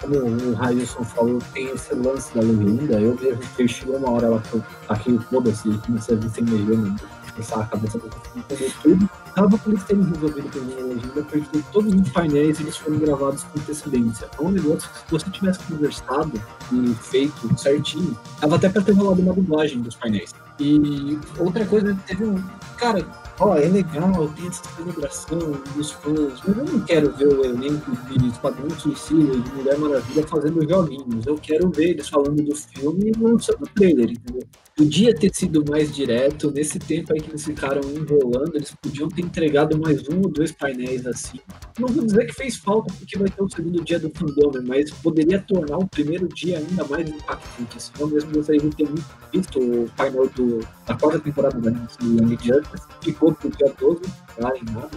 Como 0.01 0.15
o 0.17 0.53
Railson 0.53 1.03
falou, 1.03 1.39
tem 1.53 1.67
esse 1.71 1.95
lance 1.95 2.33
da 2.35 2.41
legenda. 2.41 2.99
Eu 2.99 3.15
vejo 3.15 3.39
que 3.55 3.67
chegou 3.67 3.97
uma 3.97 4.11
hora 4.11 4.29
lá 4.29 4.39
que 4.41 4.53
eu 4.53 4.63
aqui, 4.89 5.19
foda-se, 5.31 5.77
comecei 5.85 6.15
a 6.15 6.19
vir 6.19 6.29
sem 6.29 6.43
legenda, 6.45 6.95
começar 7.33 7.61
a 7.61 7.65
cabeça 7.65 7.97
pra 7.97 8.09
entender 8.35 8.73
tudo. 8.83 9.09
Tava 9.35 9.57
por 9.57 9.73
eles 9.73 9.83
terem 9.83 10.01
resolvido 10.01 10.61
mim 10.61 10.75
a 10.79 10.85
legenda, 10.85 11.23
porque 11.29 11.59
todos 11.73 11.93
os 11.93 12.09
painéis 12.09 12.57
eles 12.61 12.77
foram 12.77 12.97
gravados 12.97 13.43
com 13.43 13.59
antecedência. 13.59 14.29
É 14.39 14.41
um 14.41 14.49
negócio 14.49 14.89
se 14.89 15.11
você 15.11 15.29
tivesse 15.29 15.59
conversado 15.63 16.41
e 16.71 16.95
feito 16.95 17.59
certinho, 17.59 18.17
tava 18.39 18.55
até 18.55 18.69
pra 18.69 18.81
ter 18.81 18.93
rolado 18.93 19.21
uma 19.21 19.33
dublagem 19.33 19.81
dos 19.81 19.95
painéis. 19.95 20.33
E 20.57 21.19
outra 21.37 21.65
coisa, 21.65 21.97
teve 22.07 22.23
um. 22.23 22.41
Cara, 22.77 23.05
ó, 23.39 23.55
é 23.55 23.67
legal, 23.67 24.27
tem 24.35 24.47
essa 24.47 24.63
celebração 24.75 25.39
dos 25.75 25.91
fãs, 25.91 26.41
mas 26.47 26.57
eu 26.57 26.65
não 26.65 26.79
quero 26.81 27.11
ver 27.15 27.27
o 27.27 27.45
elenco 27.45 27.91
de 28.09 28.27
Esquadrão 28.27 28.69
Suicida 28.71 29.35
e 29.35 29.41
de 29.41 29.49
Mulher 29.51 29.77
Maravilha 29.77 30.27
fazendo 30.27 30.67
joguinhos. 30.67 31.25
Eu 31.25 31.35
quero 31.35 31.69
ver 31.69 31.91
eles 31.91 32.09
falando 32.09 32.41
do 32.41 32.55
filme 32.55 33.11
e 33.15 33.19
lançando 33.19 33.63
o 33.63 33.67
trailer, 33.67 34.11
entendeu? 34.11 34.47
Podia 34.75 35.15
ter 35.15 35.33
sido 35.33 35.63
mais 35.69 35.95
direto, 35.95 36.51
nesse 36.51 36.77
tempo 36.77 37.13
aí 37.13 37.21
que 37.21 37.31
eles 37.31 37.45
ficaram 37.45 37.81
enrolando, 37.81 38.55
eles 38.55 38.75
podiam 38.81 39.07
ter 39.07 39.21
entregado 39.21 39.79
mais 39.79 40.07
um 40.09 40.17
ou 40.17 40.29
dois 40.29 40.51
painéis 40.51 41.07
assim. 41.07 41.39
Não 41.79 41.87
vou 41.87 42.03
dizer 42.03 42.25
que 42.25 42.33
fez 42.33 42.57
falta, 42.57 42.93
porque 42.93 43.17
vai 43.17 43.29
ter 43.29 43.41
o 43.41 43.49
segundo 43.49 43.81
dia 43.85 43.97
do 43.97 44.09
fandom, 44.09 44.51
mas 44.67 44.91
poderia 44.91 45.39
tornar 45.39 45.77
o 45.77 45.87
primeiro 45.87 46.27
dia 46.27 46.57
ainda 46.57 46.83
mais 46.85 47.07
impactante. 47.07 47.77
Assim. 47.77 47.91
Eu 47.97 48.07
mesmo 48.07 48.33
gostaria 48.33 48.59
de 48.59 48.75
ter 48.75 48.87
visto 49.31 49.59
o 49.59 49.89
painel 49.95 50.29
do, 50.35 50.59
da 50.85 50.93
quarta 50.95 51.19
temporada 51.19 51.57
da 51.59 51.71
Young 52.01 52.37
Justice, 52.43 52.85
ficou 53.01 53.24
pro 53.33 53.49
dia 53.49 53.73
12, 53.79 54.01
lá 54.37 54.51
em 54.55 54.63
nada, 54.71 54.89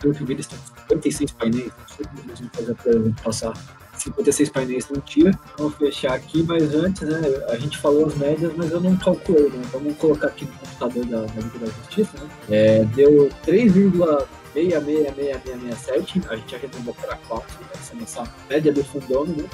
pelo 0.00 0.14
que 0.14 0.22
eu 0.22 0.26
vi 0.26 0.34
eles 0.34 0.46
têm 0.46 0.58
56 0.88 1.32
painéis, 1.32 1.72
não 1.78 1.96
sei 1.96 2.06
como 2.06 2.20
eles 2.20 2.40
vão 2.40 2.50
fazer 2.52 2.74
pra 2.74 3.22
passar 3.22 3.52
56 4.00 4.50
painéis 4.50 4.88
num 4.88 5.00
dia. 5.00 5.32
Vamos 5.58 5.74
fechar 5.76 6.14
aqui, 6.14 6.42
mas 6.42 6.74
antes, 6.74 7.02
né, 7.02 7.20
a 7.48 7.56
gente 7.56 7.76
falou 7.78 8.06
as 8.06 8.16
médias, 8.16 8.52
mas 8.56 8.70
eu 8.70 8.80
não 8.80 8.96
calculei, 8.96 9.50
né? 9.50 9.60
Vamos 9.72 9.98
colocar 9.98 10.28
aqui 10.28 10.46
no 10.46 10.52
computador 10.52 11.04
da, 11.06 11.22
da 11.22 11.40
Liga 11.40 11.58
da 11.58 11.66
Justiça, 11.66 12.12
né? 12.18 12.28
É, 12.48 12.84
deu 12.86 13.28
3,66667, 13.46 16.22
a 16.28 16.36
gente 16.36 16.54
arredondou 16.54 16.94
para 16.94 17.16
4, 17.16 17.58
essa 17.74 17.92
é 17.92 17.96
a 17.96 18.00
nossa 18.00 18.24
média 18.48 18.72
do 18.72 18.82
fundão, 18.84 19.26
né? 19.26 19.44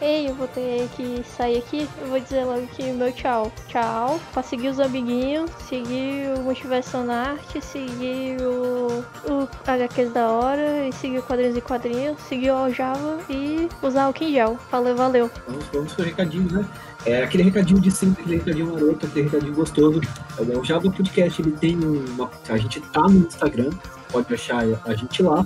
Ei, 0.00 0.30
eu 0.30 0.34
vou 0.34 0.48
ter 0.48 0.88
que 0.96 1.22
sair 1.36 1.58
aqui. 1.58 1.86
Eu 2.00 2.08
vou 2.08 2.18
dizer 2.18 2.44
logo 2.44 2.66
que 2.68 2.90
meu 2.90 3.12
tchau. 3.12 3.52
Tchau. 3.68 4.18
Pra 4.32 4.42
seguir 4.42 4.68
os 4.68 4.80
amiguinhos, 4.80 5.50
seguir 5.68 6.32
o 6.38 6.40
Multiverso 6.40 6.98
na 6.98 7.32
Arte, 7.32 7.60
seguir 7.60 8.40
o, 8.40 9.04
o 9.30 9.48
HQs 9.66 10.12
da 10.12 10.30
hora, 10.30 10.88
e 10.88 10.92
seguir 10.92 11.18
o 11.18 11.22
Quadrinhos 11.22 11.56
e 11.56 11.60
Quadrinhos, 11.60 12.18
seguir 12.22 12.50
o 12.50 12.56
Aljava 12.56 13.18
e 13.28 13.68
usar 13.82 14.08
o 14.08 14.14
Gel. 14.16 14.58
Valeu, 14.70 14.96
valeu. 14.96 15.30
Vamos, 15.46 15.66
vamos 15.66 15.92
pro 15.92 16.04
recadinho, 16.04 16.50
né? 16.50 16.64
É 17.04 17.22
aquele 17.22 17.42
recadinho 17.42 17.80
de 17.80 17.90
sempre, 17.90 18.22
aquele 18.22 18.36
recadinho 18.38 18.72
maroto, 18.72 19.06
aquele 19.06 19.26
recadinho 19.26 19.54
gostoso. 19.54 20.00
É, 20.38 20.56
O 20.56 20.64
Java 20.64 20.90
Podcast, 20.90 21.40
ele 21.40 21.52
tem 21.52 21.76
uma. 21.76 22.30
A 22.48 22.56
gente 22.56 22.80
tá 22.80 23.02
no 23.02 23.26
Instagram, 23.26 23.70
pode 24.10 24.32
achar 24.32 24.62
a 24.84 24.94
gente 24.94 25.22
lá. 25.22 25.44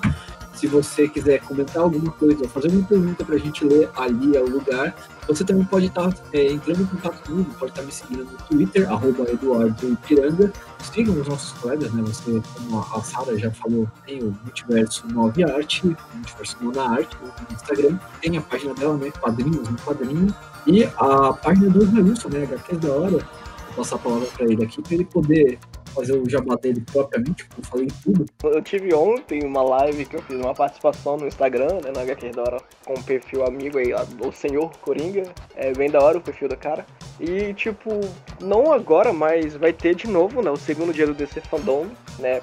Se 0.64 0.68
você 0.68 1.06
quiser 1.06 1.42
comentar 1.42 1.82
alguma 1.82 2.10
coisa 2.12 2.42
ou 2.42 2.48
fazer 2.48 2.68
uma 2.68 2.82
pergunta 2.82 3.22
pra 3.22 3.36
gente 3.36 3.66
ler, 3.66 3.90
ali 3.94 4.34
é 4.34 4.40
o 4.40 4.48
lugar. 4.48 4.96
Você 5.28 5.44
também 5.44 5.62
pode 5.62 5.88
estar 5.88 6.10
é, 6.32 6.52
entrando 6.52 6.80
em 6.80 6.86
contato 6.86 7.22
comigo, 7.22 7.54
pode 7.58 7.72
estar 7.72 7.82
me 7.82 7.92
seguindo 7.92 8.24
no 8.24 8.38
Twitter, 8.48 8.90
arroba 8.90 9.30
Eduardo 9.30 9.92
Ipiranga. 9.92 10.50
Sigam 10.82 11.20
os 11.20 11.28
nossos 11.28 11.52
colegas, 11.58 11.92
né? 11.92 12.02
Você, 12.06 12.42
como 12.54 12.80
a 12.80 13.02
Sara 13.02 13.38
já 13.38 13.50
falou, 13.50 13.86
tem 14.06 14.22
o 14.22 14.34
Multiverso 14.42 15.06
9 15.06 15.44
Arte, 15.44 15.94
Multiverso 16.14 16.56
Nona 16.62 16.82
Arte 16.92 17.14
no 17.22 17.54
Instagram. 17.54 17.98
Tem 18.22 18.38
a 18.38 18.40
página 18.40 18.72
dela, 18.72 18.96
né? 18.96 19.10
Quadrinhos 19.20 19.68
no 19.68 19.76
quadrinho. 19.80 20.34
E 20.66 20.84
a 20.84 21.34
página 21.34 21.68
do 21.68 21.80
Wilson, 21.80 22.30
né? 22.30 22.44
HQs 22.44 22.78
da 22.78 22.90
hora. 22.90 23.10
Vou 23.10 23.76
passar 23.76 23.96
a 23.96 23.98
palavra 23.98 24.28
pra 24.34 24.46
ele 24.46 24.64
aqui, 24.64 24.80
pra 24.80 24.94
ele 24.94 25.04
poder 25.04 25.58
fazer 25.95 26.16
o 26.16 26.28
jabá 26.28 26.57
dele 26.57 26.82
propriamente, 26.92 27.45
como 27.45 27.61
eu 27.61 27.64
falei 27.64 27.88
tudo. 28.03 28.26
Eu 28.45 28.62
tive 28.62 28.95
ontem 28.95 29.45
uma 29.45 29.62
live 29.62 30.05
que 30.05 30.16
eu 30.16 30.22
fiz 30.22 30.36
uma 30.36 30.55
participação 30.55 31.16
no 31.16 31.26
Instagram, 31.26 31.78
né, 31.82 31.92
no 31.95 32.01
HQ 32.01 32.30
da 32.30 32.42
hora, 32.42 32.59
com 32.84 32.95
um 32.95 33.03
perfil 33.03 33.45
amigo 33.45 33.78
aí, 33.78 33.92
o 33.95 34.32
Senhor 34.32 34.70
Coringa. 34.78 35.24
É 35.57 35.72
bem 35.72 35.90
da 35.90 36.03
hora 36.03 36.18
o 36.18 36.20
perfil 36.20 36.49
do 36.49 36.57
cara. 36.57 36.84
E, 37.20 37.55
tipo, 37.55 38.01
não 38.40 38.72
agora, 38.72 39.12
mas 39.12 39.55
vai 39.55 39.72
ter 39.72 39.95
de 39.95 40.09
novo, 40.09 40.42
né, 40.42 40.51
o 40.51 40.57
segundo 40.57 40.92
dia 40.92 41.07
do 41.07 41.14
DC 41.14 41.40
Fandom, 41.42 41.86
né, 42.18 42.40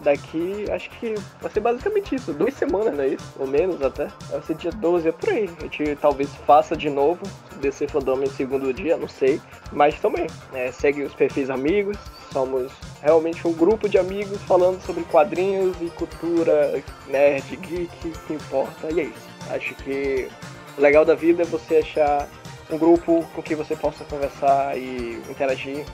daqui, 0.00 0.64
acho 0.70 0.90
que 0.90 1.14
vai 1.40 1.50
ser 1.50 1.60
basicamente 1.60 2.14
isso, 2.14 2.32
duas 2.32 2.54
semanas, 2.54 2.94
não 2.94 3.04
é 3.04 3.08
isso? 3.08 3.34
Ou 3.38 3.46
menos 3.46 3.82
até. 3.82 4.08
Vai 4.30 4.42
ser 4.42 4.54
dia 4.54 4.70
12, 4.70 5.08
é 5.08 5.12
por 5.12 5.28
aí. 5.28 5.50
A 5.58 5.62
gente 5.62 5.96
talvez 5.96 6.30
faça 6.46 6.76
de 6.76 6.88
novo, 6.88 7.20
DC 7.60 7.88
Fandom 7.88 8.22
em 8.22 8.30
segundo 8.30 8.72
dia, 8.72 8.96
não 8.96 9.08
sei. 9.08 9.40
Mas 9.72 10.00
também, 10.00 10.26
né, 10.52 10.72
segue 10.72 11.02
os 11.02 11.14
perfis 11.14 11.50
amigos, 11.50 11.96
somos 12.32 12.72
realmente 13.02 13.46
um 13.46 13.52
grupo 13.52 13.88
de 13.88 13.98
amigos 13.98 14.40
falando 14.42 14.80
sobre 14.82 15.04
quadrinhos 15.04 15.76
e 15.80 15.90
cultura 15.90 16.82
nerd, 17.06 17.56
geek, 17.56 18.12
que 18.26 18.32
importa, 18.32 18.90
e 18.92 19.00
é 19.00 19.04
isso. 19.04 19.28
Acho 19.50 19.74
que 19.76 20.28
o 20.76 20.80
legal 20.80 21.04
da 21.04 21.14
vida 21.14 21.42
é 21.42 21.46
você 21.46 21.78
achar 21.78 22.28
um 22.70 22.78
grupo 22.78 23.24
com 23.34 23.42
que 23.42 23.54
você 23.54 23.74
possa 23.74 24.04
conversar 24.04 24.78
e 24.78 25.20
interagir 25.28 25.84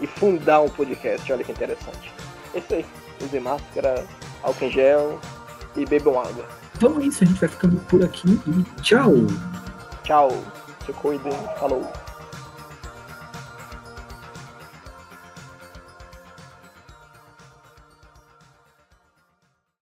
e 0.00 0.06
fundar 0.06 0.60
um 0.60 0.68
podcast, 0.68 1.32
olha 1.32 1.42
que 1.42 1.52
interessante. 1.52 2.12
É 2.54 2.58
isso 2.58 2.74
aí, 2.74 2.84
use 3.22 3.40
máscara, 3.40 4.04
álcool 4.42 4.64
em 4.64 4.70
gel 4.70 5.20
e 5.76 5.84
bebam 5.84 6.18
água. 6.18 6.44
Então 6.76 7.00
é 7.00 7.04
isso, 7.04 7.24
a 7.24 7.26
gente 7.26 7.40
vai 7.40 7.48
ficando 7.48 7.80
por 7.86 8.04
aqui 8.04 8.40
e 8.46 8.82
tchau! 8.82 9.12
Tchau, 10.02 10.30
se 10.84 10.92
cuidem, 10.92 11.32
falou. 11.58 11.90